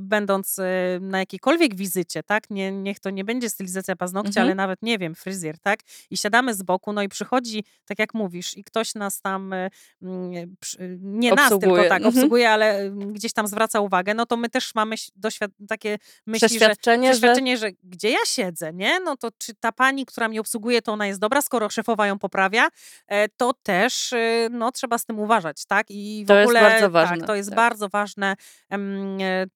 będąc 0.00 0.58
y, 0.58 0.62
na 1.00 1.18
jakiejkolwiek 1.18 1.74
wizycie, 1.74 2.22
tak, 2.22 2.50
nie, 2.50 2.72
niech 2.72 3.00
to 3.00 3.10
nie 3.10 3.24
będzie 3.24 3.50
stylizacja 3.50 3.96
paznokcia, 3.96 4.28
Mhm. 4.30 4.46
ale 4.46 4.54
nawet, 4.54 4.82
nie 4.82 4.98
wiem, 4.98 5.14
fryzjer, 5.14 5.58
tak, 5.58 5.80
i 6.10 6.16
siadamy 6.16 6.54
z 6.54 6.62
boku, 6.62 6.92
no 6.92 7.02
i 7.02 7.08
przychodzi, 7.08 7.64
tak 7.84 7.98
jak 7.98 8.14
mówisz, 8.14 8.56
i 8.56 8.64
ktoś 8.64 8.94
nas 8.94 9.20
tam, 9.20 9.52
y, 9.52 9.70
mm, 10.02 10.56
nie 11.00 11.30
nas 11.34 11.52
Obsługuje, 11.52 11.72
tylko 11.82 11.88
tak 11.88 12.02
mhm. 12.02 12.14
obsługuje, 12.14 12.50
ale 12.50 12.84
y, 12.84 12.90
gdzieś 12.90 13.32
tam 13.32 13.46
zwraca 13.46 13.80
uwagę, 13.80 14.14
no 14.14 14.26
to 14.26 14.36
my 14.36 14.48
też 14.48 14.74
mamy 14.74 14.96
doświad- 15.16 15.50
takie 15.68 15.98
myśli, 16.26 16.48
że 16.48 16.56
Przeświadczenie, 16.56 17.08
że 17.08 17.18
przeświadczenie, 17.20 17.56
że... 17.58 17.70
gdzie 17.82 18.10
ja 18.10 18.18
siedzę, 18.26 18.72
nie? 18.72 19.00
No 19.00 19.16
to 19.16 19.28
czy 19.38 19.54
ta 19.54 19.72
pani, 19.72 20.06
która 20.06 20.28
mnie 20.28 20.40
obsługuje, 20.40 20.82
to 20.82 20.92
ona 20.92 21.06
jest 21.06 21.20
dobra, 21.20 21.42
skoro 21.42 21.68
szefowa 21.70 22.06
ją 22.06 22.18
poprawia, 22.18 22.68
e, 23.06 23.28
to 23.28 23.54
też 23.62 24.12
y, 24.12 24.48
no, 24.50 24.72
trzeba 24.72 24.98
z 24.98 25.04
tym 25.06 25.18
uważać, 25.18 25.64
tak? 25.66 25.86
I 25.90 26.22
w 26.24 26.28
To 26.28 26.34
jest 26.34 26.44
ogóle 26.46 26.60
bardzo 26.60 26.90
ważne, 26.90 27.16
Tak, 27.18 27.26
to 27.26 27.34
jest 27.34 27.48
tak. 27.48 27.56
bardzo 27.56 27.88
ważne, 27.88 28.36
e, 28.72 28.76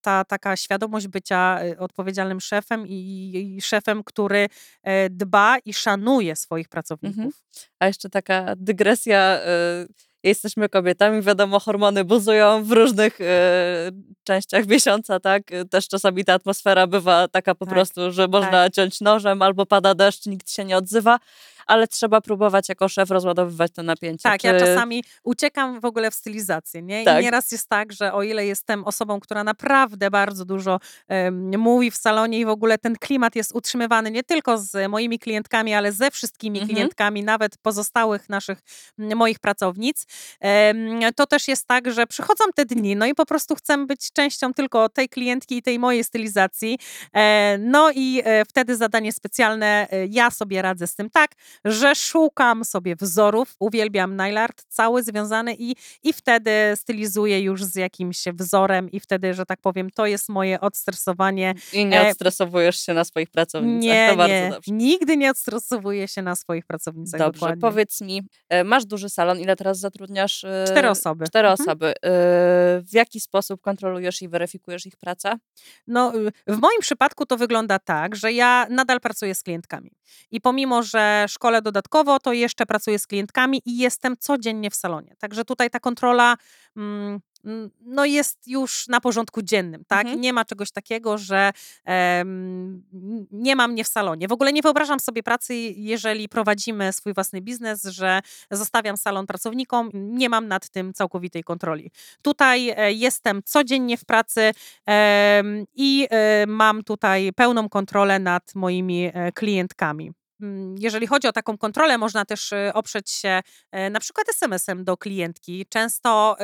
ta 0.04 0.24
taka 0.24 0.56
świadomość 0.56 1.08
bycia 1.08 1.58
e, 1.60 1.78
odpowiedzialnym 1.78 2.40
szefem 2.40 2.86
i, 2.86 3.54
i 3.56 3.62
szefem, 3.62 4.04
który 4.04 4.48
e, 4.82 5.10
dba 5.10 5.56
i 5.64 5.74
szanuje 5.74 6.36
swoich 6.36 6.68
pracowników. 6.68 7.24
A 7.78 7.86
jeszcze 7.86 8.10
taka 8.10 8.54
dygresja. 8.56 9.40
y, 9.88 10.14
Jesteśmy 10.24 10.68
kobietami, 10.68 11.22
wiadomo, 11.22 11.60
hormony 11.60 12.04
buzują 12.04 12.64
w 12.64 12.72
różnych 12.72 13.18
częściach 14.24 14.66
miesiąca, 14.66 15.20
tak? 15.20 15.42
Też 15.70 15.88
czasami 15.88 16.24
ta 16.24 16.32
atmosfera 16.34 16.86
bywa 16.86 17.28
taka 17.28 17.54
po 17.54 17.64
Tak, 17.66 17.74
prostu, 17.74 18.12
że 18.12 18.28
można 18.28 18.70
ciąć 18.70 19.00
nożem 19.00 19.42
albo 19.42 19.66
pada 19.66 19.94
deszcz, 19.94 20.26
nikt 20.26 20.50
się 20.50 20.64
nie 20.64 20.76
odzywa. 20.76 21.18
Ale 21.66 21.88
trzeba 21.88 22.20
próbować 22.20 22.68
jako 22.68 22.88
szef 22.88 23.10
rozładowywać 23.10 23.72
to 23.72 23.82
napięcie. 23.82 24.22
Tak, 24.22 24.40
Czy... 24.40 24.46
ja 24.46 24.60
czasami 24.60 25.04
uciekam 25.24 25.80
w 25.80 25.84
ogóle 25.84 26.10
w 26.10 26.14
stylizację, 26.14 26.82
nie? 26.82 27.04
Tak. 27.04 27.20
I 27.20 27.24
nieraz 27.24 27.52
jest 27.52 27.68
tak, 27.68 27.92
że 27.92 28.12
o 28.12 28.22
ile 28.22 28.46
jestem 28.46 28.84
osobą, 28.84 29.20
która 29.20 29.44
naprawdę 29.44 30.10
bardzo 30.10 30.44
dużo 30.44 30.80
em, 31.08 31.58
mówi 31.58 31.90
w 31.90 31.96
salonie 31.96 32.38
i 32.38 32.44
w 32.44 32.48
ogóle 32.48 32.78
ten 32.78 32.96
klimat 32.96 33.36
jest 33.36 33.54
utrzymywany 33.54 34.10
nie 34.10 34.22
tylko 34.22 34.58
z 34.58 34.90
moimi 34.90 35.18
klientkami, 35.18 35.74
ale 35.74 35.92
ze 35.92 36.10
wszystkimi 36.10 36.58
Mhm. 36.60 36.74
klientkami, 36.76 37.24
nawet 37.24 37.58
pozostałych 37.58 38.28
naszych, 38.28 38.58
moich 38.98 39.38
pracownic, 39.38 40.06
em, 40.40 41.00
to 41.16 41.26
też 41.26 41.48
jest 41.48 41.66
tak, 41.66 41.92
że 41.92 42.06
przychodzą 42.06 42.44
te 42.54 42.64
dni, 42.64 42.96
no 42.96 43.06
i 43.06 43.14
po 43.14 43.26
prostu 43.26 43.54
chcę 43.54 43.86
być 43.86 44.12
częścią 44.12 44.54
tylko 44.54 44.88
tej 44.88 45.08
klientki 45.08 45.56
i 45.56 45.62
tej 45.62 45.78
mojej 45.78 46.04
stylizacji, 46.04 46.78
e, 47.12 47.58
no 47.58 47.90
i 47.94 48.22
e, 48.24 48.44
wtedy 48.44 48.76
zadanie 48.76 49.12
specjalne, 49.12 49.88
e, 49.90 50.06
ja 50.06 50.30
sobie 50.30 50.62
radzę 50.62 50.86
z 50.86 50.94
tym 50.94 51.10
tak, 51.10 51.30
że 51.64 51.94
szukam 51.94 52.64
sobie 52.64 52.96
wzorów, 52.96 53.54
uwielbiam 53.58 54.16
nail 54.16 54.38
art 54.38 54.64
cały 54.68 55.02
związany 55.02 55.54
i, 55.58 55.74
i 56.02 56.12
wtedy 56.12 56.50
stylizuję 56.76 57.40
już 57.40 57.64
z 57.64 57.74
jakimś 57.74 58.24
wzorem 58.34 58.90
i 58.90 59.00
wtedy, 59.00 59.34
że 59.34 59.46
tak 59.46 59.60
powiem, 59.60 59.90
to 59.90 60.06
jest 60.06 60.28
moje 60.28 60.60
odstresowanie. 60.60 61.54
I 61.72 61.86
nie 61.86 62.02
e, 62.02 62.10
odstresowujesz 62.10 62.80
się 62.80 62.94
na 62.94 63.04
swoich 63.04 63.30
pracownicach. 63.30 63.82
Nie, 63.82 64.06
to 64.10 64.16
bardzo 64.16 64.34
nie, 64.34 64.50
dobrze. 64.50 64.72
nigdy 64.72 65.16
nie 65.16 65.30
odstresowuję 65.30 66.08
się 66.08 66.22
na 66.22 66.36
swoich 66.36 66.66
pracownicach. 66.66 67.20
Dobrze, 67.20 67.40
dokładnie. 67.40 67.60
powiedz 67.60 68.00
mi, 68.00 68.22
e, 68.48 68.64
masz 68.64 68.84
duży 68.86 69.08
salon, 69.08 69.40
ile 69.40 69.56
teraz 69.56 69.78
zatrudniasz? 69.78 70.44
e, 70.44 70.64
Cztery 70.66 70.90
osoby. 70.90 71.24
Cztery 71.26 71.48
Mhm. 71.48 71.68
osoby. 71.68 71.92
W 72.82 72.88
jaki 72.92 73.20
sposób 73.20 73.60
kontrolujesz 73.60 74.22
i 74.22 74.28
weryfikujesz 74.28 74.86
ich 74.86 74.96
pracę? 74.96 75.38
No, 75.86 76.14
y, 76.16 76.32
w 76.46 76.58
moim 76.60 76.80
przypadku 76.80 77.26
to 77.26 77.36
wygląda 77.36 77.78
tak, 77.78 78.16
że 78.16 78.32
ja 78.32 78.66
nadal 78.70 79.00
pracuję 79.00 79.34
z 79.34 79.42
klientkami. 79.42 79.90
I 80.30 80.40
pomimo, 80.40 80.82
że 80.82 81.24
szkole 81.44 81.62
dodatkowo, 81.62 82.20
to 82.20 82.32
jeszcze 82.32 82.66
pracuję 82.66 82.98
z 82.98 83.06
klientkami 83.06 83.62
i 83.64 83.78
jestem 83.78 84.16
codziennie 84.16 84.70
w 84.70 84.74
salonie. 84.74 85.14
Także 85.18 85.44
tutaj 85.44 85.70
ta 85.70 85.80
kontrola 85.80 86.36
mm, 86.76 87.20
no 87.80 88.04
jest 88.04 88.48
już 88.48 88.88
na 88.88 89.00
porządku 89.00 89.42
dziennym, 89.42 89.84
tak? 89.88 90.00
Mhm. 90.00 90.20
Nie 90.20 90.32
ma 90.32 90.44
czegoś 90.44 90.70
takiego, 90.70 91.18
że 91.18 91.52
nie 93.30 93.56
ma 93.56 93.68
mnie 93.68 93.84
w 93.84 93.88
salonie. 93.88 94.28
W 94.28 94.32
ogóle 94.32 94.52
nie 94.52 94.62
wyobrażam 94.62 95.00
sobie 95.00 95.22
pracy, 95.22 95.54
jeżeli 95.76 96.28
prowadzimy 96.28 96.92
swój 96.92 97.14
własny 97.14 97.40
biznes, 97.40 97.84
że 97.84 98.20
zostawiam 98.50 98.96
salon 98.96 99.26
pracownikom, 99.26 99.90
nie 99.92 100.28
mam 100.28 100.48
nad 100.48 100.70
tym 100.70 100.94
całkowitej 100.94 101.44
kontroli. 101.44 101.90
Tutaj 102.22 102.68
e, 102.68 102.92
jestem 102.92 103.42
codziennie 103.42 103.96
w 103.96 104.04
pracy 104.04 104.52
i 105.74 106.06
e, 106.10 106.46
mam 106.46 106.84
tutaj 106.84 107.32
pełną 107.36 107.68
kontrolę 107.68 108.18
nad 108.18 108.54
moimi 108.54 109.10
e, 109.14 109.32
klientkami. 109.32 110.12
Mm, 110.40 110.74
Jeżeli 110.78 111.06
chodzi 111.06 111.28
o 111.28 111.32
taką 111.32 111.58
kontrolę, 111.58 111.98
można 111.98 112.24
też 112.24 112.52
e, 112.52 112.72
oprzeć 112.74 113.10
się 113.10 113.40
e, 113.72 113.90
na 113.90 114.00
przykład 114.00 114.28
SMS-em 114.28 114.84
do 114.84 114.96
klientki. 114.96 115.66
Często 115.68 116.36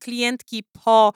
klientki 0.00 0.64
po 0.84 1.12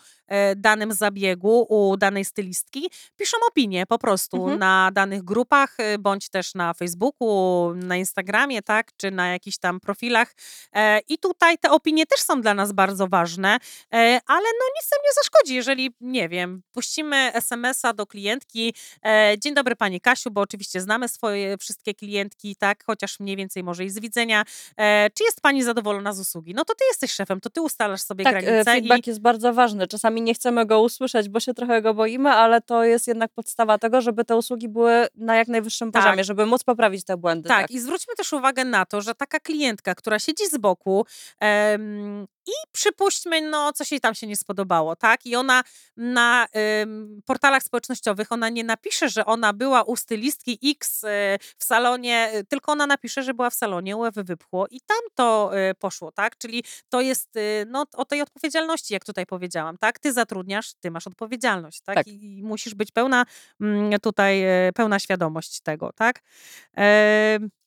danym 0.56 0.92
zabiegu 0.92 1.66
u 1.68 1.96
danej 1.96 2.24
stylistki 2.24 2.90
piszą 3.16 3.36
opinie 3.48 3.86
po 3.86 3.98
prostu 3.98 4.36
Mhm. 4.36 4.58
na 4.58 4.90
danych 4.92 5.22
grupach, 5.24 5.74
e, 5.78 5.98
bądź 5.98 6.28
też 6.28 6.54
na 6.54 6.74
Facebooku, 6.74 7.72
na 7.74 7.96
Instagramie, 7.96 8.62
tak, 8.62 8.90
czy 8.96 9.10
na 9.10 9.28
jakichś 9.28 9.58
tam 9.58 9.80
profilach. 9.80 10.34
E, 10.74 10.98
I 11.08 11.18
tutaj 11.18 11.58
te 11.58 11.70
opinie 11.70 12.06
też 12.06 12.20
są 12.20 12.40
dla 12.40 12.54
nas 12.54 12.72
bardzo 12.72 13.06
ważne, 13.08 13.48
e, 13.92 13.96
ale 14.26 14.42
no 14.42 14.64
nic 14.80 14.90
nam 14.92 15.00
nie 15.04 15.12
zaszkodzi, 15.22 15.54
jeżeli, 15.54 15.94
nie 16.00 16.28
wiem, 16.28 16.62
puścimy 16.72 17.16
SMS-a 17.34 17.92
do 17.92 18.06
klientki, 18.06 18.74
e, 19.06 19.34
dzień 19.38 19.54
dobry 19.54 19.76
Pani 19.76 20.00
Kasiu, 20.00 20.30
bo 20.30 20.40
oczywiście 20.40 20.80
znamy 20.80 21.08
swoje 21.08 21.58
wszystkie 21.58 21.94
klientki, 21.94 22.56
tak, 22.56 22.84
chociaż 22.84 23.20
mniej 23.20 23.36
więcej 23.36 23.62
może 23.64 23.84
i 23.84 23.90
z 23.90 23.98
widzenia. 23.98 24.44
E, 24.76 25.10
czy 25.10 25.24
jest 25.24 25.40
Pani 25.40 25.62
zadowolona 25.62 26.12
z 26.12 26.20
usługi? 26.20 26.54
No 26.54 26.64
to 26.64 26.74
Ty 26.74 26.84
jesteś 26.90 27.12
szefem, 27.12 27.40
to 27.40 27.50
Ty 27.50 27.60
ustalasz 27.60 28.02
sobie 28.02 28.24
Tak, 28.24 28.36
e, 28.36 28.42
granice 28.42 28.70
i 28.70 28.74
feedback 28.74 29.06
jest 29.06 29.20
bardzo 29.20 29.52
ważny. 29.54 29.86
Czasami 29.86 30.19
nie 30.20 30.34
chcemy 30.34 30.66
go 30.66 30.80
usłyszeć, 30.80 31.28
bo 31.28 31.40
się 31.40 31.54
trochę 31.54 31.82
go 31.82 31.94
boimy, 31.94 32.30
ale 32.30 32.60
to 32.60 32.84
jest 32.84 33.08
jednak 33.08 33.30
podstawa 33.32 33.78
tego, 33.78 34.00
żeby 34.00 34.24
te 34.24 34.36
usługi 34.36 34.68
były 34.68 35.06
na 35.14 35.36
jak 35.36 35.48
najwyższym 35.48 35.92
Tak. 35.92 36.02
poziomie, 36.02 36.24
żeby 36.24 36.46
móc 36.46 36.64
poprawić 36.64 37.04
te 37.04 37.16
błędy. 37.16 37.48
Tak, 37.48 37.70
i 37.70 37.80
zwróćmy 37.80 38.14
też 38.14 38.32
uwagę 38.32 38.64
na 38.64 38.86
to, 38.86 39.00
że 39.00 39.14
taka 39.14 39.40
klientka, 39.40 39.94
która 39.94 40.18
siedzi 40.18 40.46
z 40.46 40.58
boku 40.58 41.06
em, 41.40 42.26
i 42.46 42.52
przypuśćmy, 42.72 43.40
no, 43.40 43.72
coś 43.72 43.90
jej 43.90 44.00
tam 44.00 44.14
się 44.14 44.26
nie 44.26 44.36
spodobało, 44.36 44.96
tak? 44.96 45.26
I 45.26 45.36
ona 45.36 45.62
na 45.96 46.46
em, 46.52 47.20
portalach 47.26 47.62
społecznościowych, 47.62 48.32
ona 48.32 48.48
nie 48.48 48.64
napisze, 48.64 49.08
że 49.08 49.24
ona 49.26 49.52
była 49.52 49.82
u 49.82 49.96
stylistki 49.96 50.58
X 50.64 51.04
e, 51.04 51.38
w 51.58 51.64
salonie, 51.64 52.30
e, 52.32 52.44
tylko 52.44 52.72
ona 52.72 52.86
napisze, 52.86 53.22
że 53.22 53.34
była 53.34 53.50
w 53.50 53.54
salonie, 53.54 53.96
łeb 53.96 54.14
wypchło 54.14 54.66
i 54.70 54.80
tam 54.80 54.98
to 55.14 55.50
e, 55.54 55.74
poszło, 55.74 56.12
tak? 56.12 56.38
Czyli 56.38 56.64
to 56.88 57.00
jest 57.00 57.36
e, 57.36 57.40
no, 57.66 57.84
o 57.94 58.04
tej 58.04 58.22
odpowiedzialności, 58.22 58.94
jak 58.94 59.04
tutaj 59.04 59.26
powiedziałam, 59.26 59.78
tak? 59.78 59.98
Ty 59.98 60.12
zatrudniasz, 60.12 60.74
ty 60.80 60.90
masz 60.90 61.06
odpowiedzialność, 61.06 61.80
tak? 61.80 61.96
Tak. 61.96 62.06
I, 62.06 62.38
I 62.38 62.42
musisz 62.42 62.74
być 62.74 62.92
pełna 62.92 63.24
mm, 63.60 64.00
tutaj, 64.00 64.42
e, 64.42 64.72
pełna 64.74 64.98
świadomość 64.98 65.60
tego, 65.60 65.92
tak? 65.92 66.22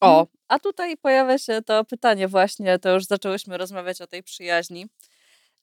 Em, 0.03 0.09
O, 0.09 0.27
a 0.47 0.59
tutaj 0.59 0.97
pojawia 0.97 1.37
się 1.37 1.61
to 1.61 1.85
pytanie 1.85 2.27
właśnie, 2.27 2.79
to 2.79 2.93
już 2.93 3.05
zaczęłyśmy 3.05 3.57
rozmawiać 3.57 4.01
o 4.01 4.07
tej 4.07 4.23
przyjaźni. 4.23 4.87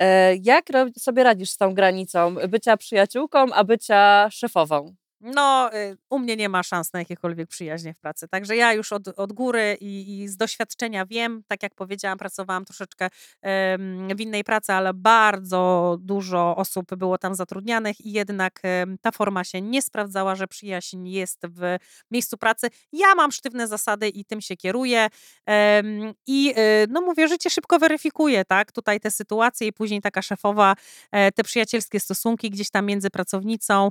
E, 0.01 0.37
Jak 0.37 0.67
sobie 0.99 1.25
radzisz 1.25 1.51
z 1.51 1.57
tą 1.57 1.75
granicą 1.75 2.35
bycia 2.49 2.77
przyjaciółką, 2.77 3.47
a 3.55 3.65
bycia 3.65 4.29
szefową? 4.33 4.95
No, 5.21 5.71
y, 5.75 5.97
u 6.11 6.19
mnie 6.19 6.37
nie 6.37 6.49
ma 6.49 6.63
szans 6.63 6.93
na 6.93 6.99
jakiekolwiek 6.99 7.49
przyjaźnie 7.49 7.95
w 7.95 7.99
pracy. 7.99 8.29
Także 8.29 8.57
ja 8.57 8.73
już 8.73 8.93
od, 8.93 9.09
od 9.09 9.33
góry 9.33 9.77
i, 9.81 10.21
i 10.21 10.29
z 10.29 10.37
doświadczenia 10.37 11.07
wiem, 11.07 11.43
tak 11.49 11.63
jak 11.63 11.75
powiedziałam, 11.75 12.19
pracowałam 12.19 12.65
troszeczkę 12.65 13.09
em, 13.43 14.09
w 14.17 14.21
innej 14.21 14.45
pracy, 14.45 14.73
ale 14.73 14.95
bardzo 14.95 15.97
dużo 16.01 16.57
osób 16.57 16.95
było 16.95 17.19
tam 17.19 17.35
zatrudnianych 17.35 18.01
i 18.01 18.13
jednak 18.13 18.61
em, 18.63 18.97
ta 19.03 19.11
forma 19.11 19.45
się 19.45 19.61
nie 19.61 19.83
sprawdzała, 19.83 20.35
że 20.35 20.47
przyjaźń 20.47 21.09
jest 21.09 21.41
w 21.47 21.77
miejscu 22.11 22.39
pracy. 22.39 22.69
Ja 22.93 23.15
mam 23.15 23.33
sztywne 23.33 23.69
zasady 23.69 24.09
i 24.09 24.25
tym 24.25 24.41
się 24.41 24.57
kieruję. 24.57 25.09
em, 25.47 26.13
I 26.27 26.55
y, 26.59 26.87
no 26.91 27.01
mówię, 27.01 27.29
życie 27.29 27.51
szybko 27.51 27.79
weryfikuje, 27.79 28.45
tak? 28.45 28.73
Tutaj 28.73 29.01
te 29.01 29.11
sytuacje 29.11 29.67
i 29.67 29.73
później 29.73 30.01
taka 30.01 30.23
szefowa, 30.23 30.75
e, 31.13 31.33
te 31.33 31.43
przyjacielskie 31.45 32.01
stosunki 32.01 32.51
gdzieś 32.51 32.71
tam 32.71 32.87
między 32.87 33.11
pracownicą, 33.11 33.91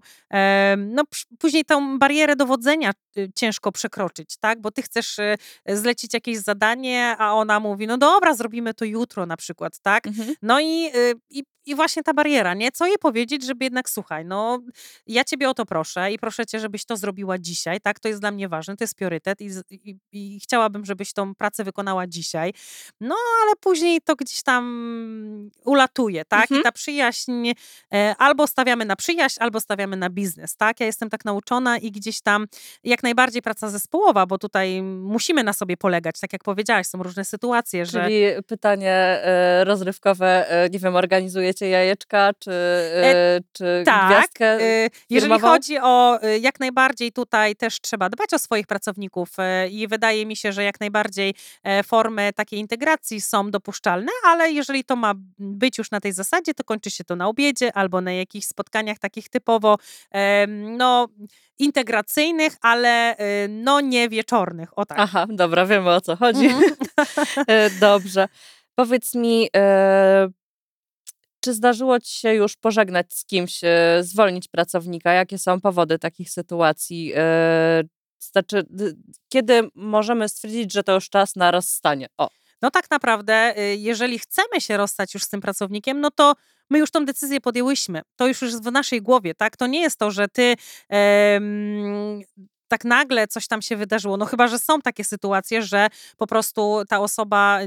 no 0.78 1.04
później 1.40 1.66
tą 1.66 2.00
barierę 2.00 2.36
dowodzenia 2.36 2.92
y, 3.18 3.30
ciężko 3.36 3.72
przekroczyć, 3.72 4.38
tak? 4.38 4.62
Bo 4.62 4.72
ty 4.72 4.82
chcesz 4.82 5.20
y, 5.20 5.36
zlecić 5.68 6.14
jakieś 6.14 6.38
zadanie, 6.38 7.16
a 7.18 7.34
ona 7.34 7.60
mówi, 7.60 7.88
no 7.88 7.98
dobra, 7.98 8.34
zrobimy 8.34 8.74
to 8.74 8.86
jutro 8.86 9.26
na 9.26 9.38
przykład, 9.38 9.80
tak? 9.80 10.08
Mhm. 10.08 10.36
No 10.42 10.60
i, 10.60 10.92
y, 10.96 11.14
i, 11.30 11.44
i 11.66 11.76
właśnie 11.76 12.04
ta 12.04 12.14
bariera, 12.14 12.54
nie? 12.54 12.72
Co 12.72 12.88
jej 12.88 12.98
powiedzieć, 12.98 13.46
żeby 13.46 13.66
jednak, 13.66 13.90
słuchaj, 13.90 14.26
no 14.26 14.60
ja 15.08 15.24
ciebie 15.24 15.50
o 15.50 15.54
to 15.54 15.66
proszę 15.66 16.12
i 16.12 16.20
proszę 16.20 16.46
cię, 16.46 16.60
żebyś 16.60 16.86
to 16.86 16.98
zrobiła 16.98 17.38
dzisiaj, 17.38 17.82
tak? 17.82 18.00
To 18.00 18.08
jest 18.08 18.22
dla 18.22 18.32
mnie 18.32 18.50
ważne, 18.50 18.78
to 18.78 18.84
jest 18.84 18.96
priorytet 18.96 19.42
i, 19.42 19.50
i, 19.70 19.98
i 20.12 20.40
chciałabym, 20.40 20.86
żebyś 20.86 21.14
tą 21.14 21.36
pracę 21.36 21.64
wykonała 21.64 22.08
dzisiaj. 22.08 22.54
No, 23.02 23.16
ale 23.44 23.56
później 23.60 24.02
to 24.02 24.16
gdzieś 24.16 24.44
tam 24.44 25.50
ulatuje, 25.66 26.26
tak? 26.26 26.42
Mhm. 26.42 26.62
I 26.62 26.64
ta 26.64 26.72
przyjaźń 26.72 27.52
e, 27.94 28.16
albo 28.18 28.48
stawiamy 28.48 28.86
na 28.86 28.96
przyjaźń, 28.96 29.38
albo 29.40 29.60
stawiamy 29.60 29.98
na 29.98 30.10
biznes, 30.10 30.56
tak? 30.56 30.80
Ja 30.80 30.86
jestem 30.86 31.09
tak 31.10 31.26
nauczona 31.26 31.78
i 31.78 31.92
gdzieś 31.92 32.22
tam 32.22 32.48
jak 32.84 33.04
najbardziej 33.04 33.42
praca 33.42 33.70
zespołowa, 33.70 34.26
bo 34.26 34.38
tutaj 34.38 34.82
musimy 34.82 35.44
na 35.44 35.54
sobie 35.54 35.78
polegać, 35.78 36.20
tak 36.20 36.34
jak 36.34 36.44
powiedziałaś, 36.44 36.88
są 36.88 37.04
różne 37.04 37.26
sytuacje, 37.26 37.86
że 37.86 38.04
Czyli 38.04 38.22
pytanie 38.48 38.94
e, 38.94 39.64
rozrywkowe, 39.64 40.50
e, 40.50 40.70
nie 40.70 40.80
wiem, 40.80 40.96
organizujecie 40.96 41.70
jajeczka, 41.70 42.32
czy, 42.40 42.52
e, 42.52 43.40
czy 43.52 43.84
tak, 43.86 44.08
gwiazdkę 44.08 44.58
jeżeli 45.10 45.34
firmową? 45.34 45.48
chodzi 45.48 45.78
o 45.80 46.20
jak 46.42 46.60
najbardziej 46.60 47.12
tutaj 47.12 47.56
też 47.56 47.82
trzeba 47.82 48.10
dbać 48.10 48.34
o 48.34 48.40
swoich 48.40 48.68
pracowników 48.68 49.30
i 49.72 49.88
wydaje 49.88 50.26
mi 50.26 50.36
się, 50.36 50.52
że 50.52 50.64
jak 50.64 50.80
najbardziej 50.80 51.34
e, 51.64 51.84
formy 51.84 52.34
takiej 52.34 52.60
integracji 52.60 53.22
są 53.22 53.52
dopuszczalne, 53.52 54.12
ale 54.26 54.52
jeżeli 54.52 54.84
to 54.84 54.96
ma 54.96 55.14
być 55.40 55.78
już 55.78 55.92
na 55.92 56.00
tej 56.00 56.14
zasadzie, 56.14 56.54
to 56.54 56.64
kończy 56.64 56.90
się 56.90 57.04
to 57.04 57.16
na 57.16 57.28
obiedzie 57.28 57.78
albo 57.78 58.02
na 58.02 58.12
jakichś 58.12 58.48
spotkaniach 58.48 59.00
takich 59.00 59.30
typowo 59.30 59.78
em, 60.12 60.78
no 61.00 61.28
integracyjnych, 61.60 62.54
ale 62.62 63.20
y, 63.20 63.48
no 63.50 63.82
nie 63.82 64.10
wieczornych, 64.10 64.78
o 64.78 64.86
tak. 64.86 65.00
Aha, 65.00 65.28
dobra, 65.30 65.66
wiemy 65.66 65.90
o 65.90 66.02
co 66.02 66.16
chodzi. 66.16 66.46
Mhm. 66.46 66.76
E, 67.48 67.70
Dobrze. 67.80 68.28
Powiedz 68.76 69.16
mi, 69.16 69.50
e, 69.56 70.30
czy 71.40 71.54
zdarzyło 71.54 72.00
ci 72.00 72.20
się 72.20 72.34
już 72.34 72.56
pożegnać 72.56 73.14
z 73.14 73.26
kimś, 73.26 73.62
zwolnić 74.02 74.48
pracownika? 74.48 75.14
Jakie 75.14 75.38
są 75.38 75.62
powody 75.62 76.00
takich 76.00 76.30
sytuacji? 76.32 77.14
Znaczy, 78.20 78.64
kiedy 79.30 79.70
możemy 79.76 80.30
stwierdzić, 80.30 80.74
że 80.74 80.84
to 80.84 80.94
już 80.94 81.10
czas 81.10 81.36
na 81.36 81.52
rozstanie? 81.52 82.08
O, 82.18 82.30
No 82.62 82.72
tak 82.72 82.92
naprawdę, 82.92 83.54
y, 83.60 83.76
jeżeli 83.76 84.20
chcemy 84.20 84.62
się 84.62 84.78
rozstać 84.78 85.14
już 85.14 85.24
z 85.24 85.30
tym 85.30 85.42
pracownikiem, 85.42 86.02
no 86.02 86.12
to 86.12 86.34
my 86.70 86.80
już 86.80 86.92
tą 86.92 87.06
decyzję 87.06 87.42
podjęłyśmy. 87.42 88.02
To 88.16 88.28
już 88.28 88.42
jest 88.42 88.64
w 88.64 88.72
naszej 88.72 89.02
głowie, 89.02 89.36
tak? 89.36 89.58
To 89.58 89.68
nie 89.68 89.82
jest 89.82 90.00
to, 90.00 90.12
że 90.12 90.28
ty 90.28 90.56
tak 92.70 92.86
nagle 92.86 93.28
coś 93.28 93.48
tam 93.48 93.62
się 93.62 93.76
wydarzyło. 93.76 94.18
No 94.18 94.26
chyba, 94.26 94.48
że 94.48 94.60
są 94.60 94.82
takie 94.82 95.04
sytuacje, 95.04 95.62
że 95.62 95.88
po 96.18 96.28
prostu 96.28 96.82
ta 96.90 97.00
osoba, 97.00 97.60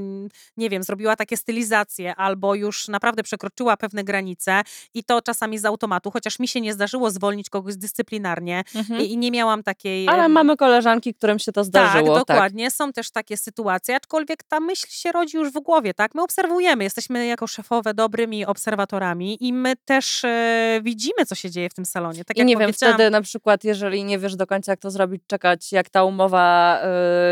nie 0.57 0.71
wiem, 0.71 0.83
zrobiła 0.83 1.17
takie 1.17 1.37
stylizacje 1.37 2.17
albo 2.17 2.55
już 2.55 2.89
naprawdę 2.89 3.23
przekroczyła 3.23 3.77
pewne 3.77 4.05
granice 4.05 4.63
i 4.95 5.05
to 5.05 5.23
czasami 5.23 5.59
z 5.59 5.65
automatu, 5.65 6.11
chociaż 6.11 6.39
mi 6.39 6.49
się 6.49 6.61
nie 6.61 6.73
zdarzyło 6.73 7.11
zwolnić 7.11 7.51
kogoś 7.51 7.77
dyscyplinarnie 7.77 8.63
Mhm. 8.75 9.01
i, 9.01 9.13
i 9.13 9.17
nie 9.17 9.31
miałam 9.31 9.63
takiej... 9.63 10.09
Ale 10.09 10.29
mamy 10.29 10.57
koleżanki, 10.57 11.15
którym 11.15 11.39
się 11.39 11.53
to 11.53 11.65
zdarzyło. 11.65 12.17
tak, 12.19 12.27
dokładnie. 12.27 12.71
Są 12.71 12.93
też 12.93 13.11
takie 13.11 13.37
sytuacje, 13.37 13.97
aczkolwiek 13.97 14.43
ta 14.43 14.61
myśl 14.61 14.87
się 14.91 15.13
rodzi 15.13 15.37
już 15.37 15.49
w 15.51 15.61
głowie, 15.61 15.95
tak? 15.95 16.15
My 16.15 16.23
obserwujemy, 16.23 16.85
jesteśmy 16.85 17.27
jako 17.27 17.47
szefowe 17.47 17.95
dobrymi 17.95 18.47
obserwatorami 18.47 19.47
i 19.47 19.53
my 19.53 19.75
też 19.85 20.25
e, 20.25 20.81
widzimy, 20.83 21.27
co 21.27 21.35
się 21.35 21.51
dzieje 21.51 21.71
w 21.71 21.75
tym 21.75 21.85
salonie. 21.85 22.25
Tak 22.25 22.37
I 22.39 22.45
nie 22.45 22.57
wiem, 22.57 22.73
wtedy 22.73 23.11
na 23.11 23.23
przykład, 23.23 23.65
jeżeli 23.65 24.05
nie 24.05 24.19
wiesz 24.19 24.37
do 24.37 24.47
końca, 24.47 24.73
jak 24.73 24.81
to 24.81 24.91
zrobić, 24.93 25.23
czekać, 25.27 25.73
jak 25.73 25.91
ta 25.91 26.05
umowa 26.05 26.81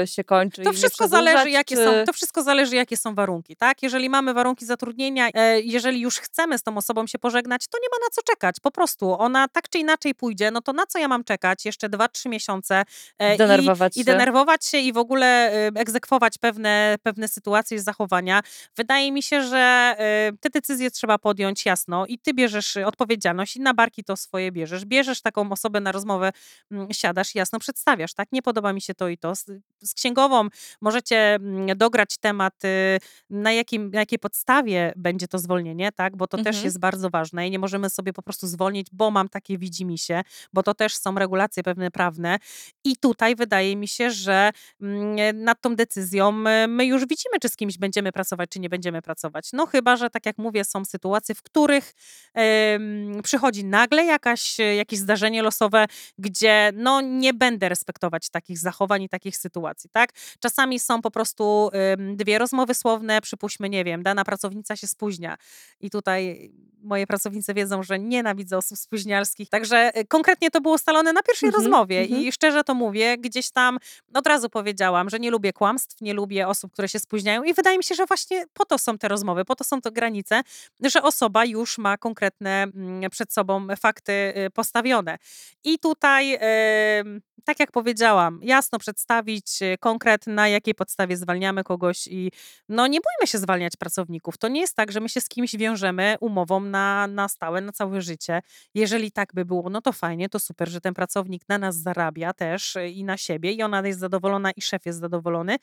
y, 0.02 0.06
się 0.06 0.24
kończy. 0.24 0.62
To 0.62 0.72
wszystko 0.72 1.08
zależy, 1.08 1.50
jakie 1.50 1.76
czy... 1.76 1.84
są, 1.84 1.90
to 2.06 2.12
wszystko 2.12 2.42
zależy, 2.42 2.76
jakie 2.76 2.96
są 2.96 3.14
warunki, 3.14 3.56
tak? 3.56 3.82
Jeżeli 3.82 4.10
mamy 4.10 4.34
warunki 4.34 4.66
zatrudnienia, 4.66 5.28
e, 5.34 5.60
jeżeli 5.60 6.00
już 6.00 6.18
chcemy 6.18 6.58
z 6.58 6.62
tą 6.62 6.76
osobą 6.76 7.06
się 7.06 7.18
pożegnać, 7.18 7.68
to 7.68 7.78
nie 7.78 7.88
ma 7.88 8.06
na 8.06 8.10
co 8.12 8.22
czekać. 8.22 8.60
Po 8.62 8.70
prostu 8.70 9.12
ona 9.18 9.48
tak 9.48 9.68
czy 9.68 9.78
inaczej 9.78 10.14
pójdzie, 10.14 10.50
no 10.50 10.60
to 10.60 10.72
na 10.72 10.86
co 10.86 10.98
ja 10.98 11.08
mam 11.08 11.24
czekać 11.24 11.64
jeszcze 11.64 11.88
2-3 11.88 12.28
miesiące 12.28 12.84
e, 13.18 13.36
Denerwować 13.36 13.96
i, 13.96 14.00
i 14.00 14.04
denerwować 14.04 14.66
się 14.66 14.78
i 14.78 14.92
w 14.92 14.98
ogóle 14.98 15.26
e, 15.26 15.66
egzekwować 15.74 16.38
pewne, 16.38 16.96
pewne 17.02 17.28
sytuacje 17.28 17.76
i 17.76 17.80
zachowania. 17.80 18.40
Wydaje 18.76 19.12
mi 19.12 19.22
się, 19.22 19.42
że 19.42 19.58
e, 19.98 20.32
te 20.40 20.50
decyzje 20.50 20.90
trzeba 20.90 21.18
podjąć 21.18 21.66
jasno 21.66 22.06
i 22.06 22.18
ty 22.18 22.34
bierzesz 22.34 22.76
odpowiedzialność 22.76 23.56
i 23.56 23.60
na 23.60 23.74
barki 23.74 24.04
to 24.04 24.16
swoje 24.16 24.52
bierzesz. 24.52 24.84
Bierzesz 24.84 25.22
taką 25.22 25.52
osobę 25.52 25.80
na 25.80 25.92
rozmowę, 25.92 26.32
mm, 26.70 26.88
siadasz 26.92 27.34
i 27.34 27.40
jasno 27.50 27.58
przedstawiasz, 27.58 28.14
tak? 28.14 28.28
Nie 28.32 28.42
podoba 28.42 28.72
mi 28.72 28.80
się 28.80 28.94
to 28.94 29.08
i 29.08 29.18
to. 29.18 29.34
Z, 29.34 29.46
z 29.82 29.94
księgową 29.94 30.48
możecie 30.80 31.34
mm, 31.34 31.78
dograć 31.78 32.18
temat, 32.18 32.64
y, 32.64 32.98
na, 33.30 33.52
jakim, 33.52 33.90
na 33.90 34.00
jakiej 34.00 34.18
podstawie 34.18 34.92
będzie 34.96 35.28
to 35.28 35.38
zwolnienie, 35.38 35.92
tak? 35.92 36.16
Bo 36.16 36.26
to 36.26 36.36
też 36.36 36.46
Mhm. 36.46 36.64
jest 36.64 36.78
bardzo 36.78 37.10
ważne 37.10 37.48
i 37.48 37.50
nie 37.50 37.58
możemy 37.58 37.90
sobie 37.90 38.12
po 38.12 38.22
prostu 38.22 38.46
zwolnić, 38.46 38.86
bo 38.92 39.10
mam 39.10 39.28
takie 39.28 39.58
widzimisię, 39.58 40.22
bo 40.52 40.62
to 40.62 40.74
też 40.74 40.96
są 40.96 41.14
regulacje 41.14 41.62
pewne 41.62 41.90
prawne. 41.90 42.38
I 42.84 42.96
tutaj 42.96 43.36
wydaje 43.36 43.76
mi 43.76 43.88
się, 43.88 44.10
że 44.10 44.50
mm, 44.80 45.42
nad 45.44 45.60
tą 45.60 45.76
decyzją 45.76 46.28
y, 46.64 46.68
my 46.68 46.86
już 46.86 47.06
widzimy, 47.06 47.38
czy 47.42 47.48
z 47.48 47.56
kimś 47.56 47.78
będziemy 47.78 48.12
pracować, 48.12 48.50
czy 48.50 48.60
nie 48.60 48.68
będziemy 48.68 49.02
pracować. 49.02 49.48
No 49.52 49.66
chyba, 49.66 49.96
że 49.96 50.10
tak 50.10 50.26
jak 50.26 50.38
mówię, 50.38 50.64
są 50.64 50.84
sytuacje, 50.84 51.34
w 51.34 51.42
których 51.42 51.94
em, 52.34 53.20
przychodzi 53.22 53.64
nagle 53.64 54.04
jakaś, 54.04 54.56
jakieś 54.76 54.98
zdarzenie 54.98 55.42
losowe, 55.42 55.86
gdzie 56.18 56.72
no 56.74 57.00
nie 57.00 57.34
będę 57.40 57.68
respektować 57.68 58.28
takich 58.28 58.58
zachowań 58.58 59.02
i 59.02 59.08
takich 59.08 59.36
sytuacji, 59.36 59.90
tak? 59.92 60.12
Czasami 60.40 60.80
są 60.80 61.02
po 61.02 61.10
prostu 61.10 61.70
ym, 61.98 62.16
dwie 62.16 62.38
rozmowy 62.38 62.74
słowne, 62.74 63.20
przypuśćmy, 63.20 63.68
nie 63.68 63.84
wiem, 63.84 64.02
dana 64.02 64.24
pracownica 64.24 64.76
się 64.76 64.86
spóźnia 64.86 65.36
i 65.80 65.90
tutaj 65.90 66.50
moje 66.82 67.06
pracownice 67.06 67.54
wiedzą, 67.54 67.82
że 67.82 67.98
nienawidzę 67.98 68.58
osób 68.58 68.78
spóźnialskich, 68.78 69.48
także 69.48 69.98
y, 69.98 70.06
konkretnie 70.06 70.50
to 70.50 70.60
było 70.60 70.74
ustalone 70.74 71.12
na 71.12 71.22
pierwszej 71.22 71.48
Mhm, 71.48 71.64
rozmowie 71.64 72.00
mhm. 72.00 72.22
i 72.22 72.32
szczerze 72.32 72.64
to 72.64 72.74
mówię, 72.74 73.18
gdzieś 73.18 73.50
tam 73.50 73.78
od 74.14 74.26
razu 74.26 74.50
powiedziałam, 74.50 75.10
że 75.10 75.18
nie 75.18 75.30
lubię 75.30 75.52
kłamstw, 75.52 76.00
nie 76.00 76.14
lubię 76.14 76.48
osób, 76.48 76.72
które 76.72 76.88
się 76.88 76.98
spóźniają 76.98 77.42
i 77.42 77.54
wydaje 77.54 77.78
mi 77.78 77.84
się, 77.84 77.94
że 77.94 78.06
właśnie 78.06 78.44
po 78.52 78.64
to 78.64 78.78
są 78.78 78.98
te 78.98 79.08
rozmowy, 79.08 79.44
po 79.44 79.56
to 79.56 79.64
są 79.64 79.80
to 79.80 79.90
granice, 79.90 80.42
że 80.80 81.02
osoba 81.02 81.44
już 81.44 81.78
ma 81.78 81.98
konkretne 81.98 82.62
mm, 82.62 83.10
przed 83.10 83.32
sobą 83.32 83.66
fakty 83.80 84.12
y, 84.12 84.50
postawione. 84.50 85.18
I 85.64 85.78
tutaj, 85.78 86.38
em, 86.40 87.20
tak 87.44 87.60
jak 87.60 87.72
powiedziałam, 87.72 88.40
jasno 88.42 88.78
przedstawić 88.78 89.62
y, 89.62 89.76
konkret, 89.80 90.26
na 90.26 90.48
jakiej 90.48 90.74
podstawie 90.74 91.16
zwalniamy 91.16 91.64
kogoś 91.64 92.06
i 92.06 92.32
no 92.68 92.86
nie 92.86 92.98
bójmy 93.00 93.26
się 93.26 93.38
zwalniać 93.38 93.76
pracowników. 93.76 94.38
To 94.38 94.48
nie 94.48 94.60
jest 94.60 94.76
tak, 94.76 94.92
że 94.92 95.00
my 95.00 95.08
się 95.08 95.20
z 95.20 95.28
kimś 95.28 95.56
wiążemy 95.56 96.16
umową 96.20 96.60
na, 96.60 97.06
na 97.06 97.28
stałe, 97.28 97.60
na 97.60 97.72
całe 97.72 98.02
życie. 98.02 98.40
Jeżeli 98.74 99.12
tak 99.12 99.34
by 99.34 99.44
było, 99.44 99.70
no 99.70 99.80
to 99.80 99.92
fajnie, 99.92 100.28
to 100.28 100.38
super, 100.38 100.68
że 100.68 100.80
ten 100.80 100.94
pracownik 100.94 101.42
na 101.48 101.58
nas 101.58 101.76
zarabia 101.76 102.32
też 102.32 102.76
y, 102.76 102.88
i 102.88 103.04
na 103.04 103.16
siebie 103.16 103.52
i 103.52 103.62
ona 103.62 103.86
jest 103.86 104.00
zadowolona 104.00 104.50
i 104.50 104.62
szef 104.62 104.86
jest 104.86 104.98
zadowolony, 104.98 105.56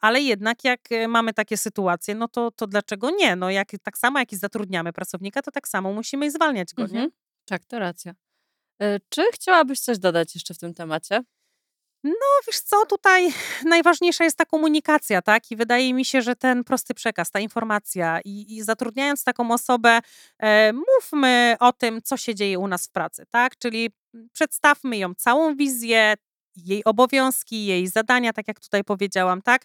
ale 0.00 0.20
jednak 0.20 0.64
jak 0.64 0.92
y, 0.92 1.08
mamy 1.08 1.34
takie 1.34 1.56
sytuacje, 1.56 2.14
no 2.14 2.28
to, 2.28 2.50
to 2.50 2.66
dlaczego 2.66 3.10
nie? 3.10 3.36
No 3.36 3.50
jak, 3.50 3.68
tak 3.82 3.98
samo 3.98 4.18
jak 4.18 4.32
i 4.32 4.36
zatrudniamy 4.36 4.92
pracownika, 4.92 5.42
to 5.42 5.50
tak 5.50 5.68
samo 5.68 5.92
musimy 5.92 6.26
i 6.26 6.30
zwalniać 6.30 6.74
go, 6.74 6.82
nie? 6.82 6.88
Mhm. 6.88 7.10
Tak, 7.44 7.64
to 7.64 7.78
racja. 7.78 8.14
Y, 8.82 9.00
Czy 9.08 9.22
chciałabyś 9.32 9.80
coś 9.80 9.98
dodać 9.98 10.34
jeszcze 10.34 10.54
w 10.54 10.58
tym 10.58 10.74
temacie? 10.74 11.22
No 12.04 12.12
wiesz 12.46 12.60
co, 12.60 12.86
tutaj 12.86 13.32
najważniejsza 13.64 14.24
jest 14.24 14.38
ta 14.38 14.44
komunikacja, 14.44 15.22
tak? 15.22 15.50
I 15.50 15.56
wydaje 15.56 15.94
mi 15.94 16.04
się, 16.04 16.22
że 16.22 16.36
ten 16.36 16.64
prosty 16.64 16.94
przekaz, 16.94 17.30
ta 17.30 17.40
informacja 17.40 18.20
i, 18.24 18.56
i 18.56 18.62
zatrudniając 18.62 19.24
taką 19.24 19.50
osobę, 19.50 20.00
e, 20.38 20.72
mówmy 20.72 21.56
o 21.60 21.72
tym, 21.72 22.02
co 22.02 22.16
się 22.16 22.34
dzieje 22.34 22.58
u 22.58 22.68
nas 22.68 22.86
w 22.86 22.90
pracy, 22.90 23.26
tak? 23.30 23.58
Czyli 23.58 23.90
przedstawmy 24.32 24.96
ją 24.96 25.14
całą 25.14 25.56
wizję, 25.56 26.14
jej 26.56 26.84
obowiązki, 26.84 27.66
jej 27.66 27.86
zadania, 27.88 28.32
tak 28.32 28.48
jak 28.48 28.60
tutaj 28.60 28.84
powiedziałam, 28.84 29.42
tak? 29.42 29.64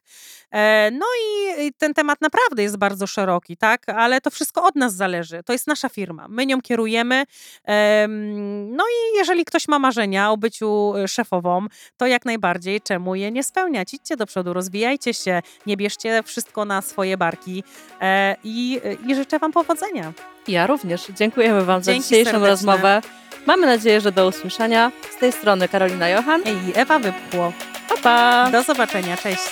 E, 0.52 0.92
no 0.92 1.06
i 1.24 1.74
ten 1.78 1.94
temat 1.94 2.22
naprawdę 2.22 2.64
jest 2.64 2.78
bardzo 2.78 3.08
szeroki, 3.08 3.58
tak? 3.58 3.90
Ale 3.90 4.22
to 4.22 4.30
wszystko 4.30 4.64
od 4.64 4.76
nas 4.76 4.96
zależy. 4.96 5.44
To 5.46 5.54
jest 5.54 5.68
nasza 5.68 5.90
firma. 5.90 6.26
My 6.30 6.46
nią 6.46 6.62
kierujemy. 6.62 7.24
Em, 7.64 8.76
No 8.76 8.84
i 8.84 9.18
jeżeli 9.18 9.46
ktoś 9.46 9.68
ma 9.68 9.80
marzenia 9.80 10.32
o 10.32 10.38
byciu 10.38 10.94
e, 10.96 11.08
szefową, 11.08 11.68
to 11.98 12.06
jak 12.08 12.26
najbardziej 12.26 12.82
czemu 12.82 13.16
je 13.16 13.32
nie 13.32 13.44
spełniać? 13.44 13.94
Idźcie 13.94 14.18
do 14.18 14.26
przodu, 14.26 14.54
rozwijajcie 14.54 15.14
się, 15.14 15.42
nie 15.66 15.78
bierzcie 15.78 16.24
wszystko 16.24 16.66
na 16.66 16.82
swoje 16.82 17.18
barki 17.18 17.64
e, 18.02 18.36
i, 18.44 18.82
i 19.08 19.16
życzę 19.16 19.40
Wam 19.40 19.52
powodzenia. 19.52 20.14
Ja 20.48 20.68
również. 20.68 21.08
Dziękujemy 21.08 21.66
Wam 21.66 21.84
za 21.84 21.92
Dzięki 21.92 22.04
dzisiejszą 22.10 22.32
serdeczne. 22.32 22.50
rozmowę. 22.50 23.02
Mamy 23.50 23.68
nadzieję, 23.68 24.02
że 24.02 24.12
do 24.12 24.28
usłyszenia. 24.28 24.91
Z 25.12 25.18
tej 25.18 25.32
strony 25.32 25.68
Karolina 25.68 26.10
Johan. 26.10 26.41
I 26.41 26.74
Ewa 26.76 27.00
Wypchło. 27.00 27.54
Pa, 27.89 27.97
pa! 28.04 28.50
Do 28.52 28.64
zobaczenia, 28.64 29.18
cześć. 29.18 29.50